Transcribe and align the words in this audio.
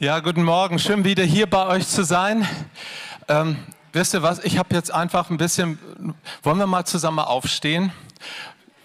Ja, 0.00 0.20
guten 0.20 0.44
Morgen. 0.44 0.78
Schön 0.78 1.02
wieder 1.02 1.24
hier 1.24 1.50
bei 1.50 1.66
euch 1.66 1.88
zu 1.88 2.04
sein. 2.04 2.46
Ähm, 3.26 3.58
wisst 3.92 4.14
ihr 4.14 4.22
was? 4.22 4.38
Ich 4.44 4.56
habe 4.56 4.72
jetzt 4.72 4.94
einfach 4.94 5.28
ein 5.28 5.38
bisschen. 5.38 5.76
Wollen 6.44 6.58
wir 6.58 6.68
mal 6.68 6.84
zusammen 6.84 7.18
aufstehen? 7.18 7.92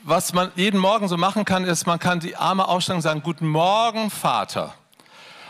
Was 0.01 0.33
man 0.33 0.51
jeden 0.55 0.79
Morgen 0.79 1.07
so 1.07 1.15
machen 1.15 1.45
kann, 1.45 1.65
ist, 1.65 1.85
man 1.85 1.99
kann 1.99 2.19
die 2.19 2.35
Arme 2.35 2.67
ausstrecken 2.67 2.97
und 2.97 3.01
sagen: 3.03 3.21
Guten 3.21 3.47
Morgen, 3.47 4.09
Vater. 4.09 4.73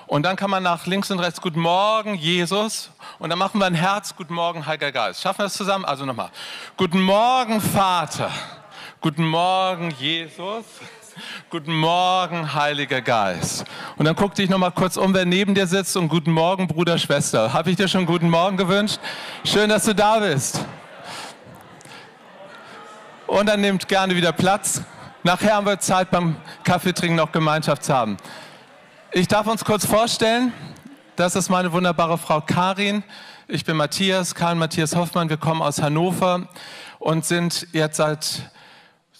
Und 0.05 0.23
dann 0.23 0.35
kann 0.35 0.49
man 0.49 0.63
nach 0.63 0.85
links 0.85 1.09
und 1.11 1.19
rechts: 1.19 1.39
Guten 1.39 1.61
Morgen, 1.61 2.15
Jesus. 2.15 2.89
Und 3.19 3.29
dann 3.29 3.39
machen 3.39 3.57
wir 3.61 3.65
ein 3.65 3.73
Herz: 3.73 4.17
Guten 4.17 4.33
Morgen, 4.33 4.65
Heiliger 4.65 4.91
Geist. 4.91 5.21
Schaffen 5.21 5.39
wir 5.39 5.43
das 5.45 5.53
zusammen? 5.53 5.85
Also 5.85 6.05
nochmal: 6.05 6.31
Guten 6.75 6.99
Morgen, 6.99 7.61
Vater. 7.61 8.31
Guten 8.99 9.25
Morgen, 9.25 9.91
Jesus. 9.97 10.65
Guten 11.51 11.75
Morgen, 11.75 12.55
Heiliger 12.55 13.01
Geist. 13.01 13.65
Und 13.97 14.05
dann 14.05 14.15
guck 14.15 14.33
dich 14.33 14.49
noch 14.49 14.57
mal 14.57 14.71
kurz 14.71 14.97
um, 14.97 15.13
wer 15.13 15.25
neben 15.25 15.53
dir 15.53 15.67
sitzt 15.67 15.95
und 15.95 16.07
guten 16.07 16.31
Morgen, 16.31 16.67
Bruder, 16.67 16.97
Schwester. 16.97 17.53
Habe 17.53 17.69
ich 17.69 17.75
dir 17.75 17.87
schon 17.87 18.07
guten 18.07 18.31
Morgen 18.31 18.57
gewünscht? 18.57 18.99
Schön, 19.43 19.69
dass 19.69 19.85
du 19.85 19.93
da 19.93 20.17
bist. 20.19 20.65
Und 23.27 23.47
dann 23.47 23.61
nehmt 23.61 23.87
gerne 23.87 24.15
wieder 24.15 24.31
Platz. 24.31 24.81
Nachher 25.21 25.53
haben 25.53 25.67
wir 25.67 25.79
Zeit 25.79 26.09
beim 26.09 26.35
Kaffeetrinken 26.63 27.17
noch 27.17 27.31
Gemeinschaft 27.31 27.83
zu 27.83 27.93
haben. 27.93 28.17
Ich 29.11 29.27
darf 29.27 29.45
uns 29.45 29.63
kurz 29.63 29.85
vorstellen, 29.85 30.51
das 31.15 31.35
ist 31.35 31.49
meine 31.49 31.71
wunderbare 31.71 32.17
Frau 32.17 32.41
Karin. 32.41 33.03
Ich 33.47 33.63
bin 33.63 33.77
Matthias, 33.77 34.33
Karl 34.33 34.55
Matthias 34.55 34.95
Hoffmann. 34.95 35.29
Wir 35.29 35.37
kommen 35.37 35.61
aus 35.61 35.79
Hannover 35.79 36.47
und 36.97 37.23
sind 37.23 37.67
jetzt 37.71 37.97
seit 37.97 38.49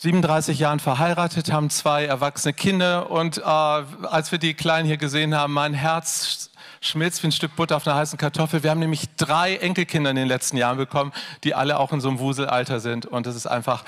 37 0.03 0.59
Jahren 0.59 0.81
verheiratet, 0.81 1.49
haben 1.53 1.69
zwei 1.69 2.03
erwachsene 2.03 2.51
Kinder 2.51 3.09
und 3.09 3.37
äh, 3.37 3.41
als 3.41 4.33
wir 4.33 4.37
die 4.37 4.53
Kleinen 4.53 4.85
hier 4.85 4.97
gesehen 4.97 5.33
haben, 5.33 5.53
mein 5.53 5.73
Herz 5.73 6.49
schmilzt 6.81 7.23
wie 7.23 7.27
ein 7.27 7.31
Stück 7.31 7.55
Butter 7.55 7.77
auf 7.77 7.87
einer 7.87 7.95
heißen 7.95 8.17
Kartoffel. 8.17 8.63
Wir 8.63 8.71
haben 8.71 8.81
nämlich 8.81 9.15
drei 9.15 9.55
Enkelkinder 9.55 10.09
in 10.09 10.17
den 10.17 10.27
letzten 10.27 10.57
Jahren 10.57 10.75
bekommen, 10.75 11.13
die 11.45 11.55
alle 11.55 11.79
auch 11.79 11.93
in 11.93 12.01
so 12.01 12.09
einem 12.09 12.19
Wuselalter 12.19 12.81
sind 12.81 13.05
und 13.05 13.25
das 13.25 13.37
ist 13.37 13.47
einfach 13.47 13.85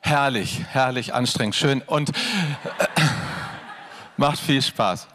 herrlich, 0.00 0.62
herrlich 0.68 1.14
anstrengend, 1.14 1.54
schön 1.54 1.80
und 1.80 2.12
macht 4.18 4.40
viel 4.40 4.60
Spaß. 4.60 5.08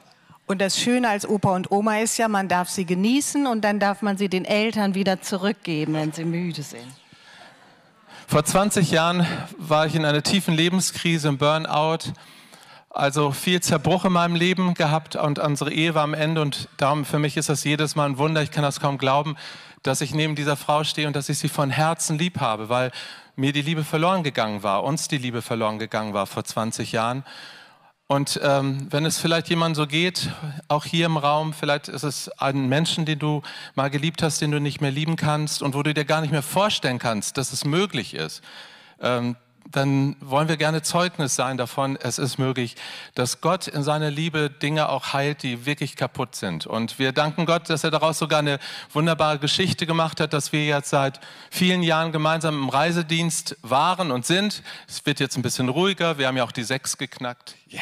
Und 0.47 0.61
das 0.61 0.79
Schöne 0.79 1.09
als 1.09 1.29
Opa 1.29 1.53
und 1.53 1.69
Oma 1.69 1.99
ist 1.99 2.17
ja, 2.17 2.27
man 2.27 2.47
darf 2.47 2.69
sie 2.69 2.85
genießen 2.85 3.45
und 3.45 3.61
dann 3.61 3.79
darf 3.79 4.02
man 4.02 4.17
sie 4.17 4.29
den 4.29 4.45
Eltern 4.45 4.95
wieder 4.95 5.21
zurückgeben, 5.21 5.93
wenn 5.93 6.11
sie 6.11 6.25
müde 6.25 6.63
sind. 6.63 6.87
Vor 8.30 8.45
20 8.45 8.91
Jahren 8.91 9.25
war 9.58 9.88
ich 9.88 9.95
in 9.95 10.05
einer 10.05 10.22
tiefen 10.22 10.53
Lebenskrise, 10.53 11.30
im 11.30 11.39
Burnout, 11.39 12.13
also 12.91 13.31
viel 13.31 13.59
Zerbruch 13.59 14.05
in 14.05 14.13
meinem 14.13 14.36
Leben 14.36 14.75
gehabt 14.75 15.16
und 15.16 15.39
unsere 15.39 15.73
Ehe 15.73 15.95
war 15.95 16.03
am 16.03 16.13
Ende. 16.13 16.44
Und 16.44 16.69
darum 16.77 17.05
für 17.05 17.17
mich 17.17 17.38
ist 17.38 17.49
das 17.49 17.63
jedes 17.63 17.95
Mal 17.95 18.05
ein 18.05 18.19
Wunder, 18.19 18.44
ich 18.44 18.52
kann 18.52 18.61
das 18.61 18.80
kaum 18.80 18.99
glauben, 18.99 19.36
dass 19.81 20.02
ich 20.02 20.13
neben 20.13 20.36
dieser 20.36 20.55
Frau 20.58 20.83
stehe 20.83 21.08
und 21.08 21.16
dass 21.16 21.27
ich 21.27 21.39
sie 21.39 21.49
von 21.49 21.71
Herzen 21.71 22.19
lieb 22.19 22.39
habe, 22.39 22.69
weil 22.69 22.91
mir 23.36 23.52
die 23.52 23.63
Liebe 23.63 23.83
verloren 23.83 24.21
gegangen 24.21 24.61
war, 24.61 24.83
uns 24.83 25.08
die 25.08 25.17
Liebe 25.17 25.41
verloren 25.41 25.80
gegangen 25.80 26.14
war 26.14 26.27
vor 26.27 26.43
20 26.43 26.91
Jahren. 26.91 27.23
Und 28.11 28.39
ähm, 28.41 28.88
wenn 28.89 29.05
es 29.05 29.19
vielleicht 29.19 29.49
jemand 29.49 29.75
so 29.75 29.85
geht, 29.85 30.31
auch 30.67 30.83
hier 30.83 31.05
im 31.05 31.15
Raum, 31.15 31.53
vielleicht 31.53 31.89
ist 31.89 32.02
es 32.02 32.27
ein 32.39 32.67
Menschen, 32.67 33.05
den 33.05 33.19
du 33.19 33.43
mal 33.75 33.91
geliebt 33.91 34.23
hast, 34.23 34.41
den 34.41 34.49
du 34.49 34.59
nicht 34.59 34.81
mehr 34.81 34.89
lieben 34.89 35.15
kannst 35.15 35.61
und 35.61 35.75
wo 35.75 35.83
du 35.83 35.93
dir 35.93 36.05
gar 36.05 36.21
nicht 36.21 36.31
mehr 36.31 36.41
vorstellen 36.41 36.97
kannst, 36.97 37.37
dass 37.37 37.53
es 37.53 37.65
möglich 37.65 38.15
ist. 38.15 38.41
Ähm, 38.99 39.35
dann 39.71 40.15
wollen 40.19 40.47
wir 40.47 40.57
gerne 40.57 40.81
Zeugnis 40.81 41.35
sein 41.35 41.57
davon, 41.57 41.97
es 42.01 42.17
ist 42.17 42.39
möglich, 42.39 42.75
dass 43.13 43.39
Gott 43.39 43.67
in 43.67 43.83
seiner 43.83 44.09
Liebe 44.09 44.49
Dinge 44.49 44.89
auch 44.89 45.13
heilt, 45.13 45.43
die 45.43 45.65
wirklich 45.65 45.95
kaputt 45.95 46.35
sind. 46.35 46.65
Und 46.65 46.97
wir 46.97 47.11
danken 47.11 47.45
Gott, 47.45 47.69
dass 47.69 47.83
er 47.83 47.91
daraus 47.91 48.17
sogar 48.17 48.39
eine 48.39 48.59
wunderbare 48.93 49.37
Geschichte 49.37 49.85
gemacht 49.85 50.19
hat, 50.19 50.33
dass 50.33 50.51
wir 50.51 50.65
jetzt 50.65 50.89
seit 50.89 51.19
vielen 51.51 51.83
Jahren 51.83 52.11
gemeinsam 52.11 52.55
im 52.55 52.69
Reisedienst 52.69 53.57
waren 53.61 54.11
und 54.11 54.25
sind. 54.25 54.63
Es 54.87 55.05
wird 55.05 55.19
jetzt 55.19 55.37
ein 55.37 55.43
bisschen 55.43 55.69
ruhiger, 55.69 56.17
wir 56.17 56.27
haben 56.27 56.37
ja 56.37 56.43
auch 56.43 56.52
die 56.52 56.63
sechs 56.63 56.97
geknackt. 56.97 57.55
Yeah. 57.71 57.81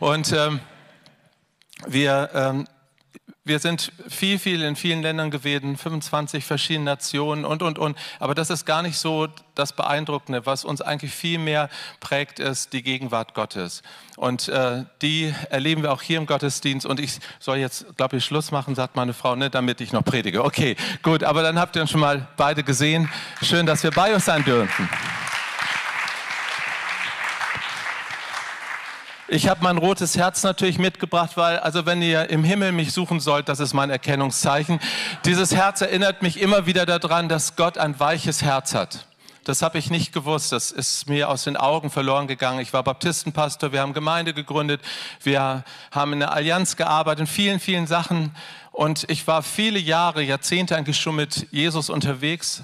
Und 0.00 0.32
ähm, 0.32 0.60
wir 1.86 2.30
ähm, 2.34 2.66
wir 3.48 3.58
sind 3.58 3.92
viel, 4.08 4.38
viel 4.38 4.62
in 4.62 4.76
vielen 4.76 5.02
Ländern 5.02 5.30
gewesen, 5.30 5.76
25 5.76 6.44
verschiedene 6.44 6.84
Nationen 6.84 7.44
und, 7.44 7.62
und, 7.62 7.78
und. 7.78 7.98
Aber 8.20 8.34
das 8.34 8.50
ist 8.50 8.66
gar 8.66 8.82
nicht 8.82 8.98
so 8.98 9.26
das 9.54 9.72
Beeindruckende. 9.72 10.46
Was 10.46 10.64
uns 10.64 10.80
eigentlich 10.82 11.12
viel 11.12 11.38
mehr 11.38 11.68
prägt, 11.98 12.38
ist 12.38 12.72
die 12.72 12.82
Gegenwart 12.82 13.34
Gottes. 13.34 13.82
Und 14.16 14.48
äh, 14.48 14.84
die 15.02 15.34
erleben 15.50 15.82
wir 15.82 15.92
auch 15.92 16.02
hier 16.02 16.18
im 16.18 16.26
Gottesdienst. 16.26 16.86
Und 16.86 17.00
ich 17.00 17.18
soll 17.40 17.56
jetzt, 17.56 17.96
glaube 17.96 18.18
ich, 18.18 18.24
Schluss 18.24 18.52
machen, 18.52 18.74
sagt 18.74 18.94
meine 18.94 19.14
Frau, 19.14 19.34
ne, 19.34 19.50
damit 19.50 19.80
ich 19.80 19.92
noch 19.92 20.04
predige. 20.04 20.44
Okay, 20.44 20.76
gut. 21.02 21.24
Aber 21.24 21.42
dann 21.42 21.58
habt 21.58 21.74
ihr 21.74 21.82
uns 21.82 21.90
schon 21.90 22.00
mal 22.00 22.28
beide 22.36 22.62
gesehen. 22.62 23.10
Schön, 23.42 23.66
dass 23.66 23.82
wir 23.82 23.90
bei 23.90 24.14
euch 24.14 24.22
sein 24.22 24.44
dürfen. 24.44 24.88
Ich 29.30 29.46
habe 29.46 29.62
mein 29.62 29.76
rotes 29.76 30.16
Herz 30.16 30.42
natürlich 30.42 30.78
mitgebracht, 30.78 31.36
weil, 31.36 31.58
also 31.58 31.84
wenn 31.84 32.00
ihr 32.00 32.30
im 32.30 32.44
Himmel 32.44 32.72
mich 32.72 32.92
suchen 32.92 33.20
sollt, 33.20 33.50
das 33.50 33.60
ist 33.60 33.74
mein 33.74 33.90
Erkennungszeichen. 33.90 34.80
Dieses 35.26 35.54
Herz 35.54 35.82
erinnert 35.82 36.22
mich 36.22 36.40
immer 36.40 36.64
wieder 36.64 36.86
daran, 36.86 37.28
dass 37.28 37.54
Gott 37.54 37.76
ein 37.76 38.00
weiches 38.00 38.40
Herz 38.40 38.72
hat. 38.72 39.06
Das 39.44 39.60
habe 39.60 39.76
ich 39.76 39.90
nicht 39.90 40.14
gewusst. 40.14 40.52
Das 40.52 40.70
ist 40.70 41.10
mir 41.10 41.28
aus 41.28 41.44
den 41.44 41.58
Augen 41.58 41.90
verloren 41.90 42.26
gegangen. 42.26 42.60
Ich 42.60 42.72
war 42.72 42.82
Baptistenpastor, 42.82 43.70
wir 43.70 43.82
haben 43.82 43.92
Gemeinde 43.92 44.32
gegründet, 44.32 44.80
wir 45.22 45.62
haben 45.90 46.14
in 46.14 46.20
der 46.20 46.32
Allianz 46.32 46.76
gearbeitet, 46.76 47.20
in 47.20 47.26
vielen, 47.26 47.60
vielen 47.60 47.86
Sachen. 47.86 48.34
Und 48.72 49.10
ich 49.10 49.26
war 49.26 49.42
viele 49.42 49.78
Jahre, 49.78 50.22
Jahrzehnte 50.22 50.74
eigentlich 50.74 50.98
schon 50.98 51.16
mit 51.16 51.48
Jesus 51.50 51.90
unterwegs 51.90 52.62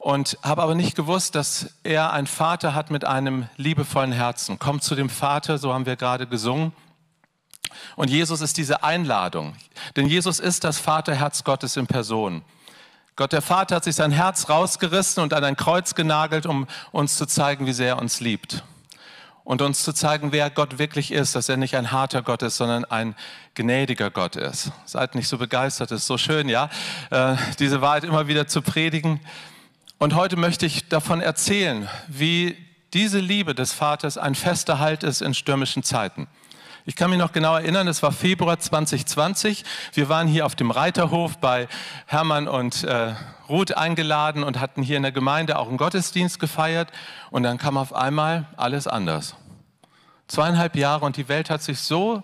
und 0.00 0.38
habe 0.42 0.62
aber 0.62 0.74
nicht 0.74 0.96
gewusst, 0.96 1.34
dass 1.34 1.74
er 1.82 2.12
einen 2.14 2.26
Vater 2.26 2.74
hat 2.74 2.90
mit 2.90 3.04
einem 3.04 3.48
liebevollen 3.58 4.12
Herzen. 4.12 4.58
Kommt 4.58 4.82
zu 4.82 4.94
dem 4.94 5.10
Vater, 5.10 5.58
so 5.58 5.74
haben 5.74 5.84
wir 5.84 5.96
gerade 5.96 6.26
gesungen. 6.26 6.72
Und 7.96 8.08
Jesus 8.08 8.40
ist 8.40 8.56
diese 8.56 8.82
Einladung, 8.82 9.54
denn 9.96 10.06
Jesus 10.06 10.40
ist 10.40 10.64
das 10.64 10.78
Vaterherz 10.78 11.44
Gottes 11.44 11.76
in 11.76 11.86
Person. 11.86 12.42
Gott 13.14 13.32
der 13.32 13.42
Vater 13.42 13.76
hat 13.76 13.84
sich 13.84 13.94
sein 13.94 14.10
Herz 14.10 14.48
rausgerissen 14.48 15.22
und 15.22 15.34
an 15.34 15.44
ein 15.44 15.56
Kreuz 15.56 15.94
genagelt, 15.94 16.46
um 16.46 16.66
uns 16.92 17.18
zu 17.18 17.26
zeigen, 17.26 17.66
wie 17.66 17.74
sehr 17.74 17.88
er 17.88 17.98
uns 17.98 18.20
liebt. 18.20 18.64
Und 19.44 19.60
uns 19.60 19.82
zu 19.82 19.92
zeigen, 19.92 20.32
wer 20.32 20.48
Gott 20.48 20.78
wirklich 20.78 21.12
ist, 21.12 21.34
dass 21.34 21.50
er 21.50 21.58
nicht 21.58 21.76
ein 21.76 21.92
harter 21.92 22.22
Gott 22.22 22.42
ist, 22.42 22.56
sondern 22.56 22.86
ein 22.86 23.14
gnädiger 23.54 24.10
Gott 24.10 24.36
ist. 24.36 24.72
Seid 24.86 25.14
nicht 25.14 25.28
so 25.28 25.36
begeistert, 25.36 25.90
ist 25.90 26.06
so 26.06 26.16
schön, 26.16 26.48
ja, 26.48 26.70
äh, 27.10 27.36
diese 27.58 27.82
Wahrheit 27.82 28.04
immer 28.04 28.28
wieder 28.28 28.46
zu 28.46 28.62
predigen. 28.62 29.20
Und 30.02 30.14
heute 30.14 30.38
möchte 30.38 30.64
ich 30.64 30.88
davon 30.88 31.20
erzählen, 31.20 31.86
wie 32.08 32.56
diese 32.94 33.18
Liebe 33.18 33.54
des 33.54 33.74
Vaters 33.74 34.16
ein 34.16 34.34
fester 34.34 34.78
Halt 34.78 35.02
ist 35.02 35.20
in 35.20 35.34
stürmischen 35.34 35.82
Zeiten. 35.82 36.26
Ich 36.86 36.96
kann 36.96 37.10
mich 37.10 37.18
noch 37.18 37.32
genau 37.32 37.54
erinnern, 37.54 37.86
es 37.86 38.02
war 38.02 38.10
Februar 38.10 38.58
2020. 38.58 39.62
Wir 39.92 40.08
waren 40.08 40.26
hier 40.26 40.46
auf 40.46 40.54
dem 40.54 40.70
Reiterhof 40.70 41.36
bei 41.36 41.68
Hermann 42.06 42.48
und 42.48 42.82
äh, 42.84 43.12
Ruth 43.50 43.76
eingeladen 43.76 44.42
und 44.42 44.58
hatten 44.58 44.82
hier 44.82 44.96
in 44.96 45.02
der 45.02 45.12
Gemeinde 45.12 45.58
auch 45.58 45.68
einen 45.68 45.76
Gottesdienst 45.76 46.40
gefeiert. 46.40 46.90
Und 47.30 47.42
dann 47.42 47.58
kam 47.58 47.76
auf 47.76 47.94
einmal 47.94 48.46
alles 48.56 48.86
anders. 48.86 49.36
Zweieinhalb 50.28 50.76
Jahre 50.76 51.04
und 51.04 51.18
die 51.18 51.28
Welt 51.28 51.50
hat 51.50 51.62
sich 51.62 51.78
so 51.78 52.22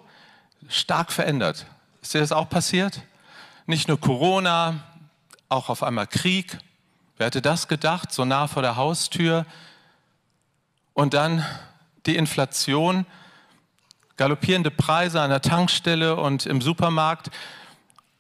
stark 0.67 1.13
verändert. 1.13 1.67
Ist 2.01 2.15
dir 2.15 2.21
das 2.21 2.33
auch 2.33 2.49
passiert? 2.49 3.03
Nicht 3.67 3.87
nur 3.87 4.01
Corona, 4.01 4.83
auch 5.51 5.69
auf 5.69 5.83
einmal 5.83 6.07
Krieg, 6.07 6.59
Wer 7.19 7.27
hätte 7.29 7.41
das 7.41 7.67
gedacht, 7.67 8.13
so 8.13 8.27
nah 8.27 8.47
vor 8.47 8.61
der 8.61 8.77
Haustür? 8.77 9.47
Und 10.93 11.15
dann 11.15 11.45
die 12.05 12.17
Inflation, 12.17 13.07
galoppierende 14.17 14.71
Preise 14.71 15.21
an 15.23 15.31
der 15.31 15.41
Tankstelle 15.41 16.17
und 16.17 16.45
im 16.45 16.61
Supermarkt. 16.61 17.31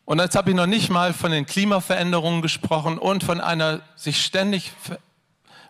Und 0.06 0.18
jetzt 0.18 0.34
habe 0.34 0.50
ich 0.50 0.56
noch 0.56 0.66
nicht 0.66 0.88
mal 0.88 1.12
von 1.12 1.30
den 1.30 1.44
Klimaveränderungen 1.44 2.40
gesprochen 2.40 2.96
und 2.96 3.22
von 3.22 3.40
einer 3.40 3.80
sich 3.96 4.24
ständig 4.24 4.72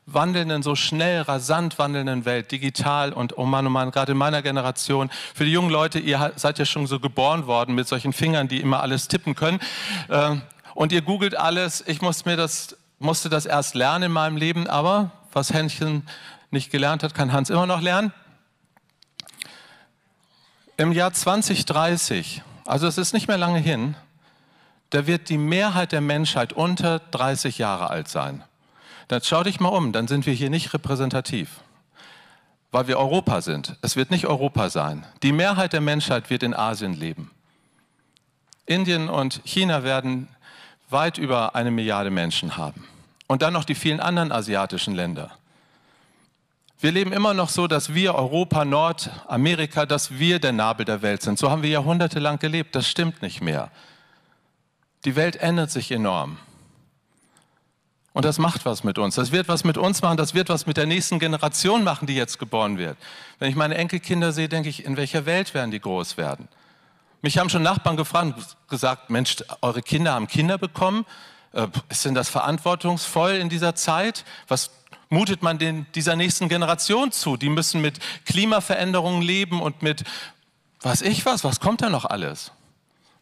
wandelnden, 0.07 0.63
so 0.63 0.77
schnell, 0.77 1.23
rasant 1.23 1.81
wandelnden 1.81 2.27
Welt, 2.27 2.53
digital 2.53 3.13
und 3.13 3.37
oh 3.39 3.45
Mann, 3.45 3.67
oh 3.67 3.71
Mann, 3.71 3.91
gerade 3.91 4.13
in 4.13 4.19
meiner 4.19 4.41
Generation. 4.41 5.11
Für 5.35 5.45
die 5.45 5.51
jungen 5.51 5.71
Leute, 5.71 5.99
ihr 5.99 6.33
seid 6.37 6.61
ja 6.61 6.65
schon 6.65 6.87
so 6.87 7.01
geboren 7.01 7.49
worden 7.49 7.75
mit 7.75 7.89
solchen 7.89 8.13
Fingern, 8.13 8.47
die 8.47 8.61
immer 8.61 8.83
alles 8.83 9.09
tippen 9.09 9.35
können. 9.35 9.59
Ähm, 10.11 10.43
und 10.75 10.93
ihr 10.93 11.03
googelt 11.03 11.37
alles. 11.37 11.83
Ich 11.89 12.03
muss 12.03 12.25
mir 12.25 12.37
das 12.37 12.77
musste 12.99 13.29
das 13.29 13.47
erst 13.47 13.75
lernen 13.75 14.05
in 14.05 14.13
meinem 14.13 14.37
Leben, 14.37 14.67
aber 14.67 15.11
was 15.33 15.53
Händchen 15.53 16.07
nicht 16.51 16.71
gelernt 16.71 17.03
hat, 17.03 17.15
kann 17.15 17.33
Hans 17.33 17.51
immer 17.51 17.67
noch 17.67 17.81
lernen. 17.81 18.13
Im 20.77 20.93
Jahr 20.93 21.13
2030, 21.13 22.43
also 22.65 22.87
es 22.87 22.99
ist 22.99 23.13
nicht 23.13 23.29
mehr 23.29 23.39
lange 23.39 23.59
hin, 23.59 23.97
da 24.91 25.07
wird 25.07 25.29
die 25.29 25.39
Mehrheit 25.39 25.93
der 25.93 26.01
Menschheit 26.01 26.53
unter 26.53 26.99
30 26.99 27.59
Jahre 27.59 27.91
alt 27.91 28.09
sein. 28.09 28.45
Dann 29.09 29.23
schau 29.23 29.43
dich 29.43 29.61
mal 29.61 29.69
um, 29.69 29.93
dann 29.93 30.09
sind 30.09 30.27
wir 30.27 30.33
hier 30.33 30.51
nicht 30.51 30.73
repräsentativ, 30.75 31.61
weil 32.73 32.89
wir 32.89 32.99
Europa 32.99 33.41
sind. 33.41 33.77
Es 33.83 33.97
wird 33.97 34.11
nicht 34.11 34.27
Europa 34.27 34.71
sein. 34.71 35.07
Die 35.23 35.33
Mehrheit 35.33 35.73
der 35.73 35.81
Menschheit 35.81 36.31
wird 36.31 36.43
in 36.43 36.55
Asien 36.55 36.95
leben. 36.95 37.31
Indien 38.67 39.09
und 39.09 39.41
China 39.45 39.85
werden 39.85 40.29
weit 40.89 41.19
über 41.19 41.55
eine 41.55 41.71
Milliarde 41.71 42.11
Menschen 42.11 42.57
haben. 42.57 42.85
Und 43.27 43.43
dann 43.43 43.53
noch 43.53 43.65
die 43.65 43.75
vielen 43.75 44.01
anderen 44.01 44.33
asiatischen 44.33 44.95
Länder. 44.95 45.31
Wir 46.79 46.93
leben 46.93 47.13
immer 47.13 47.33
noch 47.33 47.49
so, 47.49 47.67
dass 47.67 47.95
wir 47.95 48.15
Europa, 48.15 48.65
Nordamerika, 48.65 49.87
dass 49.87 50.19
wir 50.19 50.39
der 50.39 50.53
Nabel 50.53 50.85
der 50.85 51.03
Welt 51.03 51.23
sind. 51.23 51.39
So 51.39 51.51
haben 51.51 51.63
wir 51.63 51.71
jahrhundertelang 51.71 52.39
gelebt. 52.39 52.75
Das 52.75 52.87
stimmt 52.87 53.23
nicht 53.23 53.41
mehr. 53.41 53.71
Die 55.05 55.17
Welt 55.17 55.37
ändert 55.37 55.71
sich 55.71 55.91
enorm. 55.91 56.39
Und 58.13 58.25
das 58.25 58.39
macht 58.39 58.65
was 58.65 58.83
mit 58.83 58.99
uns. 58.99 59.15
Das 59.15 59.31
wird 59.31 59.47
was 59.47 59.63
mit 59.65 59.77
uns 59.77 60.01
machen, 60.01 60.17
das 60.17 60.33
wird 60.33 60.49
was 60.49 60.67
mit 60.67 60.79
der 60.79 60.87
nächsten 60.87 61.19
Generation 61.19 61.85
machen, 61.85 62.07
die 62.07 62.15
jetzt 62.15 62.39
geboren 62.39 62.79
wird. 62.79 62.97
Wenn 63.39 63.51
ich 63.51 63.57
meine 63.57 63.75
Enkelkinder 63.75 64.33
sehe, 64.33 64.49
denke 64.49 64.71
ich, 64.71 64.87
in 64.87 64.97
welcher 64.97 65.27
Welt 65.27 65.53
werden 65.53 65.71
die 65.71 65.81
groß 65.81 66.17
werden? 66.17 66.49
Mich 67.27 67.39
haben 67.39 67.51
schon 67.51 67.65
Nachbarn 67.65 67.97
gefragt, 67.97 68.57
gesagt, 68.69 69.11
Mensch, 69.11 69.39
eure 69.61 69.83
Kinder 69.83 70.13
haben 70.13 70.29
Kinder 70.29 70.59
bekommen. 70.59 71.05
Äh, 71.53 71.67
ist 71.89 72.05
denn 72.05 72.15
das 72.15 72.29
verantwortungsvoll 72.29 73.33
in 73.33 73.49
dieser 73.49 73.75
Zeit? 73.75 74.25
Was 74.47 74.71
mutet 75.09 75.43
man 75.43 75.59
den, 75.59 75.89
dieser 75.97 76.15
nächsten 76.15 76.49
Generation 76.49 77.11
zu? 77.11 77.37
Die 77.37 77.49
müssen 77.49 77.81
mit 77.81 77.99
Klimaveränderungen 78.27 79.23
leben 79.23 79.61
und 79.61 79.83
mit, 79.83 80.05
was 80.81 81.03
ich 81.03 81.27
was, 81.27 81.43
was 81.43 81.59
kommt 81.59 81.83
da 81.83 81.91
noch 81.91 82.05
alles? 82.05 82.53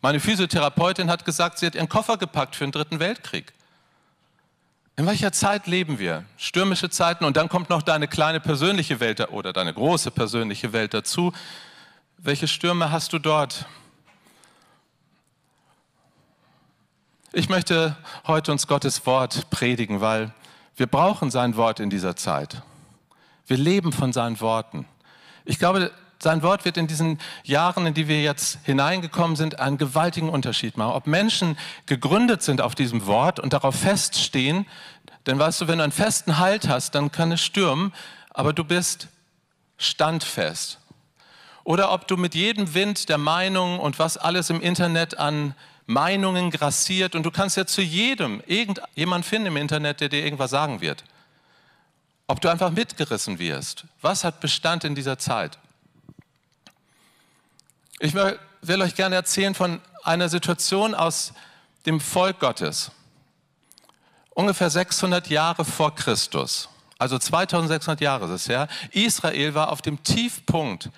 Meine 0.03 0.21
Physiotherapeutin 0.21 1.11
hat 1.11 1.25
gesagt, 1.25 1.59
sie 1.59 1.65
hat 1.65 1.75
ihren 1.75 1.89
Koffer 1.89 2.19
gepackt 2.19 2.57
für 2.57 2.65
den 2.65 2.73
Dritten 2.73 3.00
Weltkrieg. 3.00 3.55
In 4.97 5.07
welcher 5.07 5.33
Zeit 5.33 5.67
leben 5.67 5.99
wir? 5.99 6.27
Stürmische 6.37 6.91
Zeiten 6.91 7.25
und 7.25 7.39
dann 7.39 7.49
kommt 7.49 7.71
noch 7.71 7.81
deine 7.81 8.07
kleine 8.07 8.41
persönliche 8.41 9.00
Welt 9.00 9.27
oder 9.31 9.55
deine 9.55 9.73
große 9.73 10.11
persönliche 10.11 10.75
Welt 10.75 10.93
dazu. 10.93 11.33
Welche 12.19 12.49
Stürme 12.49 12.93
hast 12.93 13.15
du 13.15 13.19
dort? 13.19 13.65
Ich 17.37 17.49
möchte 17.49 17.97
heute 18.29 18.53
uns 18.53 18.69
Gottes 18.69 19.07
Wort 19.07 19.51
predigen, 19.51 20.01
weil 20.01 20.33
wir 20.77 20.87
brauchen 20.87 21.33
sein 21.33 21.57
Wort 21.57 21.81
in 21.81 21.91
dieser 21.91 22.15
Zeit. 22.15 22.63
Wir 23.49 23.57
leben 23.57 23.91
von 23.91 24.13
seinen 24.13 24.41
Worten. 24.41 24.87
Ich 25.45 25.59
glaube, 25.59 25.91
sein 26.21 26.45
Wort 26.45 26.65
wird 26.65 26.77
in 26.77 26.87
diesen 26.87 27.19
Jahren, 27.43 27.87
in 27.87 27.95
die 27.95 28.07
wir 28.07 28.23
jetzt 28.23 28.61
hineingekommen 28.63 29.35
sind, 29.35 29.59
einen 29.59 29.79
gewaltigen 29.79 30.29
Unterschied 30.29 30.77
machen. 30.77 30.93
Ob 30.93 31.09
Menschen 31.09 31.59
gegründet 31.87 32.45
sind 32.45 32.61
auf 32.61 32.77
diesem 32.77 33.05
Wort 33.07 33.41
und 33.41 33.53
darauf 33.53 33.75
feststehen, 33.75 34.65
denn 35.27 35.37
weißt 35.37 35.63
du, 35.63 35.67
wenn 35.67 35.79
du 35.79 35.85
einen 35.85 35.93
festen 35.93 36.39
Halt 36.39 36.69
hast, 36.69 36.95
dann 36.95 37.11
kann 37.11 37.33
es 37.33 37.41
stürmen, 37.41 37.93
aber 38.31 38.53
du 38.53 38.63
bist 38.63 39.09
standfest. 39.77 40.79
Oder 41.65 41.91
ob 41.91 42.07
du 42.07 42.17
mit 42.17 42.37
jedem 42.37 42.75
Wind 42.75 43.09
der 43.09 43.19
Meinung 43.19 43.81
und 43.81 43.99
was 43.99 44.19
alles 44.19 44.51
im 44.51 44.61
Internet 44.61 45.19
an 45.19 45.57
Meinungen 45.87 46.51
grassiert 46.51 47.15
und 47.15 47.25
du 47.25 47.31
kannst 47.31 47.57
ja 47.57 47.67
zu 47.67 47.83
jedem 47.83 48.43
irgendjemand 48.47 49.27
finden 49.27 49.49
im 49.49 49.57
Internet, 49.57 50.01
der 50.01 50.09
dir 50.09 50.25
irgendwas 50.25 50.51
sagen 50.51 50.81
wird. 50.81 51.05
Ob 52.27 52.41
du 52.41 52.49
einfach 52.49 52.71
mitgerissen 52.71 53.39
wirst. 53.39 53.85
Was 54.01 54.25
hat 54.25 54.41
Bestand 54.41 54.85
in 54.85 54.95
dieser 54.95 55.19
Zeit? 55.19 55.59
Ich 57.99 58.15
will, 58.15 58.83
euch 58.83 58.95
gerne 58.95 59.15
erzählen 59.15 59.55
von 59.55 59.81
einer 60.03 60.29
Situation 60.29 60.95
aus 60.95 61.33
dem 61.87 62.01
Volk 62.01 62.41
Gottes. 62.41 62.91
Ungefähr 64.31 64.71
600 64.71 65.29
Jahre 65.29 65.65
vor 65.65 65.95
Christus, 65.95 66.69
also 66.99 67.19
2600 67.19 68.01
Jahre 68.01 68.25
ist 68.25 68.31
es 68.31 68.47
ja, 68.47 68.67
Israel 68.91 69.55
war 69.55 69.71
auf 69.71 69.81
dem 69.81 70.03
Tiefpunkt 70.03 70.91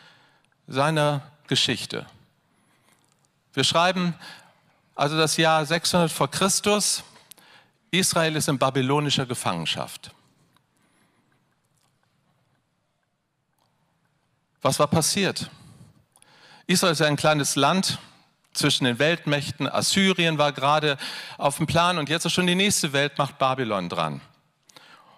seiner 0.66 1.22
Geschichte. 1.46 2.06
Wir 3.52 3.64
schreiben 3.64 4.14
also 4.96 5.16
das 5.16 5.36
Jahr 5.36 5.64
600 5.64 6.10
vor 6.10 6.28
Christus. 6.28 7.04
Israel 7.90 8.34
ist 8.34 8.48
in 8.48 8.58
babylonischer 8.58 9.26
Gefangenschaft. 9.26 10.10
Was 14.62 14.78
war 14.80 14.88
passiert? 14.88 15.48
Israel 16.66 16.92
ist 16.92 17.02
ein 17.02 17.16
kleines 17.16 17.54
Land 17.54 17.98
zwischen 18.52 18.84
den 18.84 18.98
Weltmächten. 18.98 19.68
Assyrien 19.68 20.38
war 20.38 20.50
gerade 20.52 20.96
auf 21.38 21.58
dem 21.58 21.66
Plan 21.66 21.98
und 21.98 22.08
jetzt 22.08 22.24
ist 22.24 22.32
schon 22.32 22.46
die 22.46 22.54
nächste 22.54 22.92
Weltmacht 22.92 23.38
Babylon 23.38 23.88
dran. 23.88 24.20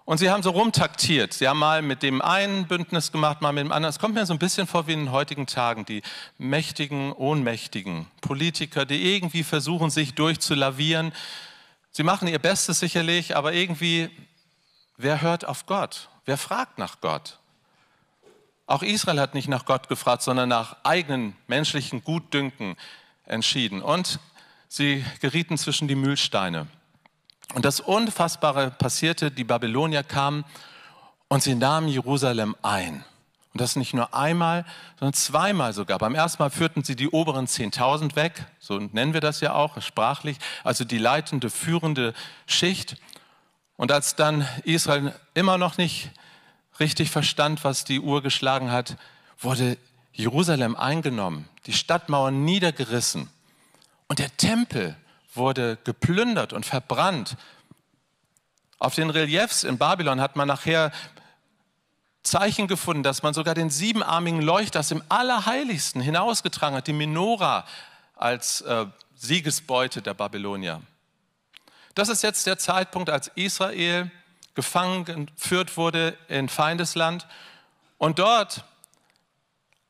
Und 0.09 0.17
sie 0.17 0.31
haben 0.31 0.43
so 0.43 0.53
rumtaktiert. 0.53 1.35
Sie 1.35 1.47
haben 1.47 1.59
mal 1.59 1.83
mit 1.83 2.03
dem 2.03 2.23
einen 2.23 2.67
Bündnis 2.67 3.13
gemacht, 3.13 3.43
mal 3.43 3.53
mit 3.53 3.65
dem 3.65 3.73
anderen. 3.73 3.91
Es 3.91 3.99
kommt 3.99 4.15
mir 4.15 4.25
so 4.25 4.33
ein 4.33 4.39
bisschen 4.39 4.67
vor 4.67 4.87
wie 4.87 4.95
in 4.95 5.01
den 5.01 5.13
heutigen 5.13 5.47
Tagen, 5.47 5.85
die 5.85 6.01
mächtigen, 6.39 7.13
ohnmächtigen 7.13 8.07
Politiker, 8.23 8.87
die 8.87 9.15
irgendwie 9.15 9.45
versuchen, 9.45 9.91
sich 9.91 10.15
durchzulavieren. 10.15 11.13
Sie 11.91 12.05
machen 12.05 12.27
ihr 12.27 12.39
Bestes 12.39 12.81
sicherlich, 12.81 13.37
aber 13.37 13.53
irgendwie, 13.53 14.09
wer 14.97 15.21
hört 15.21 15.47
auf 15.47 15.67
Gott? 15.67 16.09
Wer 16.25 16.39
fragt 16.39 16.79
nach 16.79 17.03
Gott? 17.03 17.39
Auch 18.67 18.83
Israel 18.83 19.21
hat 19.21 19.35
nicht 19.35 19.49
nach 19.49 19.67
Gott 19.67 19.91
gefragt, 19.91 20.23
sondern 20.23 20.49
nach 20.49 20.77
eigenen 20.85 21.37
menschlichen 21.49 22.03
Gutdünken 22.03 22.77
entschieden. 23.27 23.83
Und 23.83 24.21
sie 24.69 25.05
gerieten 25.21 25.59
zwischen 25.59 25.87
die 25.87 25.97
Mühlsteine. 25.97 26.67
Und 27.55 27.65
das 27.65 27.81
Unfassbare 27.81 28.71
passierte, 28.71 29.31
die 29.31 29.45
Babylonier 29.45 30.03
kamen 30.03 30.45
und 31.29 31.43
sie 31.43 31.55
nahmen 31.55 31.89
Jerusalem 31.89 32.57
ein. 32.63 33.05
Und 33.55 33.61
das 33.63 33.77
nicht 33.77 33.95
nur 33.95 34.15
einmal, 34.15 34.67
sondern 34.99 35.15
zweimal 35.15 35.73
sogar. 35.73 35.99
Beim 35.99 36.15
ersten 36.15 36.43
Mal 36.43 36.51
führten 36.51 36.85
sie 36.85 36.97
die 36.97 37.09
oberen 37.09 37.47
10.000 37.47 38.15
weg, 38.15 38.47
so 38.61 38.79
nennen 38.79 39.15
wir 39.15 39.21
das 39.21 39.41
ja 39.41 39.55
auch 39.55 39.81
sprachlich, 39.81 40.37
also 40.65 40.85
die 40.85 40.99
leitende, 40.99 41.49
führende 41.49 42.13
Schicht. 42.47 42.97
Und 43.77 43.91
als 43.91 44.17
dann 44.17 44.47
Israel 44.65 45.15
immer 45.35 45.57
noch 45.57 45.79
nicht 45.79 46.11
richtig 46.79 47.11
verstand, 47.11 47.65
was 47.65 47.85
die 47.85 48.01
Uhr 48.01 48.23
geschlagen 48.23 48.71
hat, 48.71 48.97
wurde 49.41 49.79
Jerusalem 50.13 50.77
eingenommen, 50.77 51.49
die 51.67 51.73
Stadtmauern 51.73 52.45
niedergerissen 52.45 53.31
und 54.09 54.19
der 54.19 54.37
Tempel 54.37 54.97
wurde 55.35 55.79
geplündert 55.85 56.53
und 56.53 56.67
verbrannt. 56.67 57.37
Auf 58.79 58.95
den 58.95 59.11
Reliefs 59.11 59.65
in 59.65 59.79
Babylon 59.79 60.21
hat 60.21 60.37
man 60.37 60.49
nachher 60.49 60.93
Zeichen 62.23 62.69
gefunden, 62.69 63.03
dass 63.03 63.23
man 63.23 63.35
sogar 63.35 63.55
den 63.55 63.71
siebenarmigen 63.71 64.43
Leuchter 64.43 64.81
aus 64.81 64.89
dem 64.89 65.03
Allerheiligsten 65.09 66.01
hinausgetragen 66.01 66.77
hat, 66.77 66.87
die 66.87 66.93
Menora 66.93 67.65
als 68.15 68.61
äh, 68.63 68.87
Siegesbeute 69.15 70.03
der 70.03 70.15
Babylonier. 70.15 70.83
Das 71.95 72.09
ist 72.09 72.23
jetzt 72.23 72.47
der 72.47 72.59
Zeitpunkt, 72.59 73.11
als 73.11 73.29
Israel 73.35 74.11
gefangen 74.55 75.05
geführt 75.05 75.77
wurde 75.77 76.17
in 76.29 76.49
Feindesland. 76.49 77.27
Und 77.97 78.19
dort 78.19 78.65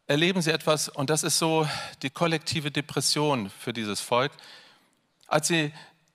erleben 0.06 0.40
sie 0.40 0.50
etwas, 0.50 0.88
und 0.88 1.10
das 1.10 1.22
ist 1.22 1.38
so 1.38 1.68
die 2.02 2.10
kollektive 2.10 2.70
Depression 2.70 3.50
für 3.50 3.72
dieses 3.72 4.00
Volk. 4.00 4.32
Als 5.28 5.47
sie 5.49 5.73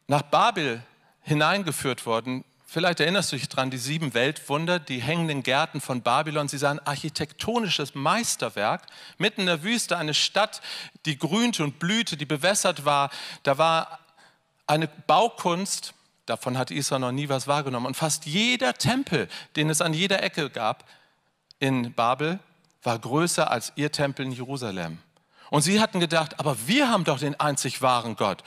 nach 0.07 0.23
Babel 0.23 0.83
hineingeführt 1.21 2.05
wurden, 2.05 2.43
vielleicht 2.65 2.99
erinnerst 2.99 3.31
du 3.31 3.35
dich 3.35 3.47
dran, 3.47 3.69
die 3.69 3.77
sieben 3.77 4.15
Weltwunder, 4.15 4.79
die 4.79 5.01
hängenden 5.01 5.43
Gärten 5.43 5.79
von 5.79 6.01
Babylon, 6.01 6.47
sie 6.47 6.57
sahen 6.57 6.79
architektonisches 6.79 7.93
Meisterwerk, 7.93 8.87
mitten 9.19 9.41
in 9.41 9.47
der 9.47 9.63
Wüste 9.63 9.97
eine 9.97 10.15
Stadt, 10.15 10.61
die 11.05 11.17
grünte 11.17 11.63
und 11.63 11.79
blühte, 11.79 12.17
die 12.17 12.25
bewässert 12.25 12.83
war. 12.85 13.11
Da 13.43 13.59
war 13.59 13.99
eine 14.65 14.87
Baukunst, 14.87 15.93
davon 16.25 16.57
hat 16.57 16.71
Israel 16.71 17.01
noch 17.01 17.11
nie 17.11 17.29
was 17.29 17.47
wahrgenommen. 17.47 17.85
Und 17.85 17.95
fast 17.95 18.25
jeder 18.25 18.73
Tempel, 18.73 19.27
den 19.55 19.69
es 19.69 19.81
an 19.81 19.93
jeder 19.93 20.23
Ecke 20.23 20.49
gab 20.49 20.85
in 21.59 21.93
Babel, 21.93 22.39
war 22.81 22.97
größer 22.97 23.49
als 23.51 23.73
ihr 23.75 23.91
Tempel 23.91 24.25
in 24.25 24.31
Jerusalem. 24.31 24.97
Und 25.49 25.61
sie 25.61 25.79
hatten 25.79 25.99
gedacht, 25.99 26.39
aber 26.39 26.57
wir 26.67 26.89
haben 26.89 27.03
doch 27.03 27.19
den 27.19 27.39
einzig 27.39 27.83
wahren 27.83 28.15
Gott. 28.15 28.43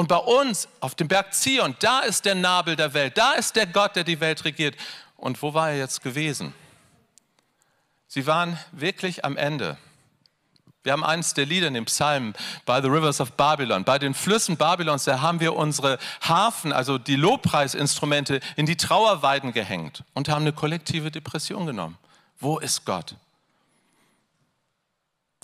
Und 0.00 0.06
bei 0.08 0.16
uns 0.16 0.66
auf 0.80 0.94
dem 0.94 1.08
Berg 1.08 1.34
Zion, 1.34 1.76
da 1.80 2.00
ist 2.00 2.24
der 2.24 2.34
Nabel 2.34 2.74
der 2.74 2.94
Welt, 2.94 3.18
da 3.18 3.32
ist 3.32 3.54
der 3.54 3.66
Gott, 3.66 3.96
der 3.96 4.02
die 4.02 4.18
Welt 4.18 4.46
regiert. 4.46 4.74
Und 5.18 5.42
wo 5.42 5.52
war 5.52 5.72
er 5.72 5.76
jetzt 5.76 6.02
gewesen? 6.02 6.54
Sie 8.08 8.26
waren 8.26 8.58
wirklich 8.72 9.26
am 9.26 9.36
Ende. 9.36 9.76
Wir 10.84 10.92
haben 10.92 11.04
eines 11.04 11.34
der 11.34 11.44
Lieder 11.44 11.66
in 11.66 11.74
dem 11.74 11.84
Psalm, 11.84 12.32
By 12.64 12.78
the 12.80 12.88
Rivers 12.88 13.20
of 13.20 13.32
Babylon. 13.32 13.84
Bei 13.84 13.98
den 13.98 14.14
Flüssen 14.14 14.56
Babylons, 14.56 15.04
da 15.04 15.20
haben 15.20 15.38
wir 15.38 15.54
unsere 15.54 15.98
Harfen, 16.22 16.72
also 16.72 16.96
die 16.96 17.16
Lobpreisinstrumente, 17.16 18.40
in 18.56 18.64
die 18.64 18.78
Trauerweiden 18.78 19.52
gehängt 19.52 20.02
und 20.14 20.30
haben 20.30 20.44
eine 20.44 20.54
kollektive 20.54 21.10
Depression 21.10 21.66
genommen. 21.66 21.98
Wo 22.38 22.58
ist 22.58 22.86
Gott? 22.86 23.16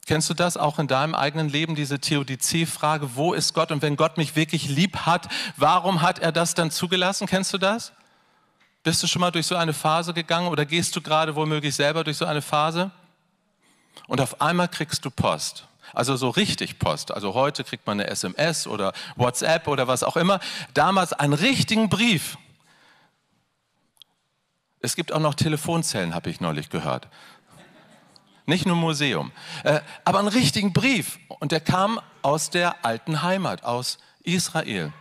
Kennst 0.06 0.30
du 0.30 0.34
das 0.34 0.56
auch 0.56 0.78
in 0.78 0.86
deinem 0.86 1.16
eigenen 1.16 1.48
Leben, 1.48 1.75
diese 1.75 1.98
Theodizee-Frage, 1.98 3.16
wo 3.16 3.32
ist 3.32 3.54
Gott? 3.54 3.72
Und 3.72 3.82
wenn 3.82 3.96
Gott 3.96 4.16
mich 4.18 4.36
wirklich 4.36 4.68
lieb 4.68 4.98
hat, 4.98 5.26
warum 5.56 6.00
hat 6.00 6.20
er 6.20 6.30
das 6.30 6.54
dann 6.54 6.70
zugelassen? 6.70 7.26
Kennst 7.26 7.52
du 7.52 7.58
das? 7.58 7.92
Bist 8.84 9.02
du 9.02 9.08
schon 9.08 9.18
mal 9.18 9.32
durch 9.32 9.46
so 9.46 9.56
eine 9.56 9.72
Phase 9.72 10.14
gegangen 10.14 10.46
oder 10.46 10.64
gehst 10.64 10.94
du 10.94 11.00
gerade 11.00 11.34
womöglich 11.34 11.75
selber 11.75 12.04
durch 12.04 12.18
so 12.18 12.25
eine 12.25 12.40
Phase? 12.40 12.92
Und 14.06 14.20
auf 14.20 14.40
einmal 14.40 14.68
kriegst 14.68 15.04
du 15.04 15.10
Post. 15.10 15.66
Also 15.92 16.14
so 16.14 16.30
richtig 16.30 16.78
Post. 16.78 17.12
Also 17.12 17.34
heute 17.34 17.64
kriegt 17.64 17.84
man 17.88 17.98
eine 17.98 18.08
SMS 18.08 18.68
oder 18.68 18.92
WhatsApp 19.16 19.66
oder 19.66 19.88
was 19.88 20.04
auch 20.04 20.16
immer. 20.16 20.38
Damals 20.72 21.14
einen 21.14 21.32
richtigen 21.32 21.88
Brief. 21.88 22.38
Es 24.80 24.94
gibt 24.94 25.10
auch 25.10 25.18
noch 25.18 25.34
Telefonzellen, 25.34 26.14
habe 26.14 26.30
ich 26.30 26.40
neulich 26.40 26.70
gehört. 26.70 27.08
Nicht 28.46 28.64
nur 28.64 28.76
Museum. 28.76 29.32
Äh, 29.64 29.80
aber 30.04 30.20
einen 30.20 30.28
richtigen 30.28 30.72
Brief. 30.72 31.18
Und 31.28 31.52
der 31.52 31.60
kam 31.60 32.00
aus 32.22 32.50
der 32.50 32.84
alten 32.84 33.22
Heimat, 33.22 33.64
aus 33.64 33.98
Israel. 34.22 34.92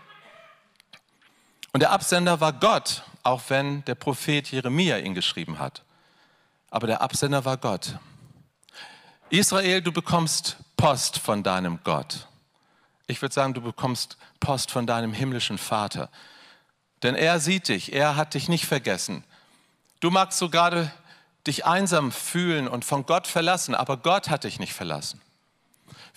Und 1.72 1.82
der 1.82 1.92
Absender 1.92 2.40
war 2.42 2.54
Gott, 2.54 3.04
auch 3.24 3.44
wenn 3.50 3.86
der 3.86 3.96
Prophet 3.96 4.52
Jeremia 4.52 4.98
ihn 4.98 5.14
geschrieben 5.14 5.60
hat. 5.60 5.84
Aber 6.70 6.88
der 6.88 7.02
Absender 7.02 7.46
war 7.46 7.58
Gott. 7.58 7.98
Israel, 9.30 9.82
du 9.82 9.92
bekommst 9.92 10.58
Post 10.78 11.20
von 11.20 11.44
deinem 11.44 11.80
Gott. 11.84 12.28
Ich 13.08 13.22
würde 13.22 13.34
sagen, 13.34 13.54
du 13.54 13.62
bekommst 13.62 14.18
Post 14.40 14.72
von 14.72 14.88
deinem 14.88 15.14
himmlischen 15.14 15.58
Vater. 15.58 16.10
Denn 17.04 17.16
er 17.16 17.40
sieht 17.40 17.68
dich, 17.68 17.94
er 17.94 18.16
hat 18.16 18.34
dich 18.34 18.50
nicht 18.50 18.66
vergessen. 18.66 19.24
Du 20.00 20.10
magst 20.12 20.40
so 20.40 20.50
gerade 20.50 20.92
dich 21.48 21.66
einsam 21.66 22.12
fühlen 22.12 22.68
und 22.68 22.86
von 22.86 23.06
Gott 23.06 23.28
verlassen, 23.28 23.76
aber 23.76 23.98
Gott 23.98 24.30
hat 24.30 24.44
dich 24.44 24.60
nicht 24.60 24.74
verlassen. 24.74 25.22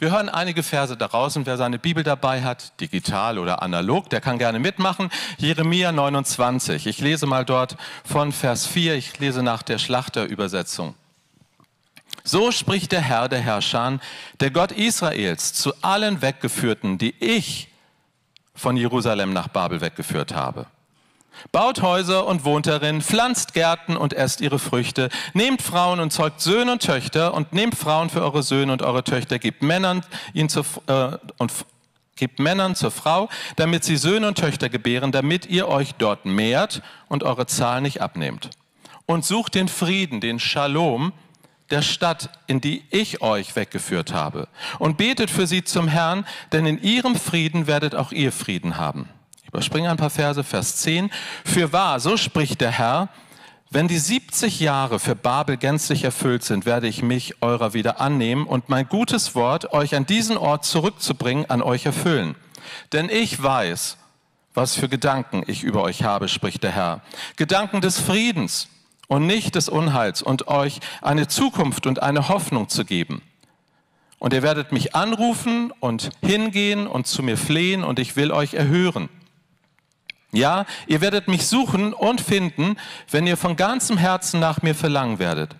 Wir 0.00 0.12
hören 0.12 0.28
einige 0.28 0.62
Verse 0.62 0.96
daraus 0.96 1.36
und 1.36 1.46
wer 1.46 1.56
seine 1.56 1.78
Bibel 1.78 2.04
dabei 2.04 2.42
hat, 2.42 2.80
digital 2.80 3.36
oder 3.36 3.62
analog, 3.62 4.08
der 4.10 4.20
kann 4.20 4.38
gerne 4.38 4.60
mitmachen. 4.60 5.10
Jeremia 5.38 5.90
29. 5.90 6.86
Ich 6.86 7.00
lese 7.00 7.26
mal 7.26 7.44
dort 7.44 7.76
von 8.04 8.30
Vers 8.30 8.64
4, 8.66 8.94
ich 8.94 9.18
lese 9.18 9.42
nach 9.42 9.62
der 9.62 9.78
Schlachterübersetzung. 9.78 10.94
So 12.22 12.52
spricht 12.52 12.92
der 12.92 13.00
Herr 13.00 13.28
der 13.28 13.40
Herrscher, 13.40 13.98
der 14.38 14.50
Gott 14.52 14.70
Israels, 14.70 15.52
zu 15.52 15.72
allen 15.82 16.22
Weggeführten, 16.22 16.98
die 16.98 17.14
ich 17.18 17.68
von 18.54 18.76
Jerusalem 18.76 19.32
nach 19.32 19.48
Babel 19.48 19.80
weggeführt 19.80 20.32
habe. 20.32 20.66
Baut 21.52 21.82
Häuser 21.82 22.26
und 22.26 22.44
wohnt 22.44 22.66
darin, 22.66 23.02
pflanzt 23.02 23.54
Gärten 23.54 23.96
und 23.96 24.12
esst 24.12 24.40
ihre 24.40 24.58
Früchte, 24.58 25.08
nehmt 25.34 25.62
Frauen 25.62 26.00
und 26.00 26.12
zeugt 26.12 26.40
Söhne 26.40 26.72
und 26.72 26.82
Töchter 26.82 27.34
und 27.34 27.52
nehmt 27.52 27.76
Frauen 27.76 28.10
für 28.10 28.22
eure 28.22 28.42
Söhne 28.42 28.72
und 28.72 28.82
eure 28.82 29.04
Töchter, 29.04 29.38
gebt 29.38 29.62
Männern 29.62 30.02
ihn 30.34 30.48
zur, 30.48 30.64
äh, 30.86 31.16
und 31.38 31.52
gebt 32.16 32.38
Männern 32.38 32.74
zur 32.74 32.90
Frau, 32.90 33.28
damit 33.56 33.84
sie 33.84 33.96
Söhne 33.96 34.28
und 34.28 34.38
Töchter 34.38 34.68
gebären, 34.68 35.12
damit 35.12 35.46
ihr 35.46 35.68
euch 35.68 35.94
dort 35.94 36.24
mehrt 36.26 36.82
und 37.08 37.22
eure 37.22 37.46
Zahl 37.46 37.80
nicht 37.80 38.02
abnehmt. 38.02 38.50
Und 39.06 39.24
sucht 39.24 39.54
den 39.54 39.68
Frieden, 39.68 40.20
den 40.20 40.38
Shalom, 40.38 41.12
der 41.70 41.82
Stadt, 41.82 42.30
in 42.46 42.60
die 42.60 42.82
ich 42.90 43.22
euch 43.22 43.56
weggeführt 43.56 44.12
habe. 44.12 44.48
Und 44.78 44.96
betet 44.96 45.30
für 45.30 45.46
sie 45.46 45.64
zum 45.64 45.88
Herrn, 45.88 46.26
denn 46.52 46.66
in 46.66 46.82
ihrem 46.82 47.14
Frieden 47.14 47.66
werdet 47.66 47.94
auch 47.94 48.12
ihr 48.12 48.32
Frieden 48.32 48.76
haben. 48.76 49.08
Überspringe 49.48 49.90
ein 49.90 49.96
paar 49.96 50.10
Verse, 50.10 50.44
Vers 50.44 50.76
10. 50.76 51.10
Für 51.44 51.72
wahr, 51.72 52.00
so 52.00 52.16
spricht 52.16 52.60
der 52.60 52.70
Herr, 52.70 53.08
wenn 53.70 53.88
die 53.88 53.98
70 53.98 54.60
Jahre 54.60 54.98
für 54.98 55.14
Babel 55.14 55.58
gänzlich 55.58 56.04
erfüllt 56.04 56.42
sind, 56.42 56.64
werde 56.64 56.88
ich 56.88 57.02
mich 57.02 57.42
eurer 57.42 57.74
wieder 57.74 58.00
annehmen 58.00 58.46
und 58.46 58.68
mein 58.68 58.88
gutes 58.88 59.34
Wort, 59.34 59.72
euch 59.72 59.94
an 59.94 60.06
diesen 60.06 60.38
Ort 60.38 60.64
zurückzubringen, 60.64 61.50
an 61.50 61.60
euch 61.60 61.84
erfüllen. 61.84 62.34
Denn 62.92 63.10
ich 63.10 63.42
weiß, 63.42 63.98
was 64.54 64.74
für 64.74 64.88
Gedanken 64.88 65.44
ich 65.46 65.64
über 65.64 65.82
euch 65.82 66.02
habe, 66.02 66.28
spricht 66.28 66.62
der 66.62 66.72
Herr. 66.72 67.02
Gedanken 67.36 67.80
des 67.80 68.00
Friedens 68.00 68.68
und 69.06 69.26
nicht 69.26 69.54
des 69.54 69.68
Unheils 69.68 70.22
und 70.22 70.48
euch 70.48 70.80
eine 71.02 71.28
Zukunft 71.28 71.86
und 71.86 72.02
eine 72.02 72.28
Hoffnung 72.28 72.68
zu 72.68 72.84
geben. 72.84 73.22
Und 74.18 74.32
ihr 74.32 74.42
werdet 74.42 74.72
mich 74.72 74.94
anrufen 74.94 75.72
und 75.80 76.10
hingehen 76.22 76.86
und 76.86 77.06
zu 77.06 77.22
mir 77.22 77.36
flehen 77.36 77.84
und 77.84 77.98
ich 77.98 78.16
will 78.16 78.32
euch 78.32 78.54
erhören. 78.54 79.08
Ja, 80.32 80.66
ihr 80.86 81.00
werdet 81.00 81.28
mich 81.28 81.46
suchen 81.46 81.92
und 81.92 82.20
finden, 82.20 82.76
wenn 83.10 83.26
ihr 83.26 83.36
von 83.36 83.56
ganzem 83.56 83.96
Herzen 83.96 84.40
nach 84.40 84.62
mir 84.62 84.74
verlangen 84.74 85.18
werdet. 85.18 85.56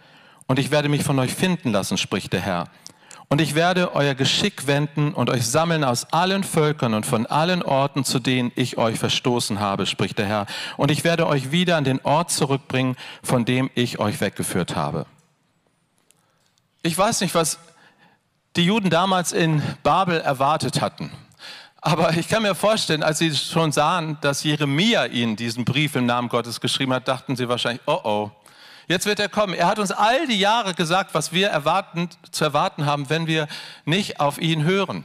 Und 0.47 0.59
ich 0.59 0.71
werde 0.71 0.89
mich 0.89 1.05
von 1.05 1.19
euch 1.19 1.35
finden 1.35 1.73
lassen, 1.73 1.97
spricht 1.97 2.33
der 2.33 2.41
Herr. 2.41 2.69
Und 3.31 3.43
ich 3.43 3.55
werde 3.55 3.95
euer 3.95 4.15
Geschick 4.15 4.67
wenden 4.67 5.13
und 5.13 5.29
euch 5.29 5.47
sammeln 5.47 5.85
aus 5.85 6.13
allen 6.13 6.45
Völkern 6.45 6.95
und 6.95 7.05
von 7.05 7.27
allen 7.27 7.63
Orten, 7.63 8.05
zu 8.05 8.19
denen 8.19 8.53
ich 8.55 8.79
euch 8.79 8.99
verstoßen 8.99 9.61
habe, 9.61 9.85
spricht 9.85 10.19
der 10.19 10.27
Herr. 10.27 10.47
Und 10.79 10.91
ich 10.91 11.05
werde 11.05 11.27
euch 11.27 11.53
wieder 11.53 11.77
an 11.77 11.85
den 11.85 12.01
Ort 12.05 12.31
zurückbringen, 12.31 12.97
von 13.23 13.45
dem 13.45 13.71
ich 13.75 13.99
euch 13.99 14.23
weggeführt 14.23 14.77
habe. 14.77 15.05
Ich 16.83 16.97
weiß 16.97 17.21
nicht, 17.21 17.35
was 17.35 17.59
die 18.57 18.65
Juden 18.65 18.89
damals 18.89 19.33
in 19.33 19.63
Babel 19.83 20.21
erwartet 20.21 20.81
hatten. 20.81 21.11
Aber 21.81 22.17
ich 22.17 22.29
kann 22.29 22.43
mir 22.43 22.55
vorstellen, 22.55 23.03
als 23.03 23.19
sie 23.19 23.35
schon 23.35 23.73
sahen, 23.73 24.19
dass 24.21 24.43
Jeremia 24.43 25.07
ihnen 25.07 25.37
diesen 25.37 25.65
Brief 25.65 25.95
im 25.95 26.07
Namen 26.07 26.29
Gottes 26.29 26.61
geschrieben 26.61 26.93
hat, 26.93 27.07
dachten 27.07 27.37
sie 27.37 27.49
wahrscheinlich, 27.49 27.83
oh 27.87 28.01
oh, 28.03 28.31
Jetzt 28.89 29.05
wird 29.05 29.21
er 29.21 29.29
kommen. 29.29 29.53
Er 29.53 29.67
hat 29.67 29.79
uns 29.79 29.93
all 29.93 30.27
die 30.27 30.39
Jahre 30.39 30.73
gesagt, 30.73 31.13
was 31.13 31.31
wir 31.31 31.49
erwarten, 31.49 32.09
zu 32.31 32.45
erwarten 32.45 32.87
haben, 32.87 33.11
wenn 33.11 33.27
wir 33.27 33.47
nicht 33.85 34.19
auf 34.19 34.41
ihn 34.41 34.65
hören. 34.65 35.05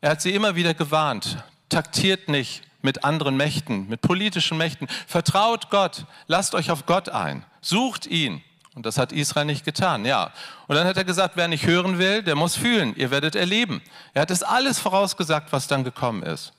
Er 0.00 0.10
hat 0.10 0.20
sie 0.20 0.34
immer 0.34 0.56
wieder 0.56 0.74
gewarnt. 0.74 1.38
Taktiert 1.68 2.28
nicht 2.28 2.62
mit 2.82 3.04
anderen 3.04 3.36
Mächten, 3.36 3.88
mit 3.88 4.00
politischen 4.00 4.58
Mächten. 4.58 4.88
Vertraut 5.06 5.70
Gott. 5.70 6.04
Lasst 6.26 6.56
euch 6.56 6.72
auf 6.72 6.84
Gott 6.84 7.08
ein. 7.08 7.44
Sucht 7.60 8.06
ihn. 8.06 8.42
Und 8.76 8.84
das 8.84 8.98
hat 8.98 9.10
Israel 9.10 9.46
nicht 9.46 9.64
getan, 9.64 10.04
ja. 10.04 10.30
Und 10.66 10.76
dann 10.76 10.86
hat 10.86 10.98
er 10.98 11.04
gesagt, 11.04 11.34
wer 11.36 11.48
nicht 11.48 11.64
hören 11.64 11.98
will, 11.98 12.22
der 12.22 12.34
muss 12.34 12.56
fühlen. 12.56 12.94
Ihr 12.94 13.10
werdet 13.10 13.34
erleben. 13.34 13.80
Er 14.12 14.20
hat 14.20 14.30
es 14.30 14.42
alles 14.42 14.78
vorausgesagt, 14.78 15.50
was 15.50 15.66
dann 15.66 15.82
gekommen 15.82 16.22
ist. 16.22 16.52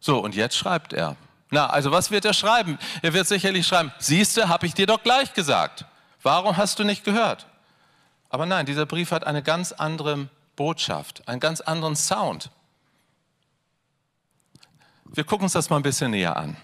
So, 0.00 0.18
und 0.18 0.34
jetzt 0.34 0.56
schreibt 0.56 0.92
er. 0.92 1.14
Na, 1.50 1.68
also 1.68 1.92
was 1.92 2.10
wird 2.10 2.24
er 2.24 2.34
schreiben? 2.34 2.80
Er 3.00 3.12
wird 3.12 3.28
sicherlich 3.28 3.64
schreiben, 3.64 3.92
siehste, 4.00 4.48
habe 4.48 4.66
ich 4.66 4.74
dir 4.74 4.86
doch 4.86 5.04
gleich 5.04 5.34
gesagt. 5.34 5.84
Warum 6.24 6.56
hast 6.56 6.80
du 6.80 6.84
nicht 6.84 7.04
gehört? 7.04 7.46
Aber 8.28 8.44
nein, 8.44 8.66
dieser 8.66 8.84
Brief 8.84 9.12
hat 9.12 9.24
eine 9.24 9.42
ganz 9.42 9.70
andere 9.70 10.28
Botschaft, 10.56 11.28
einen 11.28 11.38
ganz 11.38 11.60
anderen 11.60 11.94
Sound. 11.94 12.50
Wir 15.04 15.22
gucken 15.22 15.44
uns 15.44 15.52
das 15.52 15.70
mal 15.70 15.76
ein 15.76 15.82
bisschen 15.84 16.10
näher 16.10 16.36
an. 16.36 16.56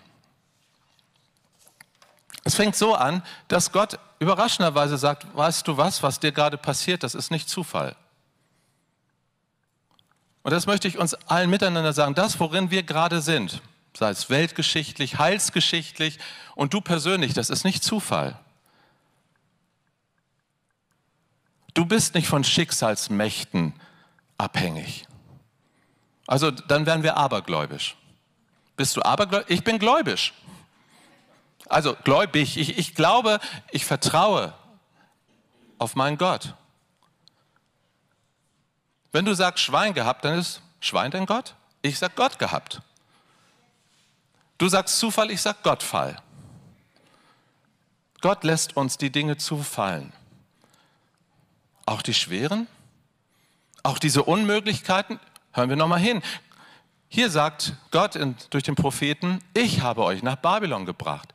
Es 2.43 2.57
fängt 2.57 2.75
so 2.75 2.97
an, 2.97 3.23
dass 3.47 3.71
Gott 3.71 4.01
überraschenderweise 4.19 4.99
sagt, 4.99 5.27
weißt 5.37 5.67
du 5.67 5.77
was, 5.77 6.03
was 6.03 6.21
dir 6.21 6.33
gerade 6.33 6.59
passiert, 6.59 7.03
das 7.03 7.15
ist 7.15 7.31
nicht 7.31 7.49
Zufall. 7.49 7.97
Und 10.43 10.53
das 10.53 10.67
möchte 10.67 10.89
ich 10.89 10.99
uns 10.99 11.15
allen 11.15 11.51
miteinander 11.51 11.93
sagen, 11.93 12.15
das, 12.15 12.41
worin 12.41 12.71
wir 12.71 12.83
gerade 12.83 13.21
sind, 13.21 13.61
sei 13.97 14.11
es 14.11 14.31
weltgeschichtlich, 14.31 15.19
heilsgeschichtlich 15.19 16.19
und 16.55 16.73
du 16.73 16.81
persönlich, 16.81 17.35
das 17.35 17.51
ist 17.51 17.65
nicht 17.65 17.85
Zufall. 17.85 18.39
Du 21.75 21.85
bist 21.85 22.15
nicht 22.15 22.27
von 22.27 22.45
Schicksalsmächten 22.45 23.73
abhängig. 24.37 25.07
Also 26.27 26.51
dann 26.51 26.87
wären 26.87 27.03
wir 27.03 27.17
abergläubisch. 27.17 27.97
Bist 28.77 28.97
du 28.97 29.03
abergläubisch? 29.03 29.51
Ich 29.51 29.65
bin 29.65 29.79
gläubisch. 29.79 30.33
Also 31.69 31.95
gläubig. 32.05 32.57
Ich, 32.57 32.79
ich 32.79 32.95
glaube, 32.95 33.41
ich 33.71 33.85
vertraue 33.85 34.55
auf 35.79 35.95
meinen 35.95 36.19
Gott. 36.19 36.55
Wenn 39.13 39.25
du 39.25 39.35
sagst 39.35 39.65
Schwein 39.65 39.95
gehabt, 39.95 40.25
dann 40.25 40.39
ist 40.39 40.61
Schwein 40.81 41.11
dein 41.11 41.27
Gott? 41.27 41.55
Ich 41.83 41.99
sag 41.99 42.17
Gott 42.17 42.39
gehabt. 42.39 42.83
Du 44.59 44.69
sagst 44.69 44.99
Zufall, 44.99 45.31
ich 45.31 45.41
sag 45.41 45.63
Gottfall. 45.63 46.21
Gott 48.21 48.43
lässt 48.43 48.77
uns 48.77 48.99
die 48.99 49.11
Dinge 49.11 49.37
zufallen. 49.37 50.13
Auch 51.87 52.03
die 52.03 52.15
schweren? 52.15 52.67
Auch 53.83 53.99
diese 53.99 54.25
Unmöglichkeiten? 54.25 55.21
Hören 55.53 55.69
wir 55.69 55.77
nochmal 55.77 56.01
hin. 56.01 56.23
Hier 57.09 57.31
sagt 57.31 57.75
Gott 57.91 58.17
in, 58.17 58.37
durch 58.51 58.65
den 58.65 58.75
Propheten, 58.75 59.43
ich 59.55 59.81
habe 59.81 60.03
euch 60.03 60.23
nach 60.23 60.37
Babylon 60.37 60.85
gebracht. 60.85 61.33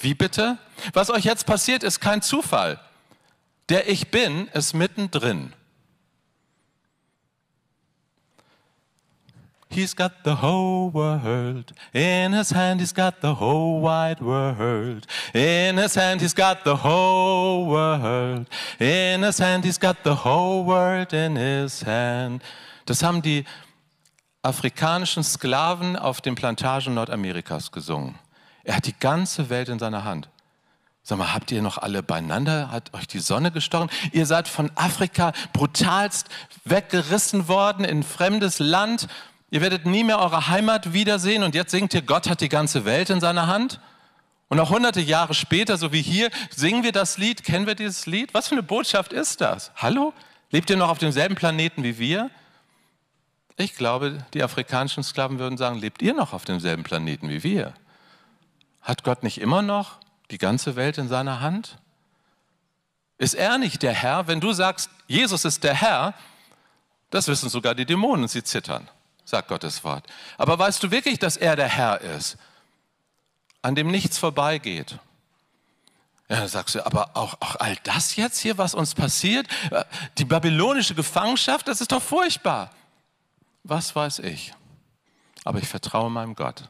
Wie 0.00 0.14
bitte? 0.14 0.58
Was 0.92 1.10
euch 1.10 1.24
jetzt 1.24 1.46
passiert, 1.46 1.82
ist 1.82 2.00
kein 2.00 2.22
Zufall. 2.22 2.80
Der 3.68 3.88
Ich 3.88 4.10
bin 4.10 4.48
ist 4.48 4.74
mittendrin. 4.74 5.52
He's 9.74 9.96
got 9.96 10.12
the 10.24 10.36
whole 10.40 10.92
world. 10.92 11.72
In 11.92 12.32
his 12.32 12.54
hand, 12.54 12.80
he's 12.80 12.94
got 12.94 13.20
the 13.22 13.40
whole 13.40 13.82
wide 13.82 14.20
world. 14.20 15.04
In 15.32 15.76
his 15.76 15.96
hand, 15.96 16.20
he's 16.20 16.34
got 16.34 16.62
the 16.64 16.84
whole 16.84 17.66
world. 17.66 18.46
In 18.78 19.24
his 19.24 19.40
hand, 19.40 19.64
he's 19.64 19.80
got 19.80 20.04
the 20.04 20.24
whole 20.24 20.64
world 20.64 21.12
in 21.12 21.34
his 21.34 21.84
hand. 21.84 22.40
Das 22.86 23.02
haben 23.02 23.20
die 23.20 23.44
afrikanischen 24.42 25.24
Sklaven 25.24 25.96
auf 25.96 26.20
den 26.20 26.36
Plantagen 26.36 26.94
Nordamerikas 26.94 27.72
gesungen. 27.72 28.16
Er 28.64 28.76
hat 28.76 28.86
die 28.86 28.98
ganze 28.98 29.50
Welt 29.50 29.68
in 29.68 29.78
seiner 29.78 30.04
Hand. 30.04 30.28
Sag 31.02 31.18
mal, 31.18 31.34
habt 31.34 31.52
ihr 31.52 31.60
noch 31.60 31.76
alle 31.76 32.02
beieinander? 32.02 32.70
Hat 32.70 32.94
euch 32.94 33.06
die 33.06 33.18
Sonne 33.18 33.50
gestochen? 33.50 33.90
Ihr 34.12 34.24
seid 34.24 34.48
von 34.48 34.70
Afrika 34.74 35.32
brutalst 35.52 36.28
weggerissen 36.64 37.46
worden 37.46 37.84
in 37.84 38.02
fremdes 38.02 38.58
Land. 38.58 39.06
Ihr 39.50 39.60
werdet 39.60 39.84
nie 39.84 40.02
mehr 40.02 40.18
eure 40.18 40.48
Heimat 40.48 40.94
wiedersehen 40.94 41.42
und 41.42 41.54
jetzt 41.54 41.72
singt 41.72 41.92
ihr, 41.92 42.00
Gott 42.00 42.28
hat 42.30 42.40
die 42.40 42.48
ganze 42.48 42.86
Welt 42.86 43.10
in 43.10 43.20
seiner 43.20 43.46
Hand. 43.46 43.80
Und 44.48 44.60
auch 44.60 44.70
hunderte 44.70 45.00
Jahre 45.00 45.34
später, 45.34 45.76
so 45.76 45.92
wie 45.92 46.00
hier, 46.00 46.30
singen 46.50 46.84
wir 46.84 46.92
das 46.92 47.18
Lied. 47.18 47.44
Kennen 47.44 47.66
wir 47.66 47.74
dieses 47.74 48.06
Lied? 48.06 48.32
Was 48.32 48.48
für 48.48 48.54
eine 48.54 48.62
Botschaft 48.62 49.12
ist 49.12 49.42
das? 49.42 49.72
Hallo? 49.76 50.14
Lebt 50.50 50.70
ihr 50.70 50.76
noch 50.76 50.88
auf 50.88 50.98
demselben 50.98 51.34
Planeten 51.34 51.82
wie 51.82 51.98
wir? 51.98 52.30
Ich 53.56 53.74
glaube, 53.74 54.24
die 54.32 54.42
afrikanischen 54.42 55.02
Sklaven 55.02 55.38
würden 55.38 55.58
sagen, 55.58 55.78
lebt 55.78 56.00
ihr 56.00 56.14
noch 56.14 56.32
auf 56.32 56.44
demselben 56.44 56.82
Planeten 56.82 57.28
wie 57.28 57.42
wir? 57.42 57.74
Hat 58.84 59.02
Gott 59.02 59.22
nicht 59.22 59.40
immer 59.40 59.62
noch 59.62 59.98
die 60.30 60.38
ganze 60.38 60.76
Welt 60.76 60.98
in 60.98 61.08
seiner 61.08 61.40
Hand? 61.40 61.78
Ist 63.16 63.34
er 63.34 63.58
nicht 63.58 63.82
der 63.82 63.94
Herr? 63.94 64.26
Wenn 64.26 64.40
du 64.40 64.52
sagst, 64.52 64.90
Jesus 65.06 65.44
ist 65.44 65.64
der 65.64 65.74
Herr, 65.74 66.14
das 67.10 67.26
wissen 67.26 67.48
sogar 67.48 67.74
die 67.74 67.86
Dämonen, 67.86 68.28
sie 68.28 68.44
zittern, 68.44 68.88
sagt 69.24 69.48
Gottes 69.48 69.84
Wort. 69.84 70.06
Aber 70.36 70.58
weißt 70.58 70.82
du 70.82 70.90
wirklich, 70.90 71.18
dass 71.18 71.36
er 71.36 71.56
der 71.56 71.68
Herr 71.68 72.00
ist, 72.02 72.36
an 73.62 73.74
dem 73.74 73.90
nichts 73.90 74.18
vorbeigeht? 74.18 74.98
Ja, 76.28 76.36
dann 76.36 76.48
sagst 76.48 76.74
du, 76.74 76.84
aber 76.84 77.10
auch, 77.14 77.34
auch 77.40 77.56
all 77.56 77.76
das 77.84 78.16
jetzt 78.16 78.40
hier, 78.40 78.58
was 78.58 78.74
uns 78.74 78.94
passiert, 78.94 79.46
äh, 79.70 79.84
die 80.18 80.24
babylonische 80.24 80.94
Gefangenschaft, 80.94 81.68
das 81.68 81.80
ist 81.80 81.92
doch 81.92 82.02
furchtbar. 82.02 82.70
Was 83.62 83.94
weiß 83.94 84.20
ich? 84.20 84.52
Aber 85.44 85.58
ich 85.58 85.68
vertraue 85.68 86.10
meinem 86.10 86.34
Gott. 86.34 86.68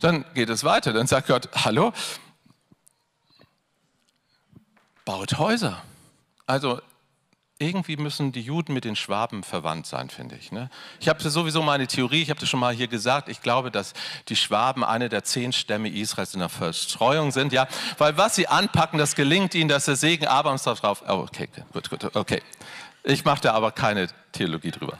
Dann 0.00 0.24
geht 0.34 0.48
es 0.48 0.64
weiter. 0.64 0.92
Dann 0.92 1.06
sagt 1.06 1.28
Gott, 1.28 1.48
hallo, 1.64 1.92
baut 5.04 5.38
Häuser. 5.38 5.82
Also 6.46 6.80
irgendwie 7.58 7.96
müssen 7.96 8.30
die 8.30 8.40
Juden 8.40 8.72
mit 8.72 8.84
den 8.84 8.94
Schwaben 8.94 9.42
verwandt 9.42 9.86
sein, 9.86 10.10
finde 10.10 10.36
ich. 10.36 10.52
Ne? 10.52 10.70
Ich 11.00 11.08
habe 11.08 11.28
sowieso 11.28 11.62
meine 11.62 11.86
Theorie, 11.86 12.22
ich 12.22 12.30
habe 12.30 12.38
das 12.38 12.48
schon 12.48 12.60
mal 12.60 12.72
hier 12.72 12.86
gesagt, 12.86 13.28
ich 13.28 13.42
glaube, 13.42 13.70
dass 13.70 13.94
die 14.28 14.36
Schwaben 14.36 14.84
eine 14.84 15.08
der 15.08 15.24
zehn 15.24 15.52
Stämme 15.52 15.88
Israels 15.88 16.34
in 16.34 16.40
der 16.40 16.48
Verstreuung 16.48 17.32
sind, 17.32 17.52
ja, 17.52 17.66
weil 17.98 18.16
was 18.16 18.36
sie 18.36 18.46
anpacken, 18.46 18.98
das 18.98 19.16
gelingt 19.16 19.54
ihnen, 19.54 19.68
dass 19.68 19.86
der 19.86 19.96
Segen 19.96 20.26
Abrahams 20.26 20.62
darauf, 20.62 21.02
oh, 21.08 21.26
okay, 21.28 21.48
gut, 21.72 21.90
gut, 21.90 22.16
okay. 22.16 22.42
Ich 23.02 23.24
mache 23.24 23.40
da 23.40 23.54
aber 23.54 23.72
keine 23.72 24.08
Theologie 24.32 24.70
drüber. 24.70 24.98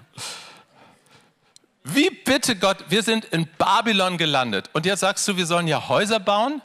Wie 1.90 2.11
bitte 2.11 2.54
Gott, 2.57 2.85
wir 2.88 3.02
sind 3.02 3.25
in 3.26 3.49
Babylon 3.57 4.18
gelandet 4.18 4.68
und 4.75 4.85
jetzt 4.85 5.00
sagst 5.00 5.26
du, 5.26 5.37
wir 5.37 5.47
sollen 5.47 5.66
ja 5.66 5.88
Häuser 5.88 6.21
bauen? 6.21 6.61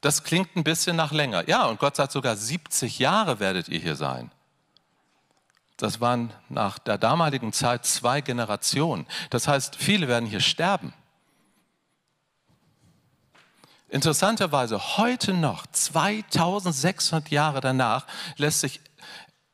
Das 0.00 0.24
klingt 0.24 0.56
ein 0.56 0.64
bisschen 0.64 0.96
nach 0.96 1.12
länger. 1.12 1.46
Ja, 1.46 1.66
und 1.66 1.78
Gott 1.78 1.96
sagt 1.96 2.12
sogar, 2.12 2.36
70 2.36 2.98
Jahre 2.98 3.38
werdet 3.38 3.68
ihr 3.68 3.78
hier 3.78 3.96
sein. 3.96 4.30
Das 5.76 6.00
waren 6.00 6.32
nach 6.48 6.78
der 6.78 6.96
damaligen 6.96 7.52
Zeit 7.52 7.84
zwei 7.84 8.22
Generationen. 8.22 9.06
Das 9.28 9.46
heißt, 9.46 9.76
viele 9.76 10.08
werden 10.08 10.26
hier 10.26 10.40
sterben. 10.40 10.94
Interessanterweise, 13.90 14.96
heute 14.96 15.34
noch, 15.34 15.66
2600 15.66 17.30
Jahre 17.30 17.60
danach, 17.60 18.06
lässt 18.36 18.60
sich 18.60 18.80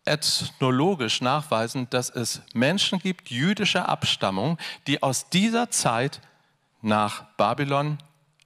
ethnologisch 0.06 1.20
nachweisen, 1.20 1.88
dass 1.90 2.10
es 2.10 2.42
Menschen 2.54 2.98
gibt, 2.98 3.30
jüdischer 3.30 3.88
Abstammung, 3.88 4.58
die 4.86 5.02
aus 5.02 5.28
dieser 5.28 5.70
Zeit 5.70 6.20
nach 6.82 7.24
Babylon, 7.36 7.98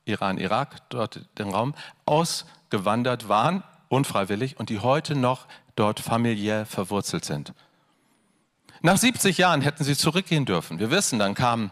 Iran, 0.04 0.38
Irak, 0.38 0.88
dort 0.88 1.20
den 1.38 1.50
Raum, 1.50 1.74
ausgewandert 2.06 3.28
waren, 3.28 3.62
unfreiwillig, 3.88 4.58
und 4.58 4.70
die 4.70 4.80
heute 4.80 5.14
noch 5.14 5.46
dort 5.76 6.00
familiär 6.00 6.66
verwurzelt 6.66 7.24
sind. 7.24 7.52
Nach 8.82 8.96
70 8.96 9.36
Jahren 9.38 9.60
hätten 9.60 9.84
sie 9.84 9.96
zurückgehen 9.96 10.46
dürfen. 10.46 10.78
Wir 10.78 10.90
wissen, 10.90 11.18
dann 11.18 11.34
kamen 11.34 11.70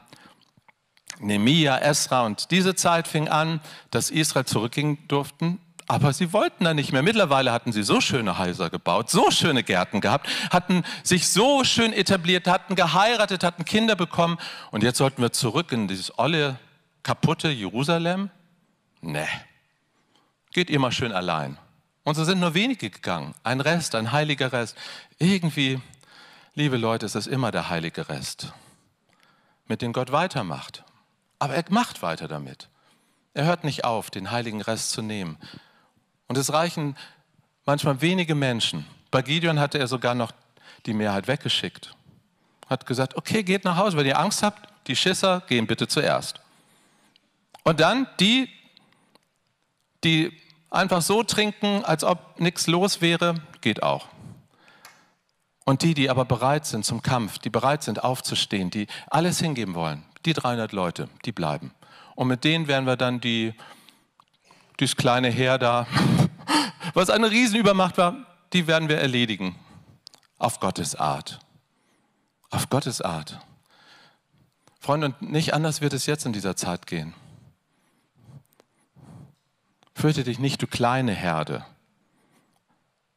Nehemia, 1.21 1.78
Esra 1.78 2.26
und 2.26 2.50
diese 2.50 2.75
Zeit 2.75 3.09
fing 3.09 3.28
an, 3.28 3.61
dass 3.90 4.11
Israel 4.11 4.44
zurückgehen 4.44 4.98
durften 5.09 5.59
aber 5.88 6.12
sie 6.12 6.35
wollten 6.35 6.64
da 6.64 6.74
nicht 6.74 6.92
mehr. 6.92 7.03
Mittlerweile 7.03 7.51
hatten 7.51 7.72
sie 7.72 7.83
so 7.83 8.01
schöne 8.03 8.38
Häuser 8.38 8.68
gebaut, 8.68 9.11
so 9.11 9.31
schöne 9.31 9.62
Gärten 9.62 10.03
gehabt, 10.03 10.29
hatten 10.51 10.85
sich 11.03 11.29
so 11.29 11.64
schön 11.64 11.94
etabliert, 11.94 12.46
hatten 12.46 12.74
geheiratet, 12.74 13.42
hatten 13.42 13.64
Kinder 13.64 13.96
bekommen. 13.96 14.38
Und 14.70 14.83
jetzt 14.83 14.98
sollten 14.98 15.22
wir 15.22 15.33
zurück 15.33 15.72
in 15.72 15.88
dieses 15.88 16.18
olle, 16.18 16.59
kaputte 17.03 17.48
Jerusalem? 17.48 18.31
Nee. 19.01 19.27
Geht 20.53 20.68
ihr 20.68 20.79
mal 20.79 20.92
schön 20.92 21.12
allein. 21.12 21.57
Und 22.05 22.14
so 22.16 22.24
sind 22.24 22.38
nur 22.40 22.53
wenige 22.53 22.90
gegangen. 22.90 23.35
Ein 23.42 23.61
Rest, 23.61 23.94
ein 23.94 24.12
heiliger 24.12 24.53
Rest. 24.53 24.77
Irgendwie, 25.18 25.81
liebe 26.55 26.77
Leute, 26.77 27.07
ist 27.07 27.14
es 27.14 27.27
immer 27.27 27.51
der 27.51 27.70
heilige 27.70 28.11
Rest, 28.11 28.53
mit 29.66 29.81
dem 29.81 29.94
Gott 29.94 30.12
weitermacht. 30.12 30.85
Aber 31.38 31.55
er 31.55 31.64
macht 31.70 32.03
weiter 32.03 32.29
damit. 32.29 32.68
Er 33.33 33.44
hört 33.44 33.64
nicht 33.64 33.85
auf, 33.85 34.11
den 34.11 34.31
heiligen 34.31 34.61
Rest 34.61 34.90
zu 34.90 35.01
nehmen. 35.01 35.38
Und 36.29 36.37
es 36.37 36.53
reichen 36.53 36.95
manchmal 37.64 38.01
wenige 38.01 38.35
Menschen. 38.35 38.87
Bei 39.11 39.23
Gideon 39.23 39.59
hatte 39.59 39.79
er 39.79 39.88
sogar 39.88 40.14
noch 40.14 40.33
die 40.87 40.93
Mehrheit 40.93 41.27
weggeschickt. 41.27 41.95
Hat 42.69 42.87
gesagt, 42.87 43.17
okay, 43.17 43.43
geht 43.43 43.64
nach 43.64 43.77
Hause, 43.77 43.97
wenn 43.97 44.07
ihr 44.07 44.19
Angst 44.19 44.43
habt, 44.43 44.69
die 44.87 44.95
Schisser 44.95 45.43
gehen 45.49 45.67
bitte 45.67 45.88
zuerst. 45.88 46.41
Und 47.64 47.81
dann 47.81 48.07
die, 48.21 48.49
die 50.05 50.38
einfach 50.71 51.03
so 51.03 51.23
trinken, 51.23 51.83
als 51.85 52.05
ob 52.05 52.38
nichts 52.38 52.67
los 52.67 53.01
wäre, 53.01 53.35
geht 53.62 53.83
auch. 53.83 54.09
Und 55.64 55.83
die, 55.83 55.95
die 55.95 56.09
aber 56.09 56.25
bereit 56.25 56.67
sind 56.67 56.85
zum 56.85 57.03
Kampf, 57.03 57.38
die 57.38 57.51
bereit 57.51 57.83
sind 57.83 58.05
aufzustehen, 58.05 58.71
die 58.71 58.87
alles 59.09 59.38
hingeben 59.38 59.75
wollen, 59.75 60.05
die 60.25 60.33
300 60.33 60.73
Leute, 60.73 61.09
die 61.25 61.33
bleiben. 61.33 61.73
Und 62.14 62.29
mit 62.29 62.45
denen 62.45 62.69
werden 62.69 62.87
wir 62.87 62.97
dann 62.97 63.21
die 63.21 63.55
dieses 64.81 64.97
kleine 64.97 65.29
Heer 65.29 65.59
da, 65.59 65.87
was 66.98 67.11
eine 67.11 67.30
Riesenübermacht 67.30 67.96
war, 67.96 68.26
die 68.52 68.66
werden 68.66 68.88
wir 68.88 68.98
erledigen. 68.98 69.54
Auf 70.37 70.58
Gottes 70.58 70.96
Art. 70.96 71.38
Auf 72.50 72.68
Gottes 72.70 73.00
Art. 73.00 73.38
Freunde, 74.80 75.06
und 75.06 75.22
nicht 75.22 75.54
anders 75.54 75.80
wird 75.80 75.92
es 75.92 76.06
jetzt 76.06 76.26
in 76.26 76.32
dieser 76.32 76.56
Zeit 76.56 76.88
gehen. 76.88 77.14
Fürchte 79.94 80.24
dich 80.24 80.40
nicht, 80.40 80.61
du 80.61 80.66
kleine 80.66 81.12
Herde. 81.12 81.64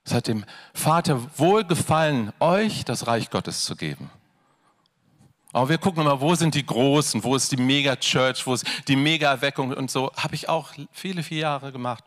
Es 0.03 0.13
hat 0.13 0.27
dem 0.27 0.45
Vater 0.75 1.19
wohlgefallen, 1.39 2.33
euch 2.39 2.85
das 2.85 3.07
Reich 3.07 3.31
Gottes 3.31 3.65
zu 3.65 3.75
geben. 3.75 4.11
Aber 5.53 5.69
wir 5.69 5.79
gucken 5.79 6.03
immer, 6.03 6.21
wo 6.21 6.35
sind 6.35 6.53
die 6.53 6.65
Großen, 6.65 7.23
wo 7.23 7.35
ist 7.35 7.51
die 7.51 7.57
Mega-Church, 7.57 8.45
wo 8.45 8.53
ist 8.53 8.63
die 8.87 8.95
Mega-Erweckung 8.95 9.73
und 9.73 9.89
so. 9.89 10.11
Habe 10.15 10.35
ich 10.35 10.49
auch 10.49 10.69
viele, 10.91 11.23
viele 11.23 11.41
Jahre 11.41 11.71
gemacht. 11.71 12.03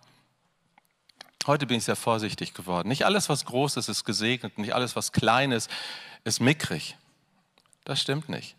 Heute 1.46 1.66
bin 1.66 1.76
ich 1.78 1.84
sehr 1.84 1.96
vorsichtig 1.96 2.54
geworden. 2.54 2.88
Nicht 2.88 3.04
alles, 3.04 3.28
was 3.28 3.44
groß 3.44 3.76
ist, 3.76 3.88
ist 3.88 4.04
gesegnet. 4.04 4.56
Nicht 4.58 4.74
alles, 4.74 4.96
was 4.96 5.12
klein 5.12 5.52
ist, 5.52 5.70
ist 6.24 6.40
mickrig. 6.40 6.96
Das 7.84 8.00
stimmt 8.00 8.28
nicht. 8.30 8.56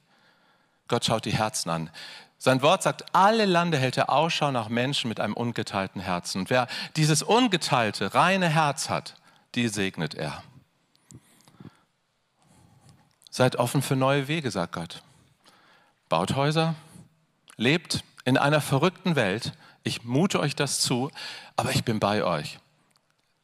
Gott 0.88 1.06
schaut 1.06 1.26
die 1.26 1.34
Herzen 1.34 1.72
an. 1.72 1.90
Sein 2.38 2.62
Wort 2.62 2.84
sagt, 2.84 3.16
alle 3.16 3.46
Lande 3.46 3.80
hält 3.80 3.98
er 3.98 4.12
Ausschau 4.12 4.52
nach 4.52 4.70
Menschen 4.70 5.08
mit 5.08 5.20
einem 5.20 5.34
ungeteilten 5.34 6.00
Herzen. 6.00 6.42
Und 6.42 6.50
wer 6.52 6.68
dieses 6.96 7.24
ungeteilte, 7.24 8.14
reine 8.14 8.50
Herz 8.50 8.90
hat, 8.90 9.16
die 9.56 9.68
segnet 9.68 10.14
er. 10.14 10.44
Seid 13.32 13.56
offen 13.56 13.82
für 13.82 13.96
neue 13.96 14.28
Wege, 14.28 14.52
sagt 14.52 14.74
Gott. 14.74 15.02
Baut 16.08 16.36
Häuser, 16.36 16.76
lebt 17.58 18.04
in 18.26 18.38
einer 18.38 18.62
verrückten 18.62 19.16
Welt. 19.16 19.54
Ich 19.84 20.04
mute 20.04 20.40
euch 20.40 20.56
das 20.56 20.80
zu, 20.80 21.10
aber 21.56 21.72
ich 21.72 21.84
bin 21.84 22.00
bei 22.00 22.24
euch. 22.24 22.60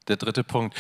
Der 0.07 0.17
dritte 0.17 0.43
Punkt. 0.43 0.75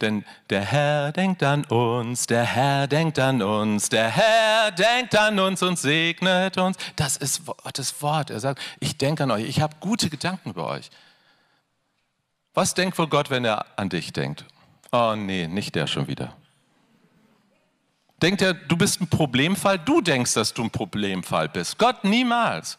Denn 0.00 0.24
der 0.50 0.62
Herr 0.62 1.12
denkt 1.12 1.42
an 1.42 1.64
uns, 1.64 2.26
der 2.26 2.44
Herr 2.44 2.88
denkt 2.88 3.18
an 3.18 3.42
uns, 3.42 3.88
der 3.88 4.10
Herr 4.10 4.72
denkt 4.72 5.16
an 5.16 5.38
uns 5.38 5.62
und 5.62 5.78
segnet 5.78 6.58
uns. 6.58 6.76
Das 6.96 7.16
ist 7.16 7.42
das 7.72 8.02
Wort. 8.02 8.30
Er 8.30 8.40
sagt, 8.40 8.60
ich 8.80 8.98
denke 8.98 9.22
an 9.22 9.30
euch, 9.30 9.44
ich 9.44 9.60
habe 9.60 9.76
gute 9.80 10.10
Gedanken 10.10 10.50
über 10.50 10.66
euch. 10.66 10.90
Was 12.54 12.74
denkt 12.74 12.98
wohl 12.98 13.08
Gott, 13.08 13.30
wenn 13.30 13.44
er 13.44 13.66
an 13.76 13.88
dich 13.88 14.12
denkt? 14.12 14.44
Oh 14.92 15.14
nee, 15.16 15.46
nicht 15.46 15.74
der 15.74 15.86
schon 15.86 16.06
wieder. 16.08 16.36
Denkt 18.20 18.42
er, 18.42 18.54
du 18.54 18.76
bist 18.76 19.00
ein 19.00 19.08
Problemfall? 19.08 19.78
Du 19.78 20.00
denkst, 20.00 20.34
dass 20.34 20.54
du 20.54 20.62
ein 20.62 20.70
Problemfall 20.70 21.48
bist. 21.48 21.78
Gott 21.78 22.04
niemals. 22.04 22.78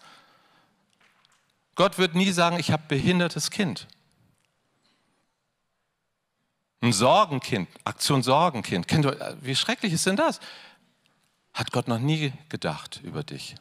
Gott 1.76 1.98
wird 1.98 2.16
nie 2.16 2.32
sagen, 2.32 2.58
ich 2.58 2.72
habe 2.72 2.84
behindertes 2.88 3.52
Kind. 3.52 3.88
Ein 6.86 6.93
Sorgenkind, 6.93 7.67
Aktion 7.84 8.21
Sorgenkind. 8.21 8.86
Wie 9.41 9.56
schrecklich 9.56 9.91
ist 9.91 10.06
denn 10.06 10.17
das? 10.17 10.39
Hat 11.52 11.71
Gott 11.71 11.88
noch 11.88 11.98
nie 11.98 12.32
gedacht 12.50 13.00
über 13.04 13.24
dich. 13.24 13.56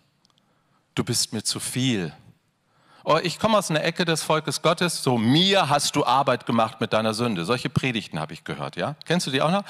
Du 0.94 1.04
bist 1.04 1.32
mir 1.32 1.42
zu 1.42 1.58
viel. 1.58 2.12
Oh, 3.02 3.18
ich 3.22 3.38
komme 3.38 3.56
aus 3.56 3.70
einer 3.70 3.82
Ecke 3.82 4.04
des 4.04 4.22
Volkes 4.22 4.60
Gottes, 4.60 5.02
so 5.02 5.16
mir 5.16 5.70
hast 5.70 5.96
du 5.96 6.04
Arbeit 6.04 6.44
gemacht 6.44 6.82
mit 6.82 6.92
deiner 6.92 7.14
Sünde. 7.14 7.46
Solche 7.46 7.70
Predigten 7.70 8.20
habe 8.20 8.34
ich 8.34 8.44
gehört, 8.44 8.76
ja? 8.76 8.94
Kennst 9.06 9.26
du 9.26 9.30
die 9.30 9.40
auch 9.40 9.50
noch? 9.50 9.64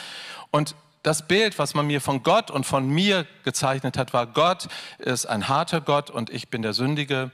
Und 0.50 0.74
das 1.04 1.28
Bild, 1.28 1.56
was 1.56 1.74
man 1.74 1.86
mir 1.86 2.00
von 2.00 2.24
Gott 2.24 2.50
und 2.50 2.66
von 2.66 2.88
mir 2.88 3.24
gezeichnet 3.44 3.96
hat, 3.96 4.12
war, 4.12 4.26
Gott 4.26 4.66
ist 4.98 5.26
ein 5.26 5.46
harter 5.46 5.80
Gott 5.80 6.10
und 6.10 6.28
ich 6.28 6.48
bin 6.48 6.62
der 6.62 6.72
Sündige 6.72 7.30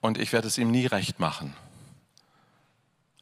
und 0.00 0.16
ich 0.16 0.32
werde 0.32 0.48
es 0.48 0.56
ihm 0.56 0.70
nie 0.70 0.86
recht 0.86 1.20
machen. 1.20 1.54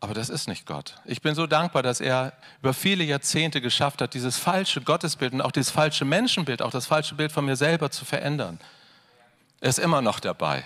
Aber 0.01 0.13
das 0.13 0.29
ist 0.29 0.47
nicht 0.47 0.67
Gott. 0.67 0.95
Ich 1.07 1.23
bin 1.23 1.35
so 1.35 1.47
dankbar, 1.47 1.83
dass 1.83 2.01
er 2.01 2.35
über 2.61 2.75
viele 2.75 3.03
Jahrzehnte 3.03 3.61
geschafft 3.61 4.03
hat, 4.03 4.13
dieses 4.15 4.37
falsche 4.37 4.83
Gottesbild 4.83 5.33
und 5.33 5.41
auch 5.41 5.53
dieses 5.53 5.71
falsche 5.71 6.05
Menschenbild, 6.05 6.61
auch 6.61 6.71
das 6.71 6.87
falsche 6.87 7.15
Bild 7.15 7.33
von 7.33 7.45
mir 7.45 7.57
selber 7.57 7.91
zu 7.91 8.05
verändern. 8.05 8.61
Er 9.61 9.71
ist 9.71 9.79
immer 9.79 10.03
noch 10.03 10.21
dabei. 10.21 10.65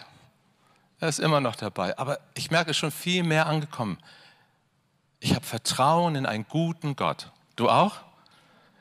Er 0.99 1.09
ist 1.09 1.21
immer 1.21 1.41
noch 1.41 1.57
dabei. 1.57 1.97
Aber 1.97 2.19
ich 2.35 2.51
merke, 2.51 2.75
schon 2.75 2.91
viel 2.91 3.23
mehr 3.23 3.47
angekommen. 3.47 3.99
Ich 5.21 5.35
habe 5.35 5.47
Vertrauen 5.47 6.17
in 6.17 6.27
einen 6.27 6.47
guten 6.49 6.97
Gott. 6.97 7.31
Du 7.55 7.69
auch? 7.69 7.97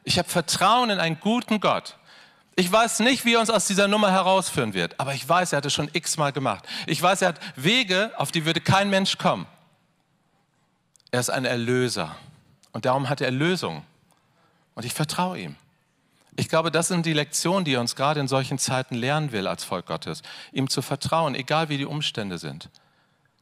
Ich 0.03 0.17
habe 0.17 0.27
Vertrauen 0.27 0.89
in 0.89 0.99
einen 0.99 1.19
guten 1.19 1.59
Gott. 1.59 1.97
Ich 2.55 2.71
weiß 2.71 2.99
nicht, 3.01 3.23
wie 3.23 3.35
er 3.35 3.39
uns 3.39 3.49
aus 3.49 3.67
dieser 3.67 3.87
Nummer 3.87 4.11
herausführen 4.11 4.73
wird, 4.73 4.99
aber 4.99 5.13
ich 5.13 5.27
weiß, 5.27 5.53
er 5.53 5.57
hat 5.57 5.65
es 5.65 5.73
schon 5.73 5.89
x-mal 5.93 6.33
gemacht. 6.33 6.65
Ich 6.87 7.01
weiß, 7.01 7.21
er 7.21 7.29
hat 7.29 7.39
Wege, 7.55 8.11
auf 8.17 8.31
die 8.31 8.45
würde 8.45 8.59
kein 8.59 8.89
Mensch 8.89 9.17
kommen. 9.17 9.45
Er 11.11 11.19
ist 11.19 11.29
ein 11.29 11.45
Erlöser 11.45 12.15
und 12.71 12.85
darum 12.85 13.09
hat 13.09 13.21
er 13.21 13.27
Erlösung. 13.27 13.83
Und 14.75 14.85
ich 14.85 14.93
vertraue 14.93 15.39
ihm. 15.39 15.55
Ich 16.35 16.47
glaube, 16.47 16.71
das 16.71 16.87
sind 16.87 17.05
die 17.05 17.13
Lektionen, 17.13 17.65
die 17.65 17.73
er 17.73 17.81
uns 17.81 17.95
gerade 17.95 18.19
in 18.19 18.27
solchen 18.27 18.57
Zeiten 18.59 18.95
lernen 18.95 19.33
will 19.33 19.45
als 19.47 19.63
Volk 19.63 19.87
Gottes. 19.87 20.21
Ihm 20.53 20.69
zu 20.69 20.81
vertrauen, 20.81 21.35
egal 21.35 21.67
wie 21.67 21.77
die 21.77 21.85
Umstände 21.85 22.37
sind. 22.37 22.69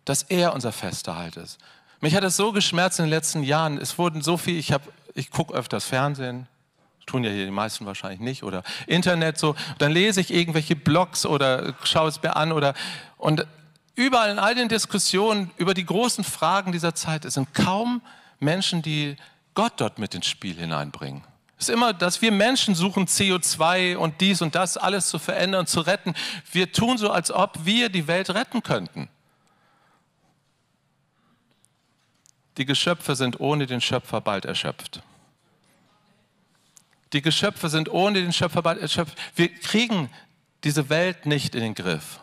Dass 0.06 0.24
er 0.24 0.54
unser 0.54 0.72
fester 0.72 1.16
Halt 1.16 1.38
ist. 1.38 1.60
Mich 2.00 2.16
hat 2.16 2.24
es 2.24 2.38
so 2.38 2.52
geschmerzt 2.52 3.00
in 3.00 3.06
den 3.06 3.12
letzten 3.12 3.44
Jahren. 3.44 3.78
Es 3.78 3.98
wurden 3.98 4.22
so 4.22 4.38
viel, 4.38 4.58
ich, 4.58 4.74
ich 5.14 5.30
gucke 5.30 5.54
öfters 5.54 5.86
Fernsehen, 5.86 6.48
tun 7.06 7.24
ja 7.24 7.30
hier 7.30 7.46
die 7.46 7.52
meisten 7.52 7.86
wahrscheinlich 7.86 8.20
nicht, 8.20 8.44
oder 8.44 8.64
Internet 8.88 9.38
so. 9.38 9.56
Dann 9.78 9.92
lese 9.92 10.22
ich 10.22 10.34
irgendwelche 10.34 10.76
Blogs 10.76 11.26
oder 11.26 11.76
schaue 11.84 12.10
es 12.10 12.22
mir 12.22 12.36
an 12.36 12.52
oder 12.52 12.74
und 13.18 13.46
überall 13.98 14.30
in 14.30 14.40
all 14.40 14.56
den 14.56 14.70
Diskussionen 14.70 15.52
über 15.58 15.74
die 15.74 15.86
großen 15.86 16.24
Fragen 16.24 16.72
dieser 16.72 16.96
Zeit, 16.96 17.26
es 17.26 17.34
sind 17.34 17.54
kaum 17.54 18.02
Menschen, 18.40 18.82
die 18.82 19.18
Gott 19.56 19.74
dort 19.78 20.00
mit 20.00 20.16
ins 20.16 20.28
Spiel 20.28 20.56
hineinbringen. 20.56 21.24
Es 21.60 21.68
ist 21.68 21.74
immer, 21.74 21.92
dass 21.92 22.22
wir 22.22 22.32
Menschen 22.32 22.76
suchen, 22.76 23.08
CO2 23.08 23.98
und 23.98 24.22
dies 24.22 24.44
und 24.44 24.54
das 24.54 24.78
alles 24.78 25.10
zu 25.10 25.18
verändern, 25.18 25.66
zu 25.66 25.82
retten. 25.82 26.14
Wir 26.52 26.72
tun 26.72 27.00
so, 27.00 27.10
als 27.10 27.32
ob 27.32 27.66
wir 27.66 27.90
die 27.90 28.08
Welt 28.08 28.30
retten 28.30 28.62
könnten. 28.62 29.10
Die 32.58 32.66
Geschöpfe 32.66 33.16
sind 33.16 33.40
ohne 33.40 33.66
den 33.66 33.82
Schöpfer 33.82 34.22
bald 34.22 34.46
erschöpft. 34.46 35.02
Die 37.14 37.24
Geschöpfe 37.24 37.70
sind 37.70 37.90
ohne 37.90 38.22
den 38.22 38.34
Schöpfer 38.34 38.62
bald 38.62 38.80
erschöpft. 38.80 39.18
Wir 39.36 39.52
kriegen 39.52 40.12
diese 40.64 40.90
Welt 40.90 41.26
nicht 41.26 41.56
in 41.56 41.62
den 41.62 41.74
Griff. 41.74 42.20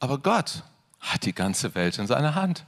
Aber 0.00 0.18
Gott 0.18 0.62
hat 1.00 1.24
die 1.24 1.34
ganze 1.34 1.74
Welt 1.74 1.98
in 1.98 2.06
seiner 2.06 2.34
Hand. 2.34 2.64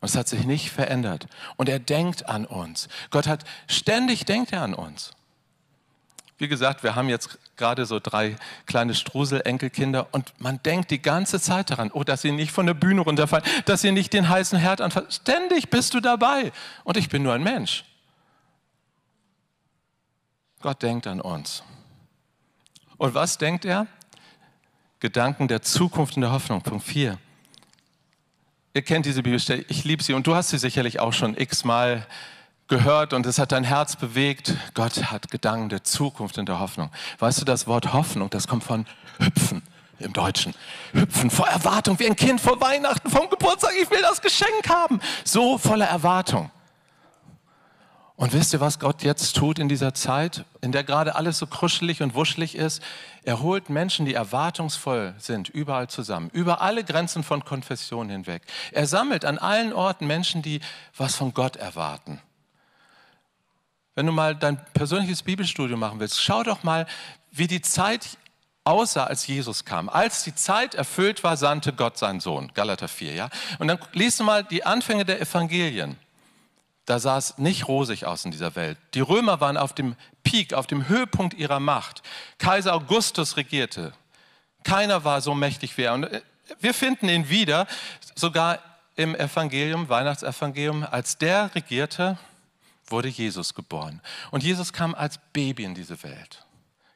Und 0.00 0.08
es 0.08 0.16
hat 0.16 0.28
sich 0.28 0.44
nicht 0.44 0.70
verändert. 0.70 1.26
Und 1.56 1.68
er 1.68 1.78
denkt 1.78 2.28
an 2.28 2.44
uns. 2.44 2.88
Gott 3.10 3.26
hat 3.26 3.44
ständig 3.68 4.24
denkt 4.24 4.52
er 4.52 4.62
an 4.62 4.74
uns. 4.74 5.12
Wie 6.38 6.48
gesagt, 6.48 6.82
wir 6.82 6.96
haben 6.96 7.08
jetzt 7.08 7.38
gerade 7.56 7.86
so 7.86 8.00
drei 8.00 8.34
kleine 8.66 8.96
Strusel-Enkelkinder 8.96 10.08
und 10.10 10.32
man 10.38 10.60
denkt 10.64 10.90
die 10.90 11.00
ganze 11.00 11.40
Zeit 11.40 11.70
daran, 11.70 11.92
oh, 11.92 12.02
dass 12.02 12.22
sie 12.22 12.32
nicht 12.32 12.50
von 12.50 12.66
der 12.66 12.74
Bühne 12.74 13.02
runterfallen, 13.02 13.44
dass 13.64 13.82
sie 13.82 13.92
nicht 13.92 14.12
den 14.12 14.28
heißen 14.28 14.58
Herd 14.58 14.80
anfangen. 14.80 15.08
Ständig 15.08 15.70
bist 15.70 15.94
du 15.94 16.00
dabei. 16.00 16.50
Und 16.82 16.96
ich 16.96 17.08
bin 17.08 17.22
nur 17.22 17.34
ein 17.34 17.44
Mensch. 17.44 17.84
Gott 20.60 20.82
denkt 20.82 21.06
an 21.06 21.20
uns. 21.20 21.62
Und 22.96 23.14
was 23.14 23.38
denkt 23.38 23.64
er? 23.64 23.86
Gedanken 25.02 25.48
der 25.48 25.62
Zukunft 25.62 26.14
und 26.14 26.20
der 26.20 26.30
Hoffnung. 26.30 26.62
Punkt 26.62 26.86
4. 26.86 27.18
Ihr 28.72 28.82
kennt 28.82 29.04
diese 29.04 29.24
Bibelstelle, 29.24 29.64
ich 29.66 29.82
liebe 29.82 30.00
sie 30.00 30.14
und 30.14 30.28
du 30.28 30.36
hast 30.36 30.50
sie 30.50 30.58
sicherlich 30.58 31.00
auch 31.00 31.12
schon 31.12 31.36
x-mal 31.36 32.06
gehört 32.68 33.12
und 33.12 33.26
es 33.26 33.40
hat 33.40 33.50
dein 33.50 33.64
Herz 33.64 33.96
bewegt. 33.96 34.54
Gott 34.74 35.10
hat 35.10 35.28
Gedanken 35.28 35.70
der 35.70 35.82
Zukunft 35.82 36.38
und 36.38 36.48
der 36.48 36.60
Hoffnung. 36.60 36.88
Weißt 37.18 37.40
du, 37.40 37.44
das 37.44 37.66
Wort 37.66 37.92
Hoffnung, 37.92 38.30
das 38.30 38.46
kommt 38.46 38.62
von 38.62 38.86
hüpfen 39.18 39.62
im 39.98 40.12
Deutschen. 40.12 40.54
Hüpfen 40.92 41.32
vor 41.32 41.48
Erwartung, 41.48 41.98
wie 41.98 42.06
ein 42.06 42.14
Kind 42.14 42.40
vor 42.40 42.60
Weihnachten, 42.60 43.10
vom 43.10 43.28
Geburtstag, 43.28 43.72
ich 43.82 43.90
will 43.90 44.02
das 44.02 44.22
Geschenk 44.22 44.68
haben. 44.68 45.00
So 45.24 45.58
voller 45.58 45.86
Erwartung. 45.86 46.48
Und 48.14 48.32
wisst 48.32 48.52
ihr, 48.52 48.60
was 48.60 48.78
Gott 48.78 49.02
jetzt 49.02 49.34
tut 49.34 49.58
in 49.58 49.68
dieser 49.68 49.94
Zeit, 49.94 50.44
in 50.60 50.70
der 50.70 50.84
gerade 50.84 51.16
alles 51.16 51.38
so 51.38 51.48
kruschelig 51.48 52.02
und 52.02 52.14
wuschelig 52.14 52.54
ist? 52.54 52.80
Er 53.24 53.40
holt 53.40 53.70
Menschen, 53.70 54.04
die 54.04 54.14
erwartungsvoll 54.14 55.14
sind, 55.18 55.48
überall 55.48 55.88
zusammen, 55.88 56.30
über 56.32 56.60
alle 56.60 56.82
Grenzen 56.82 57.22
von 57.22 57.44
Konfessionen 57.44 58.10
hinweg. 58.10 58.42
Er 58.72 58.86
sammelt 58.86 59.24
an 59.24 59.38
allen 59.38 59.72
Orten 59.72 60.06
Menschen, 60.06 60.42
die 60.42 60.60
was 60.96 61.14
von 61.14 61.32
Gott 61.32 61.56
erwarten. 61.56 62.20
Wenn 63.94 64.06
du 64.06 64.12
mal 64.12 64.34
dein 64.34 64.64
persönliches 64.72 65.22
Bibelstudium 65.22 65.78
machen 65.78 66.00
willst, 66.00 66.20
schau 66.20 66.42
doch 66.42 66.62
mal, 66.62 66.86
wie 67.30 67.46
die 67.46 67.60
Zeit 67.60 68.16
aussah, 68.64 69.04
als 69.04 69.26
Jesus 69.26 69.64
kam. 69.64 69.88
Als 69.88 70.24
die 70.24 70.34
Zeit 70.34 70.74
erfüllt 70.74 71.22
war, 71.22 71.36
sandte 71.36 71.72
Gott 71.72 71.98
seinen 71.98 72.20
Sohn. 72.20 72.50
Galater 72.54 72.88
4, 72.88 73.14
ja? 73.14 73.28
Und 73.58 73.68
dann 73.68 73.78
liest 73.92 74.20
du 74.20 74.24
mal 74.24 74.44
die 74.44 74.64
Anfänge 74.64 75.04
der 75.04 75.20
Evangelien 75.20 75.96
da 76.86 76.98
sah 76.98 77.16
es 77.16 77.38
nicht 77.38 77.68
rosig 77.68 78.06
aus 78.06 78.24
in 78.24 78.30
dieser 78.30 78.56
Welt. 78.56 78.76
Die 78.94 79.00
Römer 79.00 79.40
waren 79.40 79.56
auf 79.56 79.72
dem 79.72 79.96
Peak, 80.24 80.52
auf 80.54 80.66
dem 80.66 80.88
Höhepunkt 80.88 81.34
ihrer 81.34 81.60
Macht. 81.60 82.02
Kaiser 82.38 82.74
Augustus 82.74 83.36
regierte. 83.36 83.92
Keiner 84.64 85.04
war 85.04 85.20
so 85.20 85.34
mächtig 85.34 85.76
wie 85.76 85.82
er. 85.82 85.94
Und 85.94 86.04
äh, 86.04 86.22
wir 86.60 86.74
finden 86.74 87.08
ihn 87.08 87.28
wieder, 87.28 87.66
sogar 88.14 88.58
im 88.96 89.14
Evangelium, 89.14 89.88
Weihnachtsevangelium, 89.88 90.84
als 90.84 91.18
der 91.18 91.54
regierte, 91.54 92.18
wurde 92.86 93.08
Jesus 93.08 93.54
geboren. 93.54 94.00
Und 94.30 94.42
Jesus 94.42 94.72
kam 94.72 94.94
als 94.94 95.18
Baby 95.32 95.64
in 95.64 95.74
diese 95.74 96.02
Welt. 96.02 96.44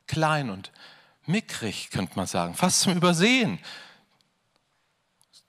Klein 0.06 0.50
und 0.50 0.72
mickrig, 1.24 1.90
könnte 1.90 2.16
man 2.16 2.26
sagen, 2.26 2.54
fast 2.54 2.80
zum 2.80 2.96
Übersehen. 2.96 3.58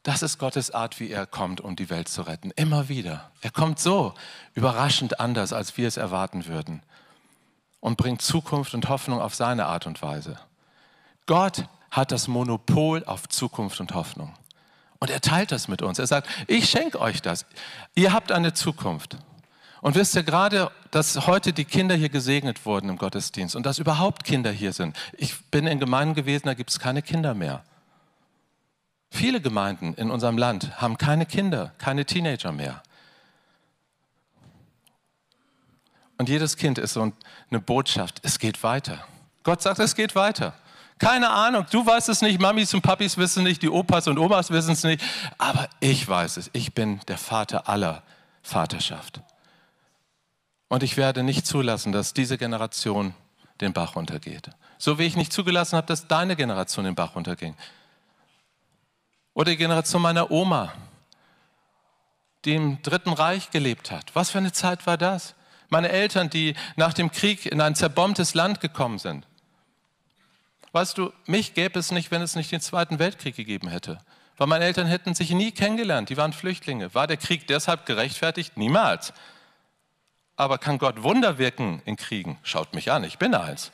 Das 0.08 0.22
ist 0.22 0.38
Gottes 0.38 0.72
Art, 0.72 1.02
wie 1.02 1.12
er 1.12 1.26
kommt, 1.26 1.60
um 1.60 1.76
die 1.76 1.89
Welt 1.89 2.08
zu 2.08 2.22
retten. 2.22 2.52
Immer 2.52 2.88
wieder. 2.88 3.30
Er 3.41 3.52
kommt 3.52 3.78
so 3.78 4.13
überraschend 4.54 5.20
anders, 5.20 5.52
als 5.52 5.76
wir 5.76 5.86
es 5.86 5.98
erwarten 5.98 6.46
würden. 6.46 6.82
Und 7.82 7.98
bringt 7.98 8.22
Zukunft 8.22 8.74
und 8.74 8.88
Hoffnung 8.88 9.20
auf 9.20 9.36
seine 9.36 9.65
Art 9.65 9.86
und 9.86 10.02
Weise. 10.02 10.39
Gott 11.26 11.65
hat 11.91 12.13
das 12.13 12.30
Monopol 12.30 13.04
auf 13.04 13.28
Zukunft 13.28 13.82
und 13.82 13.96
Hoffnung. 13.96 14.34
Und 15.00 15.10
er 15.10 15.20
teilt 15.20 15.52
das 15.52 15.67
mit 15.67 15.82
uns. 15.82 16.00
Er 16.00 16.08
sagt, 16.08 16.30
ich 16.48 16.70
schenke 16.70 17.02
euch 17.02 17.22
das. 17.22 17.46
Ihr 17.93 18.13
habt 18.13 18.32
eine 18.32 18.54
Zukunft. 18.54 19.17
Und 19.82 19.96
wisst 19.96 20.15
ihr 20.15 20.24
gerade, 20.24 20.72
dass 20.89 21.28
heute 21.28 21.52
die 21.52 21.65
Kinder 21.65 21.96
hier 21.96 22.08
gesegnet 22.08 22.65
wurden 22.65 22.88
im 22.88 22.98
Gottesdienst 22.98 23.58
und 23.58 23.65
dass 23.65 23.78
überhaupt 23.78 24.24
Kinder 24.24 24.52
hier 24.52 24.72
sind. 24.72 24.96
Ich 25.17 25.38
bin 25.52 25.67
in 25.67 25.82
Gemeinden 25.82 26.15
gewesen, 26.15 26.46
da 26.46 26.54
gibt 26.54 26.70
es 26.70 26.80
keine 26.80 27.02
Kinder 27.02 27.34
mehr. 27.34 27.62
Viele 29.10 29.41
Gemeinden 29.41 29.93
in 29.93 30.12
unserem 30.12 30.38
Land 30.38 30.82
haben 30.82 30.98
keine 30.98 31.26
Kinder, 31.26 31.74
keine 31.78 32.06
Teenager 32.06 32.52
mehr. 32.52 32.84
Und 36.17 36.30
jedes 36.30 36.58
Kind 36.58 36.78
ist 36.78 36.93
so 36.93 37.13
eine 37.50 37.60
Botschaft, 37.60 38.20
es 38.24 38.39
geht 38.39 38.63
weiter. 38.63 39.06
Gott 39.43 39.62
sagt, 39.62 39.80
es 39.80 39.96
geht 39.96 40.15
weiter. 40.15 40.54
Keine 41.00 41.30
Ahnung, 41.30 41.65
du 41.70 41.86
weißt 41.86 42.10
es 42.10 42.22
nicht, 42.22 42.41
Mamis 42.41 42.74
und 42.74 42.82
Papis 42.82 43.17
wissen 43.17 43.43
es 43.43 43.50
nicht, 43.50 43.62
die 43.62 43.70
Opas 43.70 44.08
und 44.08 44.17
Omas 44.17 44.50
wissen 44.50 44.72
es 44.72 44.84
nicht, 44.84 45.04
aber 45.38 45.70
ich 45.80 46.08
weiß 46.08 46.38
es. 46.38 46.50
Ich 46.54 46.74
bin 46.74 47.00
der 47.08 47.20
Vater 47.20 47.70
aller 47.70 48.02
Vaterschaft. 48.41 49.22
Und 50.70 50.84
ich 50.84 50.98
werde 50.98 51.24
nicht 51.24 51.46
zulassen, 51.46 51.91
dass 51.91 52.13
diese 52.13 52.38
Generation 52.38 53.13
den 53.62 53.74
Bach 53.74 53.96
runtergeht. 53.96 54.50
So 54.80 54.98
wie 54.98 55.04
ich 55.04 55.15
nicht 55.15 55.32
zugelassen 55.32 55.78
habe, 55.78 55.88
dass 55.88 56.08
deine 56.08 56.36
Generation 56.36 56.86
den 56.86 56.96
Bach 56.96 57.15
runterging. 57.15 57.56
Oder 59.38 59.52
die 59.52 59.58
Generation 59.58 60.02
meiner 60.02 60.32
Oma, 60.32 60.73
die 62.43 62.56
im 62.56 62.82
Dritten 62.82 63.13
Reich 63.13 63.52
gelebt 63.52 63.91
hat. 63.91 64.15
Was 64.15 64.32
für 64.32 64.39
eine 64.39 64.52
Zeit 64.52 64.88
war 64.88 64.97
das? 64.97 65.36
Meine 65.69 65.89
Eltern, 65.89 66.32
die 66.32 66.56
nach 66.76 66.91
dem 66.91 67.12
Krieg 67.12 67.45
in 67.45 67.62
ein 67.62 67.76
zerbombtes 67.76 68.34
Land 68.34 68.62
gekommen 68.62 68.97
sind. 68.97 69.28
Weißt 70.71 70.97
du, 70.97 71.13
mich 71.28 71.54
gäbe 71.54 71.78
es 71.78 71.91
nicht, 71.91 72.10
wenn 72.10 72.23
es 72.23 72.36
nicht 72.36 72.52
den 72.52 72.62
Zweiten 72.62 72.97
Weltkrieg 72.97 73.36
gegeben 73.36 73.67
hätte. 73.67 74.00
Weil 74.38 74.47
meine 74.47 74.65
Eltern 74.65 74.88
hätten 74.88 75.13
sich 75.13 75.30
nie 75.30 75.52
kennengelernt, 75.52 76.10
die 76.10 76.17
waren 76.17 76.34
Flüchtlinge. 76.34 76.95
War 76.95 77.06
der 77.06 77.17
Krieg 77.17 77.45
deshalb 77.45 77.86
gerechtfertigt? 77.86 78.58
Niemals. 78.58 79.13
Aber 80.36 80.58
kann 80.58 80.80
Gott 80.80 81.04
Wunder 81.04 81.38
wirken 81.38 81.84
in 81.86 81.95
Kriegen? 81.95 82.39
Schaut 82.41 82.73
mich 82.73 82.91
an, 82.91 83.04
ich 83.04 83.19
bin 83.19 83.36
eins. 83.36 83.71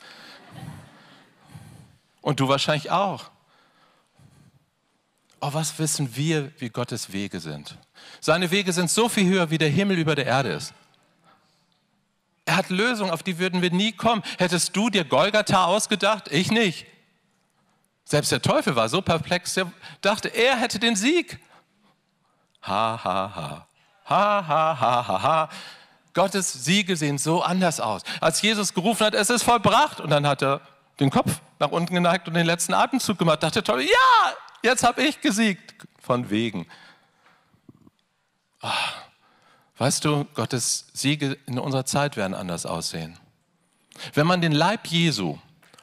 Und 2.20 2.38
du 2.40 2.48
wahrscheinlich 2.48 2.90
auch. 2.90 3.30
Oh, 5.46 5.52
was 5.52 5.78
wissen 5.78 6.16
wir, 6.16 6.50
wie 6.58 6.70
Gottes 6.70 7.12
Wege 7.12 7.38
sind? 7.38 7.76
Seine 8.18 8.50
Wege 8.50 8.72
sind 8.72 8.90
so 8.90 9.10
viel 9.10 9.28
höher, 9.28 9.50
wie 9.50 9.58
der 9.58 9.68
Himmel 9.68 9.98
über 9.98 10.14
der 10.14 10.24
Erde 10.24 10.52
ist. 10.52 10.72
Er 12.46 12.56
hat 12.56 12.70
Lösungen, 12.70 13.10
auf 13.10 13.22
die 13.22 13.38
würden 13.38 13.60
wir 13.60 13.70
nie 13.70 13.92
kommen. 13.92 14.22
Hättest 14.38 14.74
du 14.74 14.88
dir 14.88 15.04
Golgatha 15.04 15.66
ausgedacht? 15.66 16.32
Ich 16.32 16.50
nicht. 16.50 16.86
Selbst 18.06 18.32
der 18.32 18.40
Teufel 18.40 18.74
war 18.74 18.88
so 18.88 19.02
perplex, 19.02 19.54
er 19.58 19.70
dachte, 20.00 20.28
er 20.28 20.56
hätte 20.56 20.78
den 20.78 20.96
Sieg. 20.96 21.38
Ha, 22.62 22.98
ha, 23.04 23.32
ha. 23.34 23.66
Ha, 24.06 24.48
ha, 24.48 24.80
ha, 24.80 25.08
ha, 25.08 25.22
ha. 25.22 25.48
Gottes 26.14 26.52
Siege 26.54 26.96
sehen 26.96 27.18
so 27.18 27.42
anders 27.42 27.80
aus. 27.80 28.00
Als 28.18 28.40
Jesus 28.40 28.72
gerufen 28.72 29.04
hat, 29.04 29.14
es 29.14 29.28
ist 29.28 29.42
vollbracht, 29.42 30.00
und 30.00 30.08
dann 30.08 30.26
hat 30.26 30.42
er 30.42 30.62
den 31.00 31.10
Kopf 31.10 31.40
nach 31.58 31.70
unten 31.70 31.94
geneigt 31.94 32.28
und 32.28 32.34
den 32.34 32.46
letzten 32.46 32.72
Atemzug 32.72 33.18
gemacht, 33.18 33.42
dachte 33.42 33.60
der 33.60 33.64
Teufel, 33.64 33.84
ja, 33.84 34.34
jetzt 34.64 34.82
habe 34.82 35.02
ich 35.02 35.20
gesiegt. 35.20 35.74
Von 36.00 36.28
wegen. 36.30 36.66
Oh, 38.62 38.68
weißt 39.78 40.04
du, 40.04 40.24
Gottes 40.34 40.86
Siege 40.92 41.38
in 41.46 41.58
unserer 41.58 41.86
Zeit 41.86 42.16
werden 42.16 42.34
anders 42.34 42.66
aussehen. 42.66 43.18
Wenn 44.12 44.26
man 44.26 44.40
den 44.40 44.52
Leib 44.52 44.86
Jesu 44.86 45.38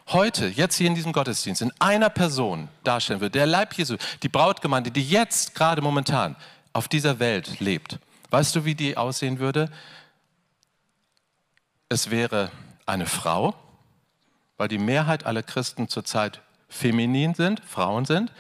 heute, 0.08 0.48
jetzt 0.48 0.76
hier 0.76 0.88
in 0.88 0.96
diesem 0.96 1.14
Gottesdienst, 1.14 1.62
in 1.62 1.72
einer 1.80 2.10
Person 2.10 2.68
darstellen 2.84 3.22
würde, 3.22 3.32
der 3.32 3.48
Leib 3.48 3.74
Jesu, 3.74 3.98
die 4.22 4.30
Brautgemeinde, 4.30 4.92
die 4.92 5.08
jetzt 5.08 5.56
gerade 5.56 5.82
momentan 5.82 6.36
auf 6.74 6.88
dieser 6.88 7.20
Welt 7.20 7.60
lebt, 7.60 8.00
weißt 8.30 8.56
du, 8.56 8.66
wie 8.66 8.76
die 8.76 8.98
aussehen 8.98 9.40
würde? 9.40 9.70
Es 11.90 12.10
wäre 12.10 12.52
eine 12.86 13.06
Frau, 13.06 13.56
weil 14.58 14.68
die 14.68 14.78
Mehrheit 14.78 15.26
aller 15.26 15.44
Christen 15.44 15.88
zurzeit 15.88 16.42
feminin 16.70 17.34
sind, 17.34 17.62
Frauen 17.66 18.06
sind. 18.06 18.32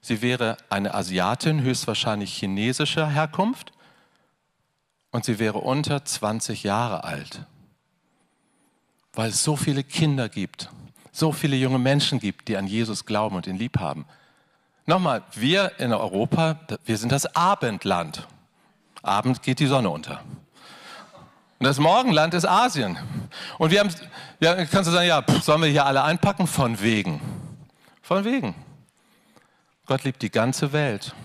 Sie 0.00 0.22
wäre 0.22 0.56
eine 0.68 0.94
Asiatin, 0.94 1.62
höchstwahrscheinlich 1.62 2.32
chinesischer 2.32 3.08
Herkunft. 3.08 3.72
Und 5.10 5.24
sie 5.24 5.38
wäre 5.38 5.58
unter 5.58 6.04
20 6.04 6.62
Jahre 6.62 7.04
alt, 7.04 7.44
weil 9.12 9.30
es 9.30 9.42
so 9.42 9.56
viele 9.56 9.82
Kinder 9.82 10.28
gibt 10.28 10.70
so 11.12 11.32
viele 11.32 11.56
junge 11.56 11.78
Menschen 11.78 12.18
gibt, 12.20 12.48
die 12.48 12.56
an 12.56 12.66
Jesus 12.66 13.04
glauben 13.04 13.36
und 13.36 13.46
ihn 13.46 13.56
lieb 13.56 13.78
haben. 13.78 14.06
Nochmal, 14.86 15.22
wir 15.34 15.78
in 15.78 15.92
Europa, 15.92 16.58
wir 16.84 16.96
sind 16.96 17.12
das 17.12 17.36
Abendland. 17.36 18.26
Abend 19.02 19.42
geht 19.42 19.60
die 19.60 19.66
Sonne 19.66 19.90
unter. 19.90 20.20
Und 21.58 21.66
das 21.66 21.78
Morgenland 21.78 22.34
ist 22.34 22.46
Asien. 22.46 22.98
Und 23.58 23.70
wir 23.70 23.80
haben, 23.80 23.90
ja, 24.40 24.54
kannst 24.64 24.88
du 24.88 24.92
sagen, 24.92 25.06
ja, 25.06 25.22
sollen 25.42 25.62
wir 25.62 25.68
hier 25.68 25.84
alle 25.84 26.02
einpacken? 26.02 26.46
Von 26.46 26.80
wegen. 26.80 27.20
Von 28.02 28.24
wegen. 28.24 28.54
Gott 29.90 30.04
liebt 30.04 30.22
die 30.22 30.30
ganze 30.30 30.72
Welt. 30.72 31.16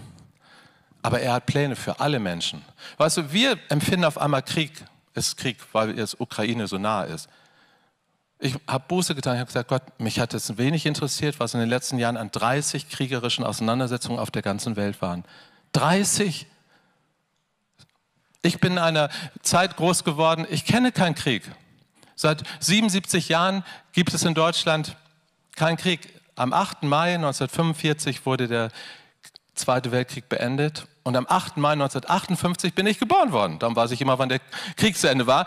Aber 1.04 1.19
er 1.19 1.34
hat 1.34 1.45
Pläne 1.45 1.75
für 1.75 1.99
alle 1.99 2.17
Menschen. 2.17 2.65
Weißt 2.97 3.17
du, 3.17 3.32
wir 3.32 3.60
empfinden 3.69 4.06
auf 4.06 4.17
einmal 4.17 4.41
Krieg, 4.41 4.71
ist 5.13 5.38
Krieg, 5.38 5.58
weil 5.71 5.99
es 5.99 6.19
Ukraine 6.19 6.65
so 6.65 6.80
nah 6.80 7.04
ist. 7.04 7.30
Ich 8.39 8.56
habe 8.67 8.84
Buße 8.88 9.13
getan, 9.13 9.36
ich 9.36 9.41
habe 9.41 9.49
gesagt, 9.49 9.69
Gott, 9.69 9.84
mich 9.99 10.19
hat 10.19 10.34
es 10.34 10.58
wenig 10.58 10.88
interessiert, 10.88 11.39
was 11.39 11.54
in 11.54 11.60
den 11.60 11.69
letzten 11.69 11.99
Jahren 11.99 12.17
an 12.17 12.32
30 12.32 12.89
kriegerischen 12.89 13.45
Auseinandersetzungen 13.45 14.17
auf 14.17 14.32
der 14.32 14.41
ganzen 14.41 14.75
Welt 14.78 14.99
waren. 14.99 15.25
30. 15.73 16.47
Ich 18.41 18.60
bin 18.60 18.71
in 18.71 18.80
einer 18.80 19.10
Zeit 19.43 19.78
groß 19.78 20.04
geworden, 20.04 20.47
ich 20.49 20.65
kenne 20.65 20.91
keinen 20.91 21.13
Krieg. 21.13 21.43
Seit 22.15 22.41
77 22.62 23.30
Jahren 23.30 23.63
gibt 23.91 24.12
es 24.15 24.23
in 24.23 24.34
Deutschland 24.34 24.97
keinen 25.56 25.78
Krieg. 25.78 26.14
Am 26.36 26.52
8. 26.52 26.84
Mai 26.84 27.15
1945 27.15 28.26
wurde 28.26 28.48
der 28.48 28.69
Zweite 29.56 29.93
Weltkrieg 29.93 30.28
beendet 30.28 30.86
und 31.04 31.15
am 31.15 31.26
8. 31.30 31.56
Mai 31.58 31.74
1958 31.74 32.74
bin 32.74 32.86
ich 32.88 33.00
geboren 33.00 33.32
worden. 33.32 33.58
Darum 33.58 33.76
weiß 33.76 33.91
ich 33.91 34.02
immer, 34.02 34.19
wann 34.19 34.28
der 34.28 34.41
Krieg 34.76 34.98
zu 34.98 35.10
Ende 35.10 35.28
war. 35.28 35.45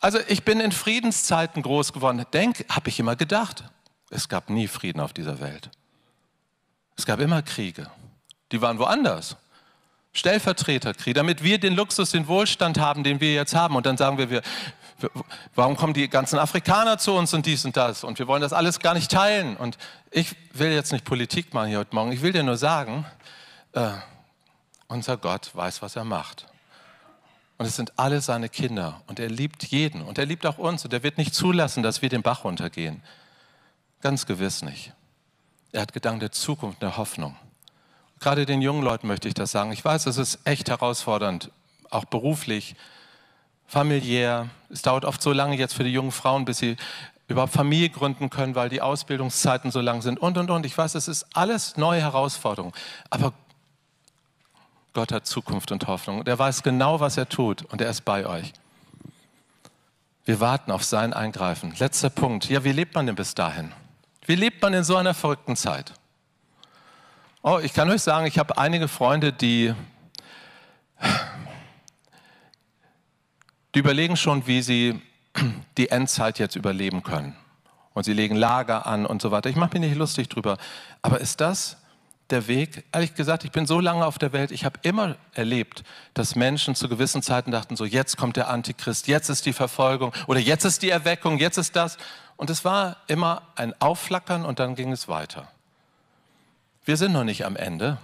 Also 0.00 0.18
ich 0.28 0.42
bin 0.42 0.60
in 0.60 0.72
Friedenszeiten 0.72 1.62
groß 1.62 1.92
geworden. 1.92 2.24
Denk, 2.32 2.64
habe 2.70 2.88
ich 2.88 2.98
immer 2.98 3.14
gedacht, 3.14 3.64
es 4.08 4.30
gab 4.30 4.48
nie 4.48 4.68
Frieden 4.68 5.00
auf 5.00 5.12
dieser 5.12 5.40
Welt. 5.40 5.70
Es 6.96 7.04
gab 7.04 7.20
immer 7.20 7.42
Kriege. 7.42 7.90
Die 8.52 8.62
waren 8.62 8.78
woanders. 8.78 9.36
Stellvertreterkrieg, 10.14 11.14
damit 11.14 11.44
wir 11.44 11.58
den 11.58 11.74
Luxus, 11.74 12.10
den 12.10 12.26
Wohlstand 12.26 12.78
haben, 12.78 13.04
den 13.04 13.20
wir 13.20 13.34
jetzt 13.34 13.54
haben. 13.54 13.76
Und 13.76 13.84
dann 13.84 13.98
sagen 13.98 14.16
wir, 14.16 14.30
wir, 14.30 14.42
warum 15.54 15.76
kommen 15.76 15.94
die 15.94 16.08
ganzen 16.08 16.38
Afrikaner 16.38 16.98
zu 16.98 17.14
uns 17.14 17.32
und 17.34 17.46
dies 17.46 17.64
und 17.64 17.76
das? 17.76 18.04
Und 18.04 18.18
wir 18.18 18.26
wollen 18.26 18.42
das 18.42 18.52
alles 18.52 18.80
gar 18.80 18.94
nicht 18.94 19.10
teilen. 19.10 19.56
Und 19.56 19.78
ich 20.10 20.34
will 20.52 20.70
jetzt 20.70 20.92
nicht 20.92 21.04
Politik 21.04 21.54
machen 21.54 21.68
hier 21.68 21.78
heute 21.78 21.94
Morgen. 21.94 22.12
Ich 22.12 22.22
will 22.22 22.32
dir 22.32 22.42
nur 22.42 22.56
sagen, 22.56 23.06
äh, 23.72 23.90
unser 24.88 25.16
Gott 25.16 25.54
weiß, 25.54 25.82
was 25.82 25.96
er 25.96 26.04
macht. 26.04 26.46
Und 27.58 27.66
es 27.66 27.76
sind 27.76 27.92
alle 27.98 28.20
seine 28.20 28.48
Kinder. 28.48 29.02
Und 29.06 29.18
er 29.18 29.28
liebt 29.28 29.64
jeden. 29.64 30.02
Und 30.02 30.18
er 30.18 30.26
liebt 30.26 30.46
auch 30.46 30.58
uns. 30.58 30.84
Und 30.84 30.92
er 30.92 31.02
wird 31.02 31.18
nicht 31.18 31.34
zulassen, 31.34 31.82
dass 31.82 32.02
wir 32.02 32.08
den 32.08 32.22
Bach 32.22 32.44
runtergehen. 32.44 33.02
Ganz 34.00 34.26
gewiss 34.26 34.62
nicht. 34.62 34.92
Er 35.72 35.82
hat 35.82 35.92
Gedanken 35.92 36.20
der 36.20 36.32
Zukunft, 36.32 36.82
der 36.82 36.96
Hoffnung. 36.96 37.36
Gerade 38.20 38.46
den 38.46 38.62
jungen 38.62 38.82
Leuten 38.82 39.06
möchte 39.06 39.28
ich 39.28 39.34
das 39.34 39.50
sagen. 39.50 39.72
Ich 39.72 39.84
weiß, 39.84 40.06
es 40.06 40.16
ist 40.18 40.40
echt 40.44 40.68
herausfordernd, 40.68 41.50
auch 41.90 42.04
beruflich, 42.04 42.74
familiär. 43.68 44.48
Es 44.70 44.82
dauert 44.82 45.04
oft 45.04 45.22
so 45.22 45.32
lange 45.32 45.56
jetzt 45.56 45.74
für 45.74 45.84
die 45.84 45.92
jungen 45.92 46.10
Frauen, 46.10 46.44
bis 46.44 46.58
sie 46.58 46.76
überhaupt 47.28 47.52
Familie 47.52 47.90
gründen 47.90 48.30
können, 48.30 48.54
weil 48.54 48.70
die 48.70 48.80
Ausbildungszeiten 48.80 49.70
so 49.70 49.80
lang 49.80 50.02
sind 50.02 50.18
und, 50.18 50.36
und, 50.38 50.50
und. 50.50 50.66
Ich 50.66 50.76
weiß, 50.76 50.94
es 50.96 51.06
ist 51.06 51.26
alles 51.34 51.76
neue 51.76 52.00
Herausforderungen. 52.00 52.74
Aber 53.10 53.34
Gott 54.94 55.12
hat 55.12 55.26
Zukunft 55.26 55.70
und 55.70 55.86
Hoffnung. 55.86 56.18
Und 56.20 56.28
er 56.28 56.38
weiß 56.38 56.62
genau, 56.62 56.98
was 56.98 57.16
er 57.16 57.28
tut 57.28 57.62
und 57.62 57.80
er 57.80 57.90
ist 57.90 58.04
bei 58.04 58.26
euch. 58.26 58.52
Wir 60.24 60.40
warten 60.40 60.72
auf 60.72 60.82
sein 60.82 61.12
Eingreifen. 61.12 61.74
Letzter 61.78 62.10
Punkt. 62.10 62.48
Ja, 62.48 62.64
wie 62.64 62.72
lebt 62.72 62.94
man 62.94 63.06
denn 63.06 63.14
bis 63.14 63.34
dahin? 63.34 63.72
Wie 64.26 64.34
lebt 64.34 64.60
man 64.60 64.74
in 64.74 64.84
so 64.84 64.96
einer 64.96 65.14
verrückten 65.14 65.56
Zeit? 65.56 65.92
Oh, 67.42 67.58
ich 67.62 67.72
kann 67.72 67.88
euch 67.90 68.02
sagen, 68.02 68.26
ich 68.26 68.38
habe 68.38 68.58
einige 68.58 68.88
Freunde, 68.88 69.32
die, 69.32 69.72
die 73.74 73.80
überlegen 73.80 74.16
schon, 74.16 74.46
wie 74.46 74.62
sie 74.62 75.00
die 75.76 75.90
Endzeit 75.90 76.38
jetzt 76.38 76.56
überleben 76.56 77.02
können. 77.02 77.36
Und 77.94 78.04
sie 78.04 78.12
legen 78.12 78.36
Lager 78.36 78.86
an 78.86 79.06
und 79.06 79.20
so 79.20 79.30
weiter. 79.30 79.50
Ich 79.50 79.56
mache 79.56 79.78
mich 79.78 79.88
nicht 79.88 79.98
lustig 79.98 80.28
drüber. 80.28 80.56
Aber 81.02 81.20
ist 81.20 81.40
das 81.40 81.76
der 82.30 82.46
Weg. 82.46 82.84
Ehrlich 82.92 83.14
gesagt, 83.14 83.44
ich 83.44 83.52
bin 83.52 83.66
so 83.66 83.80
lange 83.80 84.04
auf 84.04 84.18
der 84.18 84.32
Welt, 84.32 84.50
ich 84.50 84.64
habe 84.64 84.78
immer 84.82 85.16
erlebt, 85.32 85.82
dass 86.14 86.36
Menschen 86.36 86.74
zu 86.74 86.88
gewissen 86.88 87.22
Zeiten 87.22 87.50
dachten, 87.50 87.76
so 87.76 87.84
jetzt 87.84 88.16
kommt 88.16 88.36
der 88.36 88.48
Antichrist, 88.48 89.08
jetzt 89.08 89.28
ist 89.30 89.46
die 89.46 89.52
Verfolgung 89.52 90.12
oder 90.26 90.38
jetzt 90.38 90.64
ist 90.64 90.82
die 90.82 90.90
Erweckung, 90.90 91.38
jetzt 91.38 91.56
ist 91.56 91.74
das. 91.74 91.96
Und 92.36 92.50
es 92.50 92.64
war 92.64 92.98
immer 93.08 93.42
ein 93.56 93.74
Aufflackern 93.80 94.44
und 94.44 94.58
dann 94.58 94.74
ging 94.74 94.92
es 94.92 95.08
weiter. 95.08 95.48
Wir 96.84 96.96
sind 96.96 97.12
noch 97.12 97.24
nicht 97.24 97.44
am 97.44 97.56
Ende. 97.56 97.98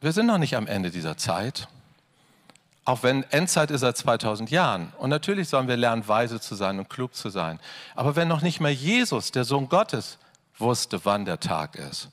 Wir 0.00 0.12
sind 0.12 0.26
noch 0.26 0.38
nicht 0.38 0.56
am 0.56 0.66
Ende 0.66 0.90
dieser 0.90 1.16
Zeit. 1.16 1.68
Auch 2.84 3.02
wenn 3.02 3.22
Endzeit 3.30 3.70
ist 3.70 3.82
seit 3.82 3.96
2000 3.96 4.50
Jahren. 4.50 4.92
Und 4.98 5.10
natürlich 5.10 5.48
sollen 5.48 5.68
wir 5.68 5.76
lernen, 5.76 6.08
weise 6.08 6.40
zu 6.40 6.54
sein 6.54 6.78
und 6.78 6.88
klug 6.88 7.14
zu 7.14 7.28
sein. 7.28 7.60
Aber 7.94 8.16
wenn 8.16 8.28
noch 8.28 8.42
nicht 8.42 8.60
mal 8.60 8.70
Jesus, 8.70 9.32
der 9.32 9.44
Sohn 9.44 9.68
Gottes, 9.68 10.18
wusste, 10.58 11.04
wann 11.04 11.24
der 11.24 11.40
Tag 11.40 11.76
ist, 11.76 12.08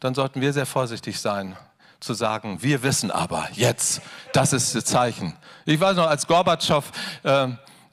dann 0.00 0.14
sollten 0.14 0.40
wir 0.40 0.52
sehr 0.52 0.66
vorsichtig 0.66 1.20
sein, 1.20 1.56
zu 2.00 2.14
sagen, 2.14 2.62
wir 2.62 2.82
wissen 2.82 3.10
aber 3.10 3.48
jetzt, 3.52 4.00
das 4.32 4.52
ist 4.52 4.74
das 4.74 4.84
Zeichen. 4.84 5.34
Ich 5.64 5.80
weiß 5.80 5.96
noch, 5.96 6.06
als 6.06 6.26
Gorbatschow 6.26 6.84
äh, 7.24 7.48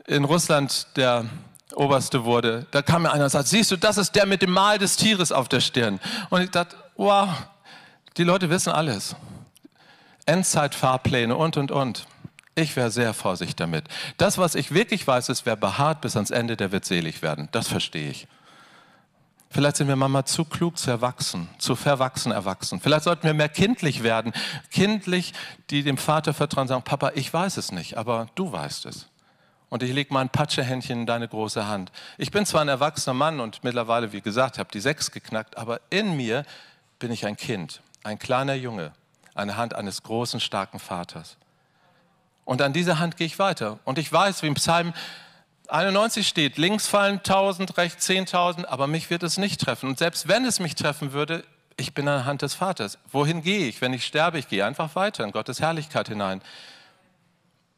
in 0.05 0.23
Russland 0.23 0.88
der 0.95 1.25
Oberste 1.73 2.23
wurde, 2.23 2.67
da 2.71 2.81
kam 2.81 3.01
mir 3.01 3.11
einer 3.11 3.23
und 3.23 3.29
sagte, 3.31 3.49
siehst 3.49 3.71
du, 3.71 3.77
das 3.77 3.97
ist 3.97 4.13
der 4.13 4.27
mit 4.27 4.41
dem 4.41 4.51
Mal 4.51 4.77
des 4.77 4.95
Tieres 4.95 5.31
auf 5.31 5.49
der 5.49 5.59
Stirn. 5.59 5.99
Und 6.29 6.41
ich 6.41 6.51
dachte, 6.51 6.75
wow, 6.95 7.29
die 8.17 8.23
Leute 8.23 8.49
wissen 8.49 8.71
alles. 8.71 9.15
Endzeitfahrpläne 10.25 11.35
und, 11.35 11.57
und, 11.57 11.71
und. 11.71 12.07
Ich 12.55 12.75
wäre 12.75 12.89
sehr 12.89 13.13
vorsichtig 13.13 13.57
damit. 13.57 13.85
Das, 14.17 14.38
was 14.38 14.55
ich 14.55 14.73
wirklich 14.73 15.05
weiß, 15.05 15.29
ist, 15.29 15.45
wer 15.45 15.57
beharrt 15.57 16.01
bis 16.01 16.15
ans 16.15 16.31
Ende, 16.31 16.55
der 16.55 16.71
wird 16.71 16.85
selig 16.85 17.21
werden. 17.21 17.49
Das 17.51 17.67
verstehe 17.67 18.09
ich. 18.09 18.27
Vielleicht 19.49 19.77
sind 19.77 19.88
wir 19.88 19.95
manchmal 19.95 20.25
zu 20.25 20.43
klug 20.43 20.77
zu 20.77 20.89
erwachsen, 20.89 21.49
zu 21.59 21.75
verwachsen 21.75 22.31
erwachsen. 22.31 22.81
Vielleicht 22.81 23.03
sollten 23.03 23.23
wir 23.23 23.33
mehr 23.33 23.49
kindlich 23.49 24.03
werden. 24.03 24.33
Kindlich, 24.71 25.33
die 25.69 25.83
dem 25.83 25.97
Vater 25.97 26.33
vertrauen, 26.33 26.67
sagen, 26.67 26.83
Papa, 26.83 27.11
ich 27.15 27.33
weiß 27.33 27.57
es 27.57 27.71
nicht, 27.71 27.97
aber 27.97 28.27
du 28.35 28.51
weißt 28.51 28.85
es. 28.85 29.07
Und 29.69 29.83
ich 29.83 29.93
lege 29.93 30.13
mein 30.13 30.29
Patschehändchen 30.29 31.01
in 31.01 31.05
deine 31.05 31.27
große 31.27 31.67
Hand. 31.67 31.91
Ich 32.17 32.31
bin 32.31 32.45
zwar 32.45 32.61
ein 32.61 32.67
erwachsener 32.67 33.13
Mann 33.13 33.39
und 33.39 33.63
mittlerweile, 33.63 34.11
wie 34.11 34.21
gesagt, 34.21 34.59
habe 34.59 34.69
die 34.73 34.79
sechs 34.79 35.11
geknackt, 35.11 35.57
aber 35.57 35.81
in 35.89 36.15
mir 36.15 36.45
bin 36.99 37.11
ich 37.11 37.25
ein 37.25 37.38
Kind, 37.38 37.81
ein 38.03 38.19
kleiner 38.19 38.55
Junge, 38.55 38.91
eine 39.36 39.58
Hand 39.58 39.76
eines 39.76 40.02
großen, 40.02 40.39
starken 40.39 40.80
Vaters. 40.80 41.38
Und 42.45 42.62
an 42.62 42.74
dieser 42.74 43.00
Hand 43.00 43.17
gehe 43.17 43.28
ich 43.28 43.38
weiter. 43.38 43.80
Und 43.86 44.00
ich 44.00 44.12
weiß, 44.12 44.41
wie 44.41 44.48
im 44.48 44.56
Psalm 44.56 44.93
91 45.67 46.28
steht, 46.28 46.58
links 46.58 46.88
fallen 46.88 47.17
1000, 47.17 47.78
rechts 47.78 48.08
10.000, 48.08 48.65
aber 48.65 48.88
mich 48.88 49.10
wird 49.10 49.24
es 49.24 49.38
nicht 49.38 49.62
treffen. 49.62 49.89
Und 49.89 49.98
selbst 49.98 50.28
wenn 50.28 50.45
es 50.45 50.60
mich 50.60 50.76
treffen 50.76 51.12
würde, 51.12 51.43
ich 51.78 51.93
bin 51.93 52.08
an 52.08 52.19
der 52.19 52.26
Hand 52.26 52.41
des 52.41 52.54
Vaters. 52.54 52.98
Wohin 53.12 53.41
gehe 53.41 53.67
ich? 53.67 53.82
Wenn 53.82 53.93
ich 53.93 54.06
sterbe, 54.06 54.39
ich 54.39 54.48
gehe 54.48 54.65
einfach 54.65 54.95
weiter 54.95 55.24
in 55.24 55.32
Gottes 55.32 55.60
Herrlichkeit 55.60 56.08
hinein. 56.08 56.41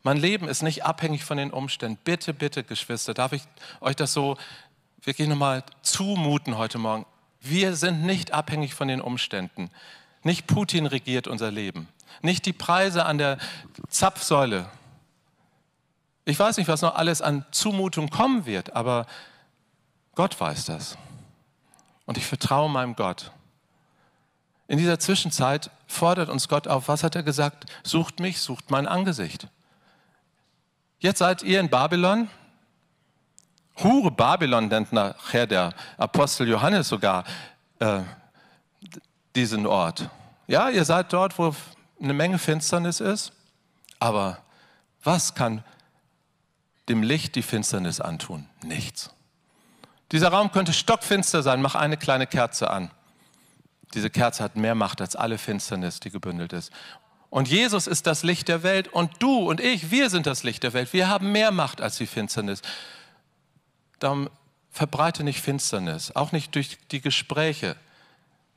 Mein 0.03 0.17
Leben 0.17 0.47
ist 0.47 0.61
nicht 0.61 0.85
abhängig 0.85 1.23
von 1.23 1.37
den 1.37 1.51
Umständen. 1.51 1.97
Bitte, 2.03 2.33
bitte, 2.33 2.63
Geschwister, 2.63 3.13
darf 3.13 3.33
ich 3.33 3.41
euch 3.81 3.95
das 3.95 4.13
so 4.13 4.37
wirklich 5.01 5.27
nochmal 5.27 5.63
zumuten 5.81 6.57
heute 6.57 6.77
Morgen? 6.77 7.05
Wir 7.41 7.75
sind 7.75 8.03
nicht 8.03 8.33
abhängig 8.33 8.73
von 8.73 8.87
den 8.87 9.01
Umständen. 9.01 9.71
Nicht 10.23 10.47
Putin 10.47 10.85
regiert 10.85 11.27
unser 11.27 11.51
Leben. 11.51 11.87
Nicht 12.21 12.45
die 12.45 12.53
Preise 12.53 13.05
an 13.05 13.17
der 13.17 13.37
Zapfsäule. 13.89 14.69
Ich 16.25 16.37
weiß 16.37 16.57
nicht, 16.57 16.67
was 16.67 16.81
noch 16.81 16.95
alles 16.95 17.21
an 17.21 17.45
Zumutung 17.51 18.09
kommen 18.09 18.45
wird, 18.45 18.75
aber 18.75 19.05
Gott 20.15 20.39
weiß 20.39 20.65
das. 20.65 20.97
Und 22.05 22.17
ich 22.17 22.25
vertraue 22.25 22.69
meinem 22.69 22.95
Gott. 22.95 23.31
In 24.67 24.77
dieser 24.77 24.99
Zwischenzeit 24.99 25.71
fordert 25.87 26.29
uns 26.29 26.49
Gott 26.49 26.67
auf, 26.67 26.87
was 26.87 27.03
hat 27.03 27.15
er 27.15 27.23
gesagt? 27.23 27.65
Sucht 27.83 28.19
mich, 28.19 28.41
sucht 28.41 28.71
mein 28.71 28.87
Angesicht. 28.87 29.47
Jetzt 30.99 31.19
seid 31.19 31.43
ihr 31.43 31.59
in 31.59 31.69
Babylon. 31.69 32.29
Hure 33.83 34.11
Babylon 34.11 34.67
nennt 34.67 34.91
nachher 34.91 35.45
der 35.47 35.73
Apostel 35.97 36.47
Johannes 36.47 36.89
sogar 36.89 37.23
äh, 37.79 38.01
diesen 39.37 39.65
Ort. 39.65 40.09
Ja, 40.47 40.69
ihr 40.69 40.83
seid 40.83 41.13
dort, 41.13 41.37
wo 41.37 41.55
eine 42.01 42.13
Menge 42.13 42.39
Finsternis 42.39 42.99
ist, 42.99 43.31
aber 43.99 44.39
was 45.03 45.35
kann 45.35 45.63
dem 46.89 47.03
Licht 47.03 47.35
die 47.35 47.41
Finsternis 47.41 48.01
antun? 48.01 48.49
Nichts. 48.63 49.11
Dieser 50.11 50.29
Raum 50.29 50.51
könnte 50.51 50.73
stockfinster 50.73 51.43
sein, 51.43 51.61
mach 51.61 51.75
eine 51.75 51.97
kleine 51.97 52.27
Kerze 52.27 52.69
an. 52.69 52.91
Diese 53.93 54.09
Kerze 54.09 54.43
hat 54.43 54.55
mehr 54.55 54.75
Macht 54.75 55.01
als 55.01 55.15
alle 55.15 55.37
Finsternis, 55.37 55.99
die 55.99 56.09
gebündelt 56.09 56.53
ist. 56.53 56.71
Und 57.29 57.47
Jesus 57.47 57.87
ist 57.87 58.07
das 58.07 58.23
Licht 58.23 58.47
der 58.47 58.63
Welt 58.63 58.87
und 58.87 59.11
du 59.19 59.49
und 59.49 59.59
ich, 59.59 59.91
wir 59.91 60.09
sind 60.09 60.25
das 60.25 60.43
Licht 60.43 60.63
der 60.63 60.73
Welt. 60.73 60.93
Wir 60.93 61.09
haben 61.09 61.31
mehr 61.31 61.51
Macht 61.51 61.81
als 61.81 61.97
die 61.97 62.07
Finsternis. 62.07 62.61
Darum 63.99 64.29
verbreite 64.71 65.23
nicht 65.23 65.41
Finsternis, 65.41 66.15
auch 66.15 66.31
nicht 66.31 66.55
durch 66.55 66.77
die 66.89 67.01
Gespräche. 67.01 67.75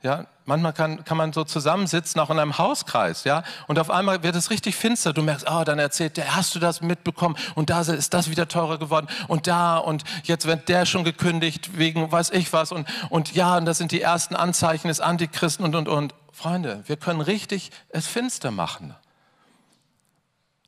Ja, 0.03 0.25
manchmal 0.45 0.73
kann, 0.73 1.03
kann 1.03 1.15
man 1.15 1.31
so 1.31 1.43
zusammensitzen, 1.43 2.19
auch 2.19 2.31
in 2.31 2.39
einem 2.39 2.57
Hauskreis, 2.57 3.23
ja, 3.23 3.43
und 3.67 3.77
auf 3.77 3.91
einmal 3.91 4.23
wird 4.23 4.35
es 4.35 4.49
richtig 4.49 4.75
finster. 4.75 5.13
Du 5.13 5.21
merkst, 5.21 5.45
oh, 5.47 5.63
dann 5.63 5.77
erzählt 5.77 6.17
der, 6.17 6.35
hast 6.35 6.55
du 6.55 6.59
das 6.59 6.81
mitbekommen? 6.81 7.35
Und 7.53 7.69
da 7.69 7.81
ist 7.81 8.13
das 8.13 8.29
wieder 8.31 8.47
teurer 8.47 8.79
geworden 8.79 9.07
und 9.27 9.45
da 9.45 9.77
und 9.77 10.03
jetzt 10.23 10.47
wird 10.47 10.69
der 10.69 10.87
schon 10.87 11.03
gekündigt 11.03 11.77
wegen 11.77 12.11
weiß 12.11 12.31
ich 12.31 12.51
was 12.51 12.71
und, 12.71 12.87
und 13.09 13.35
ja, 13.35 13.57
und 13.57 13.65
das 13.65 13.77
sind 13.77 13.91
die 13.91 14.01
ersten 14.01 14.35
Anzeichen 14.35 14.87
des 14.87 14.99
Antichristen 14.99 15.65
und, 15.65 15.75
und, 15.75 15.87
und. 15.87 16.15
Freunde, 16.31 16.83
wir 16.87 16.97
können 16.97 17.21
richtig 17.21 17.69
es 17.89 18.07
finster 18.07 18.49
machen. 18.49 18.95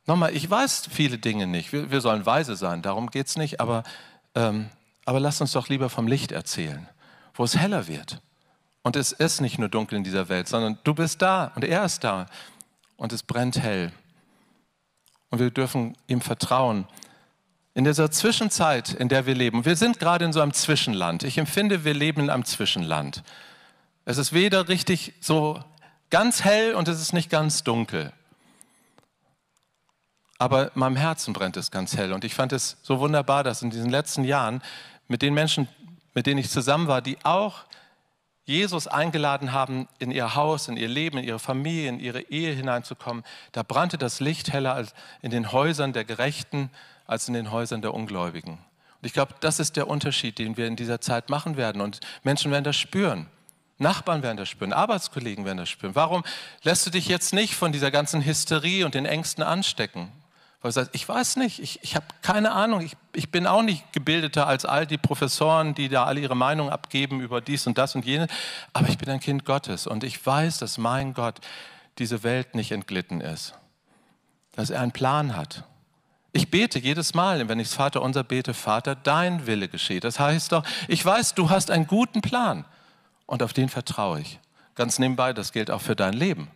Nochmal, 0.06 0.36
ich 0.36 0.48
weiß 0.48 0.89
viele 0.91 1.17
Dinge 1.17 1.48
nicht. 1.48 1.74
Wir, 1.74 1.89
wir 1.89 2.02
sollen 2.02 2.26
weise 2.26 2.56
sein, 2.56 2.82
darum 2.84 3.10
geht 3.10 3.28
es 3.28 3.38
nicht, 3.38 3.60
aber, 3.60 3.84
ähm, 4.36 4.69
aber 5.06 5.19
lasst 5.19 5.41
uns 5.41 5.54
doch 5.54 5.69
lieber 5.69 5.89
vom 5.89 6.08
Licht 6.08 6.32
erzählen, 6.32 6.88
wo 7.34 7.43
es 7.43 7.58
heller 7.58 7.88
wird. 7.88 8.22
Und 8.84 8.98
es 8.98 9.13
ist 9.13 9.39
nicht 9.39 9.58
nur 9.58 9.69
dunkel 9.69 9.98
in 9.98 10.04
dieser 10.04 10.30
Welt, 10.30 10.48
sondern 10.48 10.78
du 10.84 10.93
bist 10.93 11.22
da 11.22 11.52
und 11.56 11.63
er 11.63 11.86
ist 11.86 12.04
da 12.04 12.28
und 12.98 13.13
es 13.13 13.24
brennt 13.24 13.58
hell. 13.58 13.91
Und 15.30 15.39
wir 15.39 15.50
dürfen 15.50 15.98
ihm 16.08 16.22
vertrauen. 16.22 16.86
In 17.74 17.86
dieser 17.86 18.12
Zwischenzeit, 18.12 18.93
in 18.93 19.10
der 19.10 19.26
wir 19.26 19.34
leben, 19.34 19.65
wir 19.65 19.78
sind 19.78 20.00
gerade 20.00 20.26
in 20.26 20.34
so 20.34 20.41
einem 20.41 20.54
Zwischenland. 20.54 21.24
Ich 21.24 21.38
empfinde, 21.38 21.86
wir 21.86 21.93
leben 21.93 22.22
in 22.22 22.30
einem 22.30 22.46
Zwischenland. 22.46 23.24
Es 24.06 24.17
ist 24.17 24.34
weder 24.34 24.67
richtig 24.67 25.13
so 25.22 25.63
ganz 26.10 26.43
hell 26.43 26.76
und 26.76 26.88
es 26.88 27.02
ist 27.02 27.13
nicht 27.13 27.30
ganz 27.30 27.63
dunkel. 27.63 28.12
Aber 30.38 30.74
in 30.74 30.80
meinem 30.80 30.98
Herzen 30.98 31.34
brennt 31.34 31.56
es 31.56 31.72
ganz 31.72 31.96
hell. 31.96 32.12
Und 32.12 32.26
ich 32.26 32.36
fand 32.36 32.52
es 32.52 32.78
so 32.84 33.00
wunderbar, 33.00 33.43
dass 33.43 33.62
in 33.62 33.69
diesen 33.69 33.89
letzten 33.89 34.26
Jahren 34.26 34.62
mit 35.08 35.22
den 35.22 35.34
Menschen, 35.34 35.69
mit 36.13 36.28
denen 36.28 36.39
ich 36.39 36.50
zusammen 36.50 36.88
war, 36.88 37.02
die 37.02 37.17
auch 37.24 37.63
Jesus 38.45 38.88
eingeladen 38.88 39.53
haben, 39.53 39.88
in 39.99 40.12
ihr 40.12 40.36
Haus, 40.36 40.67
in 40.67 40.75
ihr 40.75 40.89
Leben, 40.89 41.17
in 41.17 41.23
ihre 41.23 41.39
Familie, 41.39 41.89
in 41.89 41.99
ihre 41.99 42.21
Ehe 42.21 42.53
hineinzukommen, 42.53 43.23
da 43.53 43.63
brannte 43.63 43.97
das 43.97 44.19
Licht 44.19 44.51
heller 44.51 44.73
als 44.73 44.93
in 45.21 45.32
den 45.32 45.51
Häusern 45.51 45.93
der 45.93 46.03
Gerechten 46.03 46.69
als 47.06 47.27
in 47.27 47.34
den 47.34 47.51
Häusern 47.51 47.82
der 47.82 47.93
Ungläubigen. 47.93 48.53
Und 48.53 49.08
ich 49.08 49.13
glaube, 49.13 49.36
das 49.39 49.60
ist 49.60 49.75
der 49.75 49.88
Unterschied, 49.88 50.39
den 50.39 50.58
wir 50.58 50.67
in 50.67 50.75
dieser 50.75 51.01
Zeit 51.01 51.29
machen 51.29 51.58
werden. 51.58 51.82
Und 51.82 51.99
Menschen 52.23 52.51
werden 52.51 52.63
das 52.63 52.77
spüren. 52.77 53.27
Nachbarn 53.77 54.23
werden 54.23 54.38
das 54.38 54.49
spüren, 54.49 54.71
Arbeitskollegen 54.71 55.45
werden 55.45 55.58
das 55.58 55.69
spüren. 55.69 55.95
Warum 55.95 56.23
lässt 56.62 56.86
du 56.86 56.89
dich 56.89 57.08
jetzt 57.08 57.34
nicht 57.34 57.56
von 57.56 57.71
dieser 57.71 57.91
ganzen 57.91 58.23
Hysterie 58.23 58.86
und 58.86 58.93
den 58.93 59.06
Ängsten 59.06 59.43
anstecken? 59.43 60.12
Weil 60.63 60.69
du 60.69 60.76
sagst, 60.76 60.91
ich 60.95 61.08
weiß 61.08 61.36
nicht, 61.36 61.60
ich, 61.60 61.84
ich 61.84 61.97
habe 61.97 62.06
keine 62.21 62.54
Ahnung, 62.54 62.82
ich, 62.82 62.95
ich 63.12 63.30
bin 63.30 63.47
auch 63.47 63.63
nicht 63.63 63.91
gebildeter 63.91 64.47
als 64.47 64.63
all 64.63 64.88
die 64.88 64.97
Professoren, 64.97 65.76
die 65.76 65.89
da 65.89 66.06
alle 66.06 66.21
ihre 66.21 66.38
Meinung 66.38 66.69
abgeben 66.69 67.19
über 67.19 67.41
dies 67.41 67.67
und 67.67 67.78
das 67.78 67.95
und 67.95 68.06
jenes, 68.06 68.30
aber 68.71 68.88
ich 68.88 68.97
bin 68.97 69.10
ein 69.10 69.19
Kind 69.19 69.43
Gottes 69.43 69.88
und 69.88 70.06
ich 70.06 70.26
weiß, 70.26 70.60
dass 70.60 70.78
mein 70.78 71.13
Gott 71.13 71.41
diese 71.99 72.23
Welt 72.23 72.56
nicht 72.56 72.71
entglitten 72.71 73.19
ist, 73.19 73.56
dass 74.54 74.69
er 74.69 74.80
einen 74.80 74.93
Plan 74.93 75.36
hat. 75.36 75.65
Ich 76.32 76.49
bete 76.49 76.80
jedes 76.80 77.13
Mal, 77.13 77.49
wenn 77.49 77.60
ich 77.60 77.67
das 77.67 77.76
Vater 77.76 78.02
unser 78.02 78.23
bete, 78.23 78.54
Vater, 78.54 78.95
dein 78.95 79.45
Wille 79.45 79.67
gescheht. 79.67 80.06
Das 80.06 80.17
heißt 80.17 80.54
doch, 80.54 80.63
ich 80.88 81.06
weiß, 81.06 81.36
du 81.36 81.49
hast 81.49 81.71
einen 81.71 81.88
guten 81.88 82.21
Plan 82.21 82.63
und 83.26 83.43
auf 83.43 83.52
den 83.52 83.67
vertraue 83.67 84.21
ich. 84.21 84.39
Ganz 84.76 84.97
nebenbei, 84.97 85.34
das 85.34 85.52
gilt 85.52 85.69
auch 85.69 85.82
für 85.82 85.97
dein 85.97 86.13
Leben. 86.13 86.49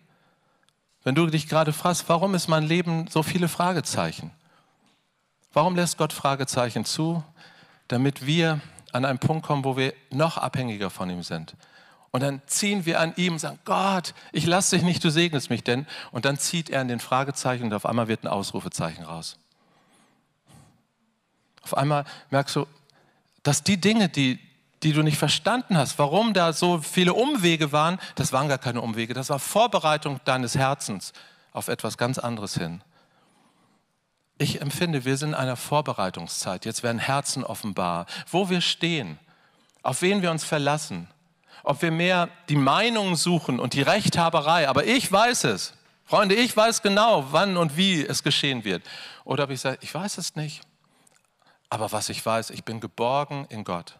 Wenn 1.08 1.16
du 1.16 1.26
dich 1.26 1.48
gerade 1.48 1.72
fragst, 1.72 2.10
warum 2.10 2.36
ist 2.36 2.50
mein 2.50 2.64
Leben 2.64 3.08
so 3.08 3.24
viele 3.24 3.48
Fragezeichen? 3.48 4.30
Warum 5.54 5.74
lässt 5.74 5.98
Gott 5.98 6.12
Fragezeichen 6.12 6.84
zu? 6.84 7.24
Damit 7.88 8.26
wir 8.26 8.60
an 8.92 9.06
einen 9.06 9.18
Punkt 9.18 9.46
kommen, 9.46 9.64
wo 9.64 9.78
wir 9.78 9.94
noch 10.12 10.38
abhängiger 10.38 10.90
von 10.90 11.10
ihm 11.10 11.24
sind. 11.24 11.56
Und 12.12 12.24
dann 12.24 12.42
ziehen 12.46 12.86
wir 12.86 13.00
an 13.00 13.14
ihm 13.16 13.32
und 13.36 13.40
sagen, 13.40 13.58
Gott, 13.64 14.14
ich 14.34 14.46
lasse 14.46 14.76
dich 14.76 14.84
nicht, 14.84 15.02
du 15.02 15.10
segnest 15.10 15.50
mich 15.50 15.64
denn. 15.64 15.88
Und 16.12 16.26
dann 16.26 16.38
zieht 16.38 16.70
er 16.70 16.82
an 16.82 16.90
den 16.90 17.00
Fragezeichen 17.00 17.64
und 17.64 17.74
auf 17.74 17.86
einmal 17.86 18.10
wird 18.10 18.26
ein 18.26 18.28
Ausrufezeichen 18.28 19.06
raus. 19.06 19.38
Auf 21.62 21.78
einmal 21.78 22.04
merkst 22.32 22.58
du, 22.58 22.68
dass 23.44 23.64
die 23.64 23.80
Dinge, 23.80 24.10
die, 24.10 24.40
die 24.84 24.94
du 24.94 25.02
nicht 25.02 25.18
verstanden 25.18 25.78
hast, 25.78 25.98
warum 25.98 26.34
da 26.34 26.54
so 26.54 26.80
viele 26.80 27.14
Umwege 27.14 27.72
waren, 27.72 28.00
das 28.16 28.32
waren 28.32 28.48
gar 28.48 28.58
keine 28.58 28.82
Umwege, 28.82 29.14
das 29.14 29.30
war 29.30 29.40
Vorbereitung 29.40 30.20
deines 30.26 30.56
Herzens 30.56 31.14
auf 31.52 31.68
etwas 31.68 31.98
ganz 31.98 32.20
anderes 32.20 32.54
hin. 32.56 32.84
Ich 34.38 34.62
empfinde, 34.62 35.04
wir 35.04 35.18
sind 35.18 35.30
in 35.30 35.36
einer 35.36 35.56
Vorbereitungszeit. 35.56 36.66
Jetzt 36.66 36.84
werden 36.84 37.00
Herzen 37.00 37.44
offenbar, 37.44 38.06
wo 38.30 38.50
wir 38.50 38.62
stehen, 38.62 39.18
auf 39.82 40.04
wen 40.04 40.22
wir 40.22 40.30
uns 40.30 40.44
verlassen, 40.44 41.08
ob 41.64 41.82
wir 41.82 41.92
mehr 41.92 42.30
die 42.48 42.56
Meinung 42.56 43.16
suchen 43.16 43.60
und 43.60 43.74
die 43.74 43.82
Rechthaberei, 43.82 44.70
aber 44.70 44.86
ich 44.86 45.12
weiß 45.12 45.46
es. 45.46 45.74
Freunde, 46.06 46.36
ich 46.36 46.56
weiß 46.56 46.84
genau, 46.84 47.26
wann 47.32 47.58
und 47.58 47.76
wie 47.76 48.06
es 48.06 48.24
geschehen 48.24 48.64
wird. 48.64 48.84
Oder 49.26 49.46
ob 49.46 49.50
ich 49.50 49.60
sage, 49.60 49.80
ich 49.82 49.94
weiß 49.94 50.20
es 50.20 50.36
nicht. 50.36 50.62
Aber 51.70 51.92
was 51.92 52.08
ich 52.08 52.26
weiß, 52.26 52.52
ich 52.52 52.64
bin 52.64 52.80
geborgen 52.80 53.46
in 53.50 53.66
Gott. 53.66 53.98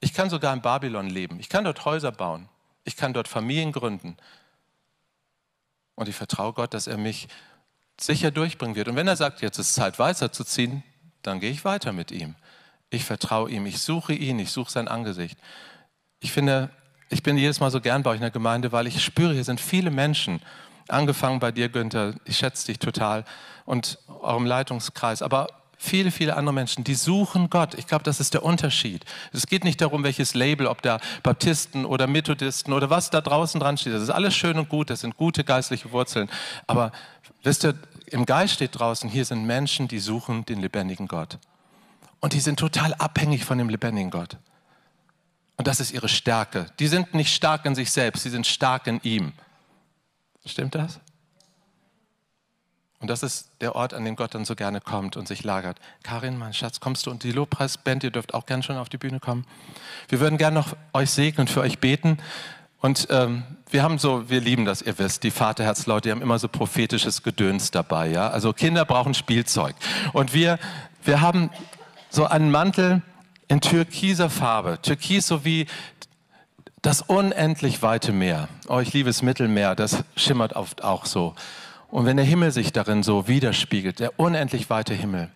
Ich 0.00 0.14
kann 0.14 0.30
sogar 0.30 0.52
in 0.52 0.60
Babylon 0.60 1.08
leben. 1.08 1.40
Ich 1.40 1.48
kann 1.48 1.64
dort 1.64 1.84
Häuser 1.84 2.12
bauen. 2.12 2.48
Ich 2.84 2.96
kann 2.96 3.12
dort 3.12 3.28
Familien 3.28 3.72
gründen. 3.72 4.16
Und 5.94 6.08
ich 6.08 6.14
vertraue 6.14 6.52
Gott, 6.52 6.74
dass 6.74 6.86
er 6.86 6.98
mich 6.98 7.28
sicher 7.98 8.30
durchbringen 8.30 8.76
wird. 8.76 8.88
Und 8.88 8.96
wenn 8.96 9.08
er 9.08 9.16
sagt, 9.16 9.40
jetzt 9.40 9.58
ist 9.58 9.74
Zeit 9.74 9.98
weiterzuziehen, 9.98 10.82
dann 11.22 11.40
gehe 11.40 11.50
ich 11.50 11.64
weiter 11.64 11.92
mit 11.92 12.10
ihm. 12.10 12.34
Ich 12.90 13.04
vertraue 13.04 13.50
ihm, 13.50 13.66
ich 13.66 13.80
suche 13.80 14.12
ihn, 14.12 14.38
ich 14.38 14.52
suche 14.52 14.70
sein 14.70 14.86
Angesicht. 14.86 15.38
Ich 16.20 16.32
finde, 16.32 16.70
ich 17.08 17.22
bin 17.22 17.36
jedes 17.36 17.60
Mal 17.60 17.70
so 17.70 17.80
gern 17.80 18.02
bei 18.02 18.10
euch 18.10 18.16
in 18.16 18.22
der 18.22 18.30
Gemeinde, 18.30 18.72
weil 18.72 18.86
ich 18.86 19.02
spüre, 19.02 19.32
hier 19.32 19.44
sind 19.44 19.60
viele 19.60 19.90
Menschen, 19.90 20.40
angefangen 20.88 21.40
bei 21.40 21.50
dir, 21.50 21.68
Günther, 21.68 22.14
ich 22.24 22.36
schätze 22.36 22.66
dich 22.66 22.78
total 22.78 23.24
und 23.64 23.98
eurem 24.20 24.46
Leitungskreis, 24.46 25.22
aber 25.22 25.48
viele, 25.76 26.10
viele 26.10 26.36
andere 26.36 26.54
Menschen, 26.54 26.84
die 26.84 26.94
suchen 26.94 27.50
Gott. 27.50 27.74
Ich 27.74 27.86
glaube, 27.86 28.04
das 28.04 28.20
ist 28.20 28.34
der 28.34 28.42
Unterschied. 28.42 29.04
Es 29.32 29.46
geht 29.46 29.64
nicht 29.64 29.80
darum, 29.80 30.04
welches 30.04 30.34
Label, 30.34 30.66
ob 30.66 30.82
da 30.82 30.98
Baptisten 31.22 31.84
oder 31.84 32.06
Methodisten 32.06 32.72
oder 32.72 32.90
was 32.90 33.10
da 33.10 33.20
draußen 33.20 33.60
dran 33.60 33.76
steht. 33.76 33.94
Das 33.94 34.02
ist 34.02 34.10
alles 34.10 34.34
schön 34.34 34.58
und 34.58 34.68
gut, 34.68 34.90
das 34.90 35.00
sind 35.00 35.16
gute 35.16 35.44
geistliche 35.44 35.92
Wurzeln. 35.92 36.30
Aber 36.66 36.92
wisst 37.42 37.64
ihr, 37.64 37.74
im 38.06 38.24
Geist 38.24 38.54
steht 38.54 38.78
draußen, 38.78 39.10
hier 39.10 39.24
sind 39.24 39.46
Menschen, 39.46 39.88
die 39.88 39.98
suchen 39.98 40.44
den 40.46 40.60
lebendigen 40.60 41.08
Gott. 41.08 41.38
Und 42.20 42.32
die 42.32 42.40
sind 42.40 42.58
total 42.58 42.94
abhängig 42.94 43.44
von 43.44 43.58
dem 43.58 43.68
lebendigen 43.68 44.10
Gott. 44.10 44.38
Und 45.56 45.66
das 45.66 45.80
ist 45.80 45.92
ihre 45.92 46.08
Stärke. 46.08 46.66
Die 46.78 46.86
sind 46.86 47.14
nicht 47.14 47.34
stark 47.34 47.64
in 47.64 47.74
sich 47.74 47.90
selbst, 47.90 48.22
sie 48.22 48.30
sind 48.30 48.46
stark 48.46 48.86
in 48.86 49.00
ihm. 49.02 49.32
Stimmt 50.44 50.74
das? 50.74 51.00
Und 53.06 53.10
das 53.10 53.22
ist 53.22 53.50
der 53.60 53.76
Ort, 53.76 53.94
an 53.94 54.04
dem 54.04 54.16
Gott 54.16 54.34
dann 54.34 54.44
so 54.44 54.56
gerne 54.56 54.80
kommt 54.80 55.16
und 55.16 55.28
sich 55.28 55.44
lagert. 55.44 55.78
Karin, 56.02 56.36
mein 56.36 56.52
Schatz, 56.52 56.80
kommst 56.80 57.06
du 57.06 57.12
und 57.12 57.22
die 57.22 57.30
Lobpreisband, 57.30 58.02
ihr 58.02 58.10
dürft 58.10 58.34
auch 58.34 58.46
gerne 58.46 58.64
schon 58.64 58.76
auf 58.78 58.88
die 58.88 58.98
Bühne 58.98 59.20
kommen. 59.20 59.46
Wir 60.08 60.18
würden 60.18 60.38
gerne 60.38 60.56
noch 60.56 60.76
euch 60.92 61.10
segnen 61.10 61.42
und 61.42 61.48
für 61.48 61.60
euch 61.60 61.78
beten. 61.78 62.18
Und 62.80 63.06
ähm, 63.10 63.44
wir 63.70 63.84
haben 63.84 63.98
so, 63.98 64.28
wir 64.28 64.40
lieben 64.40 64.64
das, 64.64 64.82
ihr 64.82 64.98
wisst, 64.98 65.22
die 65.22 65.30
Vaterherzleute, 65.30 66.08
die 66.08 66.10
haben 66.10 66.20
immer 66.20 66.40
so 66.40 66.48
prophetisches 66.48 67.22
Gedöns 67.22 67.70
dabei, 67.70 68.08
ja. 68.08 68.28
Also 68.28 68.52
Kinder 68.52 68.84
brauchen 68.84 69.14
Spielzeug. 69.14 69.76
Und 70.12 70.34
wir, 70.34 70.58
wir 71.04 71.20
haben 71.20 71.50
so 72.10 72.26
einen 72.26 72.50
Mantel 72.50 73.02
in 73.46 73.60
türkiser 73.60 74.30
Farbe. 74.30 74.80
Türkis 74.82 75.28
so 75.28 75.44
wie 75.44 75.68
das 76.82 77.02
unendlich 77.02 77.82
weite 77.82 78.10
Meer. 78.10 78.48
Oh, 78.66 78.80
ich 78.80 78.92
liebe 78.92 79.10
das 79.10 79.22
Mittelmeer, 79.22 79.76
das 79.76 80.02
schimmert 80.16 80.54
oft 80.54 80.82
auch 80.82 81.06
so. 81.06 81.36
Und 81.88 82.04
wenn 82.04 82.16
der 82.16 82.26
Himmel 82.26 82.50
sich 82.50 82.72
darin 82.72 83.02
so 83.02 83.28
widerspiegelt, 83.28 84.00
der 84.00 84.18
unendlich 84.18 84.70
weite 84.70 84.94
Himmel. 84.94 85.30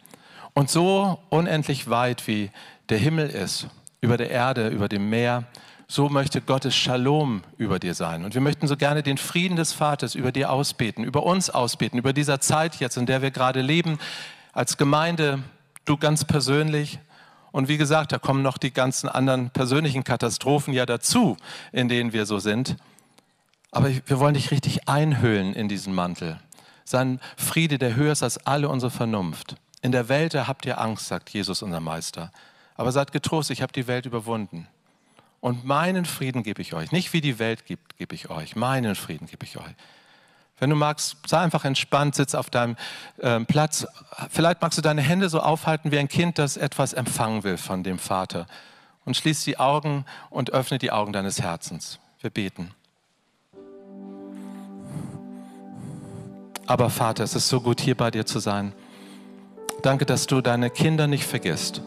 Und 0.52 0.68
so 0.68 1.18
unendlich 1.28 1.88
weit 1.88 2.26
wie 2.26 2.50
der 2.88 2.98
Himmel 2.98 3.30
ist, 3.30 3.68
über 4.00 4.16
der 4.16 4.30
Erde, 4.30 4.68
über 4.68 4.88
dem 4.88 5.08
Meer, 5.08 5.44
so 5.86 6.08
möchte 6.08 6.40
Gottes 6.40 6.74
Shalom 6.74 7.42
über 7.58 7.78
dir 7.78 7.94
sein. 7.94 8.24
Und 8.24 8.34
wir 8.34 8.40
möchten 8.40 8.68
so 8.68 8.76
gerne 8.76 9.02
den 9.02 9.18
Frieden 9.18 9.56
des 9.56 9.72
Vaters 9.72 10.14
über 10.14 10.32
dir 10.32 10.52
ausbeten, 10.52 11.04
über 11.04 11.24
uns 11.24 11.50
ausbeten, 11.50 11.98
über 11.98 12.12
dieser 12.12 12.40
Zeit 12.40 12.76
jetzt, 12.76 12.96
in 12.96 13.06
der 13.06 13.22
wir 13.22 13.30
gerade 13.30 13.60
leben, 13.60 13.98
als 14.52 14.76
Gemeinde, 14.76 15.42
du 15.84 15.96
ganz 15.96 16.24
persönlich. 16.24 17.00
Und 17.52 17.68
wie 17.68 17.76
gesagt, 17.76 18.12
da 18.12 18.18
kommen 18.18 18.42
noch 18.42 18.58
die 18.58 18.72
ganzen 18.72 19.08
anderen 19.08 19.50
persönlichen 19.50 20.04
Katastrophen 20.04 20.72
ja 20.72 20.86
dazu, 20.86 21.36
in 21.72 21.88
denen 21.88 22.12
wir 22.12 22.24
so 22.24 22.38
sind. 22.38 22.76
Aber 23.70 23.88
wir 23.88 24.18
wollen 24.18 24.34
dich 24.34 24.50
richtig 24.50 24.88
einhüllen 24.88 25.54
in 25.54 25.68
diesen 25.68 25.94
Mantel. 25.94 26.40
Sein 26.84 27.20
Friede, 27.36 27.78
der 27.78 27.94
höher 27.94 28.12
ist 28.12 28.22
als 28.22 28.44
alle 28.46 28.68
unsere 28.68 28.90
Vernunft. 28.90 29.56
In 29.82 29.92
der 29.92 30.08
Welt 30.08 30.34
habt 30.34 30.66
ihr 30.66 30.80
Angst, 30.80 31.06
sagt 31.06 31.30
Jesus, 31.30 31.62
unser 31.62 31.80
Meister. 31.80 32.32
Aber 32.74 32.92
seid 32.92 33.12
getrost, 33.12 33.50
ich 33.50 33.62
habe 33.62 33.72
die 33.72 33.86
Welt 33.86 34.06
überwunden. 34.06 34.66
Und 35.40 35.64
meinen 35.64 36.04
Frieden 36.04 36.42
gebe 36.42 36.60
ich 36.60 36.74
euch. 36.74 36.92
Nicht 36.92 37.12
wie 37.12 37.20
die 37.20 37.38
Welt 37.38 37.64
gibt, 37.64 37.96
gebe 37.96 38.14
ich 38.14 38.28
euch. 38.28 38.56
Meinen 38.56 38.94
Frieden 38.94 39.26
gebe 39.26 39.44
ich 39.44 39.56
euch. 39.56 39.74
Wenn 40.58 40.68
du 40.68 40.76
magst, 40.76 41.16
sei 41.26 41.38
einfach 41.38 41.64
entspannt, 41.64 42.14
sitz 42.14 42.34
auf 42.34 42.50
deinem 42.50 42.76
äh, 43.18 43.40
Platz. 43.40 43.86
Vielleicht 44.28 44.60
magst 44.60 44.76
du 44.76 44.82
deine 44.82 45.00
Hände 45.00 45.30
so 45.30 45.40
aufhalten 45.40 45.90
wie 45.90 45.98
ein 45.98 46.08
Kind, 46.08 46.38
das 46.38 46.58
etwas 46.58 46.92
empfangen 46.92 47.44
will 47.44 47.56
von 47.56 47.82
dem 47.82 47.98
Vater. 47.98 48.46
Und 49.06 49.16
schließ 49.16 49.44
die 49.44 49.58
Augen 49.58 50.04
und 50.28 50.50
öffne 50.50 50.78
die 50.78 50.90
Augen 50.90 51.14
deines 51.14 51.40
Herzens. 51.40 51.98
Wir 52.20 52.28
beten. 52.28 52.74
Aber 56.70 56.88
Vater, 56.88 57.24
es 57.24 57.34
ist 57.34 57.48
so 57.48 57.60
gut, 57.60 57.80
hier 57.80 57.96
bei 57.96 58.12
dir 58.12 58.24
zu 58.24 58.38
sein. 58.38 58.72
Danke, 59.82 60.06
dass 60.06 60.28
du 60.28 60.40
deine 60.40 60.70
Kinder 60.70 61.08
nicht 61.08 61.24
vergisst. 61.24 61.82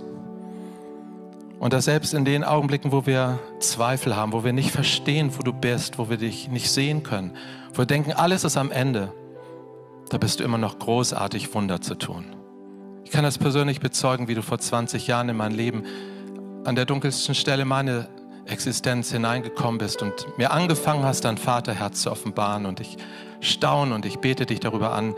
Und 1.57 1.71
dass 1.71 1.86
selbst 1.86 2.13
in 2.13 2.25
den 2.25 2.43
Augenblicken, 2.43 2.91
wo 2.91 3.05
wir 3.05 3.39
Zweifel 3.59 4.13
haben, 4.13 4.34
wo 4.34 4.43
wir 4.43 4.51
nicht 4.51 4.71
verstehen, 4.71 5.31
wo 5.38 5.41
du 5.41 5.53
bist, 5.53 5.99
wo 5.99 6.09
wir 6.09 6.17
dich 6.17 6.49
nicht 6.49 6.69
sehen 6.69 7.01
können, 7.01 7.31
wo 7.71 7.77
wir 7.77 7.86
denken, 7.86 8.11
alles 8.11 8.43
ist 8.43 8.57
am 8.57 8.71
Ende, 8.71 9.13
da 10.09 10.17
bist 10.17 10.41
du 10.41 10.43
immer 10.43 10.57
noch 10.57 10.79
großartig, 10.79 11.53
Wunder 11.53 11.79
zu 11.79 11.95
tun. 11.95 12.25
Ich 13.05 13.11
kann 13.11 13.23
das 13.23 13.38
persönlich 13.38 13.79
bezeugen, 13.79 14.27
wie 14.27 14.36
du 14.36 14.41
vor 14.41 14.59
20 14.59 15.07
Jahren 15.07 15.29
in 15.29 15.38
mein 15.38 15.53
Leben 15.53 15.84
an 16.65 16.75
der 16.75 16.84
dunkelsten 16.84 17.36
Stelle 17.36 17.63
meiner 17.63 18.09
Existenz 18.45 19.11
hineingekommen 19.11 19.77
bist 19.77 20.01
und 20.01 20.37
mir 20.37 20.51
angefangen 20.51 21.03
hast, 21.03 21.25
dein 21.25 21.37
Vaterherz 21.37 22.01
zu 22.01 22.11
offenbaren. 22.11 22.65
Und 22.65 22.79
ich 22.79 22.97
staune 23.41 23.95
und 23.95 24.05
ich 24.05 24.19
bete 24.19 24.45
dich 24.45 24.59
darüber 24.59 24.93
an, 24.93 25.15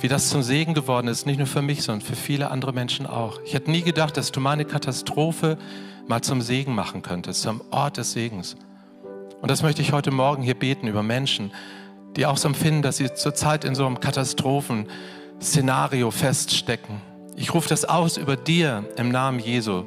wie 0.00 0.08
das 0.08 0.30
zum 0.30 0.42
Segen 0.42 0.74
geworden 0.74 1.08
ist, 1.08 1.26
nicht 1.26 1.38
nur 1.38 1.46
für 1.46 1.62
mich, 1.62 1.82
sondern 1.82 2.06
für 2.06 2.16
viele 2.16 2.50
andere 2.50 2.72
Menschen 2.72 3.06
auch. 3.06 3.40
Ich 3.44 3.54
hätte 3.54 3.70
nie 3.70 3.82
gedacht, 3.82 4.16
dass 4.16 4.32
du 4.32 4.40
meine 4.40 4.64
Katastrophe 4.64 5.58
mal 6.08 6.22
zum 6.22 6.40
Segen 6.40 6.74
machen 6.74 7.02
könntest, 7.02 7.42
zum 7.42 7.62
Ort 7.70 7.98
des 7.98 8.12
Segens. 8.12 8.56
Und 9.40 9.50
das 9.50 9.62
möchte 9.62 9.82
ich 9.82 9.92
heute 9.92 10.10
Morgen 10.10 10.42
hier 10.42 10.54
beten 10.54 10.88
über 10.88 11.02
Menschen, 11.02 11.52
die 12.16 12.26
auch 12.26 12.36
so 12.36 12.48
empfinden, 12.48 12.82
dass 12.82 12.96
sie 12.96 13.12
zurzeit 13.14 13.64
in 13.64 13.74
so 13.74 13.86
einem 13.86 14.00
Katastrophenszenario 14.00 16.10
feststecken. 16.10 17.00
Ich 17.36 17.54
rufe 17.54 17.68
das 17.68 17.84
aus 17.84 18.16
über 18.16 18.36
dir 18.36 18.84
im 18.96 19.10
Namen 19.10 19.38
Jesu, 19.38 19.84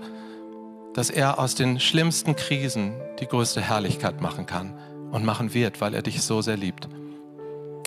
dass 0.95 1.09
er 1.09 1.39
aus 1.39 1.55
den 1.55 1.79
schlimmsten 1.81 2.37
Krisen 2.37 2.93
die 3.19 3.27
größte 3.27 3.61
Herrlichkeit 3.61 4.21
machen 4.21 4.45
kann 4.45 4.73
und 5.11 5.25
machen 5.25 5.53
wird, 5.53 5.81
weil 5.81 5.93
er 5.93 6.01
dich 6.01 6.21
so 6.21 6.41
sehr 6.41 6.55
liebt. 6.55 6.87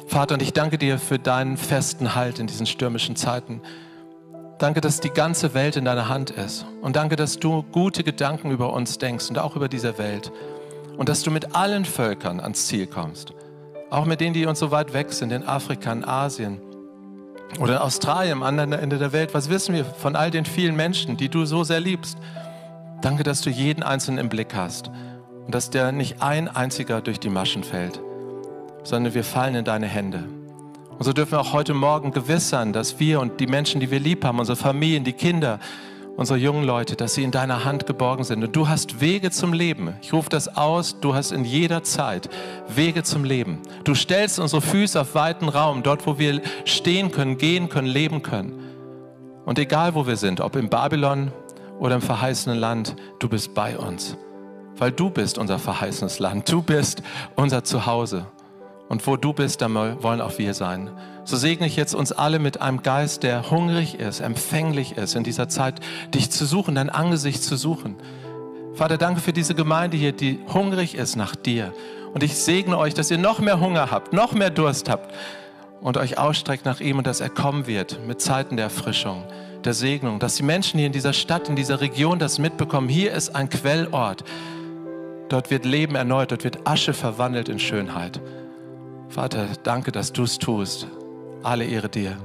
Vater, 0.07 0.35
und 0.35 0.43
ich 0.43 0.53
danke 0.53 0.77
dir 0.77 0.99
für 0.99 1.19
deinen 1.19 1.57
festen 1.57 2.15
Halt 2.15 2.39
in 2.39 2.47
diesen 2.47 2.67
stürmischen 2.67 3.17
Zeiten. 3.17 3.63
Danke, 4.59 4.83
dass 4.83 5.01
die 5.01 5.11
ganze 5.11 5.55
Welt 5.55 5.77
in 5.77 5.87
deiner 5.87 6.11
Hand 6.11 6.31
ist. 6.31 6.67
Und 6.83 6.97
danke, 6.97 7.17
dass 7.17 7.39
du 7.39 7.63
gute 7.63 8.05
Gedanken 8.05 8.51
über 8.51 8.75
uns 8.75 8.99
denkst 8.99 9.31
und 9.31 9.39
auch 9.39 9.57
über 9.57 9.69
diese 9.69 9.97
Welt. 9.97 10.31
Und 10.99 11.09
dass 11.09 11.23
du 11.23 11.31
mit 11.31 11.55
allen 11.55 11.87
Völkern 11.87 12.41
ans 12.41 12.67
Ziel 12.67 12.87
kommst. 12.87 13.33
Auch 13.89 14.05
mit 14.05 14.21
denen, 14.21 14.35
die 14.35 14.45
uns 14.45 14.59
so 14.59 14.71
weit 14.71 14.93
weg 14.93 15.13
sind, 15.13 15.33
in 15.33 15.45
Afrika, 15.45 15.93
in 15.93 16.05
Asien 16.05 16.61
oder 17.59 17.75
in 17.75 17.79
Australien, 17.79 18.33
am 18.33 18.43
anderen 18.43 18.73
Ende 18.73 18.99
der 18.99 19.13
Welt. 19.13 19.33
Was 19.33 19.49
wissen 19.49 19.75
wir 19.75 19.87
von 19.87 20.15
all 20.15 20.31
den 20.31 20.45
vielen 20.45 20.77
Menschen, 20.77 21.17
die 21.17 21.31
du 21.31 21.47
so 21.47 21.65
sehr 21.65 21.81
liebst? 21.81 22.19
Danke, 23.01 23.23
dass 23.23 23.41
du 23.41 23.51
jeden 23.51 23.83
Einzelnen 23.83 24.19
im 24.19 24.29
Blick 24.29 24.55
hast 24.55 24.91
und 25.47 25.55
dass 25.55 25.71
der 25.71 25.93
nicht 25.93 26.23
ein 26.23 26.49
einziger 26.49 27.01
durch 27.01 27.21
die 27.21 27.31
Maschen 27.31 27.65
fällt 27.65 28.01
sondern 28.89 29.15
wir 29.15 29.25
fallen 29.25 29.55
in 29.55 29.65
deine 29.65 29.87
Hände. 29.87 30.25
Und 30.99 31.05
so 31.05 31.13
dürfen 31.13 31.33
wir 31.33 31.41
auch 31.41 31.53
heute 31.53 31.75
Morgen 31.75 32.11
gewiss 32.11 32.49
sein, 32.49 32.73
dass 32.73 32.99
wir 32.99 33.21
und 33.21 33.39
die 33.39 33.47
Menschen, 33.47 33.81
die 33.81 33.91
wir 33.91 34.01
lieb 34.01 34.25
haben, 34.25 34.39
unsere 34.39 34.57
Familien, 34.57 35.05
die 35.05 35.13
Kinder, 35.13 35.61
unsere 36.17 36.39
jungen 36.39 36.65
Leute, 36.65 36.97
dass 36.97 37.15
sie 37.15 37.23
in 37.23 37.31
deiner 37.31 37.65
Hand 37.65 37.87
geborgen 37.87 38.25
sind. 38.25 38.43
Und 38.43 38.57
du 38.57 38.67
hast 38.67 39.01
Wege 39.01 39.31
zum 39.31 39.53
Leben. 39.53 39.95
Ich 40.03 40.13
rufe 40.13 40.29
das 40.29 40.57
aus, 40.57 40.99
du 41.01 41.15
hast 41.15 41.31
in 41.31 41.45
jeder 41.45 41.85
Zeit 41.85 42.29
Wege 42.67 43.05
zum 43.05 43.25
Leben. 43.25 43.61
Du 43.85 43.95
stellst 43.95 44.41
unsere 44.41 44.63
Füße 44.63 45.01
auf 45.01 45.15
weiten 45.15 45.49
Raum, 45.49 45.83
dort, 45.83 46.07
wo 46.07 46.19
wir 46.19 46.41
stehen 46.65 47.13
können, 47.13 47.39
gehen 47.39 47.69
können, 47.69 47.87
leben 47.87 48.23
können. 48.23 48.53
Und 49.45 49.59
egal, 49.59 49.95
wo 49.95 50.07
wir 50.07 50.17
sind, 50.17 50.41
ob 50.41 50.57
in 50.57 50.69
Babylon 50.69 51.31
oder 51.79 51.95
im 51.95 52.03
verheißenen 52.03 52.59
Land, 52.59 52.97
du 53.19 53.29
bist 53.29 53.55
bei 53.55 53.79
uns. 53.79 54.17
Weil 54.77 54.93
du 54.93 55.11
bist 55.11 55.39
unser 55.39 55.59
verheißenes 55.59 56.19
Land. 56.19 56.51
Du 56.51 56.63
bist 56.63 57.03
unser 57.35 57.65
Zuhause. 57.65 58.27
Und 58.89 59.07
wo 59.07 59.17
du 59.17 59.33
bist, 59.33 59.61
da 59.61 59.69
wollen 60.03 60.21
auch 60.21 60.39
wir 60.39 60.55
sein. 60.55 60.91
So 61.25 61.37
segne 61.37 61.67
ich 61.67 61.77
jetzt 61.77 61.95
uns 61.95 62.11
alle 62.11 62.39
mit 62.39 62.63
einem 62.63 62.83
Geist, 62.83 63.23
der 63.23 63.51
hungrig 63.51 63.99
ist, 63.99 64.21
empfänglich 64.21 64.97
ist, 64.97 65.15
in 65.15 65.25
dieser 65.25 65.49
Zeit 65.49 65.81
dich 66.15 66.31
zu 66.31 66.47
suchen, 66.47 66.75
dein 66.75 66.89
Angesicht 66.89 67.43
zu 67.43 67.57
suchen. 67.57 67.97
Vater, 68.73 68.97
danke 68.97 69.21
für 69.21 69.33
diese 69.33 69.55
Gemeinde 69.55 69.97
hier, 69.97 70.13
die 70.13 70.39
hungrig 70.55 70.95
ist 70.95 71.17
nach 71.17 71.37
dir. 71.37 71.73
Und 72.15 72.23
ich 72.23 72.37
segne 72.39 72.79
euch, 72.79 72.95
dass 72.95 73.11
ihr 73.11 73.19
noch 73.19 73.41
mehr 73.41 73.61
Hunger 73.61 73.91
habt, 73.91 74.13
noch 74.15 74.33
mehr 74.33 74.51
Durst 74.51 74.89
habt 74.89 75.13
und 75.81 75.97
euch 75.99 76.17
ausstreckt 76.17 76.65
nach 76.65 76.81
ihm 76.81 76.99
und 76.99 77.07
dass 77.07 77.21
er 77.21 77.29
kommen 77.29 77.67
wird 77.67 78.01
mit 78.07 78.23
Zeiten 78.23 78.57
der 78.57 78.67
Erfrischung, 78.67 79.25
der 79.65 79.75
Segnung, 79.75 80.19
dass 80.19 80.37
die 80.37 80.43
Menschen 80.43 80.79
hier 80.79 80.87
in 80.87 80.93
dieser 80.93 81.13
Stadt, 81.13 81.49
in 81.49 81.57
dieser 81.57 81.81
Region 81.81 82.19
das 82.19 82.39
mitbekommen. 82.39 82.89
Hier 82.89 83.13
ist 83.13 83.35
ein 83.35 83.49
Quellort. 83.49 84.25
Dort 85.29 85.51
wird 85.51 85.65
Leben 85.65 85.95
erneuert, 85.95 86.31
dort 86.31 86.45
wird 86.45 86.67
Asche 86.67 86.95
verwandelt 86.95 87.49
in 87.49 87.59
Schönheit. 87.59 88.21
Vater, 89.09 89.47
danke, 89.63 89.93
dass 89.93 90.13
du 90.13 90.25
es 90.25 90.39
tust. 90.39 90.87
Alle 91.43 91.65
Ehre 91.65 91.89
dir. 91.89 92.17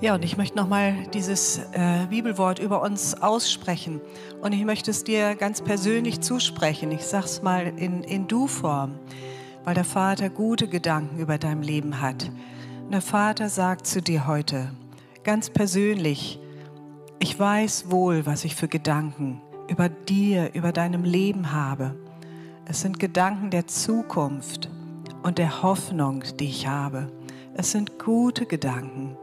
Ja, 0.00 0.14
und 0.14 0.24
ich 0.24 0.36
möchte 0.36 0.56
nochmal 0.56 0.94
dieses 1.12 1.58
äh, 1.72 2.06
Bibelwort 2.08 2.60
über 2.60 2.82
uns 2.82 3.20
aussprechen. 3.20 4.00
Und 4.40 4.52
ich 4.52 4.64
möchte 4.64 4.92
es 4.92 5.02
dir 5.02 5.34
ganz 5.34 5.60
persönlich 5.60 6.20
zusprechen. 6.20 6.92
Ich 6.92 7.04
sage 7.04 7.24
es 7.24 7.42
mal 7.42 7.72
in, 7.76 8.04
in 8.04 8.28
Du-Form, 8.28 8.94
weil 9.64 9.74
der 9.74 9.84
Vater 9.84 10.30
gute 10.30 10.68
Gedanken 10.68 11.18
über 11.18 11.36
dein 11.36 11.62
Leben 11.62 12.00
hat. 12.00 12.30
Der 12.90 13.02
Vater 13.02 13.50
sagt 13.50 13.86
zu 13.86 14.00
dir 14.00 14.26
heute, 14.26 14.70
ganz 15.22 15.50
persönlich, 15.50 16.40
ich 17.18 17.38
weiß 17.38 17.90
wohl, 17.90 18.24
was 18.24 18.46
ich 18.46 18.56
für 18.56 18.66
Gedanken 18.66 19.42
über 19.68 19.90
dir, 19.90 20.54
über 20.54 20.72
deinem 20.72 21.04
Leben 21.04 21.52
habe. 21.52 21.94
Es 22.64 22.80
sind 22.80 22.98
Gedanken 22.98 23.50
der 23.50 23.66
Zukunft 23.66 24.70
und 25.22 25.36
der 25.36 25.62
Hoffnung, 25.62 26.24
die 26.40 26.46
ich 26.46 26.66
habe. 26.66 27.12
Es 27.52 27.72
sind 27.72 27.98
gute 27.98 28.46
Gedanken. 28.46 29.18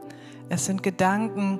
Es 0.48 0.66
sind 0.66 0.84
Gedanken 0.84 1.58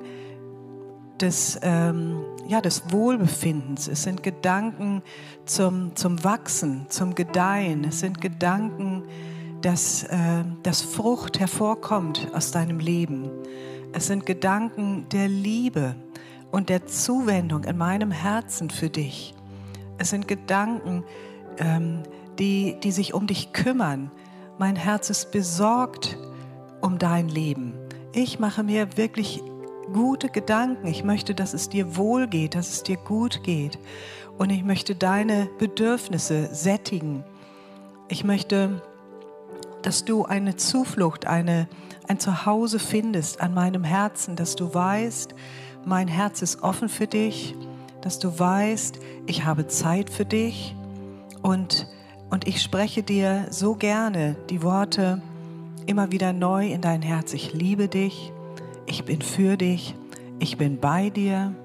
des, 1.19 1.59
ähm, 1.61 2.23
ja, 2.47 2.61
des 2.61 2.89
Wohlbefindens. 2.89 3.89
Es 3.89 4.03
sind 4.03 4.23
Gedanken 4.23 5.01
zum, 5.43 5.93
zum 5.97 6.23
Wachsen, 6.23 6.85
zum 6.87 7.15
Gedeihen. 7.15 7.83
Es 7.83 7.99
sind 7.99 8.21
Gedanken, 8.21 9.03
dass, 9.61 10.03
äh, 10.03 10.43
dass 10.63 10.81
Frucht 10.81 11.39
hervorkommt 11.39 12.27
aus 12.33 12.51
deinem 12.51 12.79
Leben. 12.79 13.29
Es 13.93 14.07
sind 14.07 14.25
Gedanken 14.25 15.07
der 15.09 15.27
Liebe 15.27 15.95
und 16.51 16.69
der 16.69 16.85
Zuwendung 16.85 17.63
in 17.63 17.77
meinem 17.77 18.11
Herzen 18.11 18.69
für 18.69 18.89
dich. 18.89 19.33
Es 19.97 20.09
sind 20.09 20.27
Gedanken, 20.27 21.03
ähm, 21.57 22.03
die, 22.37 22.77
die 22.83 22.91
sich 22.91 23.13
um 23.13 23.27
dich 23.27 23.53
kümmern. 23.53 24.11
Mein 24.57 24.75
Herz 24.75 25.09
ist 25.09 25.31
besorgt 25.31 26.17
um 26.81 26.99
dein 26.99 27.29
Leben. 27.29 27.73
Ich 28.13 28.39
mache 28.39 28.63
mir 28.63 28.97
wirklich 28.97 29.41
gute 29.93 30.29
Gedanken. 30.29 30.87
Ich 30.87 31.03
möchte, 31.03 31.33
dass 31.33 31.53
es 31.53 31.69
dir 31.69 31.95
wohl 31.95 32.27
geht, 32.27 32.55
dass 32.55 32.69
es 32.69 32.83
dir 32.83 32.97
gut 32.97 33.43
geht. 33.43 33.79
Und 34.37 34.51
ich 34.51 34.63
möchte 34.63 34.95
deine 34.95 35.49
Bedürfnisse 35.57 36.53
sättigen. 36.53 37.23
Ich 38.07 38.23
möchte, 38.23 38.81
dass 39.87 40.03
du 40.03 40.25
eine 40.25 40.57
Zuflucht, 40.57 41.27
eine, 41.27 41.69
ein 42.09 42.19
Zuhause 42.19 42.77
findest 42.77 43.39
an 43.39 43.53
meinem 43.53 43.85
Herzen, 43.85 44.35
dass 44.35 44.57
du 44.57 44.73
weißt, 44.73 45.33
mein 45.85 46.09
Herz 46.09 46.41
ist 46.41 46.61
offen 46.61 46.89
für 46.89 47.07
dich, 47.07 47.55
dass 48.01 48.19
du 48.19 48.37
weißt, 48.37 48.99
ich 49.27 49.45
habe 49.45 49.67
Zeit 49.67 50.09
für 50.09 50.25
dich. 50.25 50.75
Und, 51.41 51.87
und 52.29 52.49
ich 52.49 52.61
spreche 52.61 53.01
dir 53.01 53.45
so 53.49 53.75
gerne 53.75 54.35
die 54.49 54.61
Worte 54.61 55.21
immer 55.85 56.11
wieder 56.11 56.33
neu 56.33 56.67
in 56.67 56.81
dein 56.81 57.01
Herz. 57.01 57.33
Ich 57.33 57.53
liebe 57.53 57.87
dich, 57.87 58.33
ich 58.87 59.05
bin 59.05 59.21
für 59.21 59.55
dich, 59.55 59.95
ich 60.39 60.57
bin 60.57 60.81
bei 60.81 61.09
dir, 61.09 61.55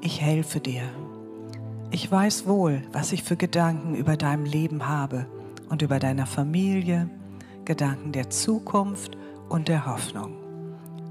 ich 0.00 0.20
helfe 0.20 0.58
dir. 0.58 0.82
Ich 1.92 2.10
weiß 2.10 2.44
wohl, 2.48 2.82
was 2.90 3.12
ich 3.12 3.22
für 3.22 3.36
Gedanken 3.36 3.94
über 3.94 4.16
deinem 4.16 4.46
Leben 4.46 4.88
habe 4.88 5.26
und 5.68 5.82
über 5.82 6.00
deiner 6.00 6.26
Familie, 6.26 7.08
Gedanken 7.68 8.12
der 8.12 8.30
Zukunft 8.30 9.18
und 9.50 9.68
der 9.68 9.84
Hoffnung. 9.84 10.38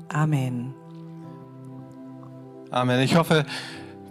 Amen. 0.09 0.73
Amen. 2.71 2.99
Ich 3.01 3.15
hoffe, 3.15 3.45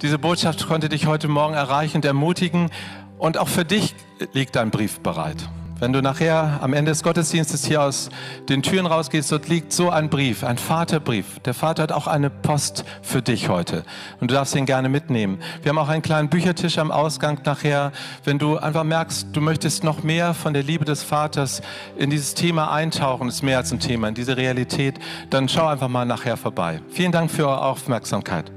diese 0.00 0.16
Botschaft 0.16 0.64
konnte 0.68 0.88
dich 0.88 1.06
heute 1.06 1.26
Morgen 1.26 1.54
erreichen 1.54 1.96
und 1.96 2.04
ermutigen. 2.04 2.70
Und 3.18 3.36
auch 3.36 3.48
für 3.48 3.64
dich 3.64 3.96
liegt 4.32 4.56
ein 4.56 4.70
Brief 4.70 5.00
bereit. 5.00 5.48
Wenn 5.78 5.92
du 5.92 6.00
nachher 6.00 6.58
am 6.62 6.72
Ende 6.72 6.90
des 6.90 7.02
Gottesdienstes 7.02 7.66
hier 7.66 7.82
aus 7.82 8.08
den 8.48 8.62
Türen 8.62 8.86
rausgehst, 8.86 9.30
dort 9.30 9.46
liegt 9.48 9.74
so 9.74 9.90
ein 9.90 10.08
Brief, 10.08 10.42
ein 10.42 10.56
Vaterbrief. 10.56 11.38
Der 11.40 11.52
Vater 11.52 11.82
hat 11.82 11.92
auch 11.92 12.06
eine 12.06 12.30
Post 12.30 12.86
für 13.02 13.20
dich 13.20 13.50
heute 13.50 13.84
und 14.18 14.30
du 14.30 14.34
darfst 14.34 14.54
ihn 14.54 14.64
gerne 14.64 14.88
mitnehmen. 14.88 15.38
Wir 15.62 15.68
haben 15.68 15.78
auch 15.78 15.90
einen 15.90 16.00
kleinen 16.00 16.30
Büchertisch 16.30 16.78
am 16.78 16.90
Ausgang 16.90 17.40
nachher. 17.44 17.92
Wenn 18.24 18.38
du 18.38 18.56
einfach 18.56 18.84
merkst, 18.84 19.28
du 19.34 19.42
möchtest 19.42 19.84
noch 19.84 20.02
mehr 20.02 20.32
von 20.32 20.54
der 20.54 20.62
Liebe 20.62 20.86
des 20.86 21.02
Vaters 21.02 21.60
in 21.98 22.08
dieses 22.08 22.32
Thema 22.32 22.72
eintauchen, 22.72 23.28
ist 23.28 23.42
mehr 23.42 23.58
als 23.58 23.70
ein 23.70 23.78
Thema, 23.78 24.08
in 24.08 24.14
diese 24.14 24.38
Realität, 24.38 24.98
dann 25.28 25.46
schau 25.46 25.66
einfach 25.66 25.88
mal 25.88 26.06
nachher 26.06 26.38
vorbei. 26.38 26.80
Vielen 26.88 27.12
Dank 27.12 27.30
für 27.30 27.48
eure 27.48 27.60
Aufmerksamkeit. 27.60 28.50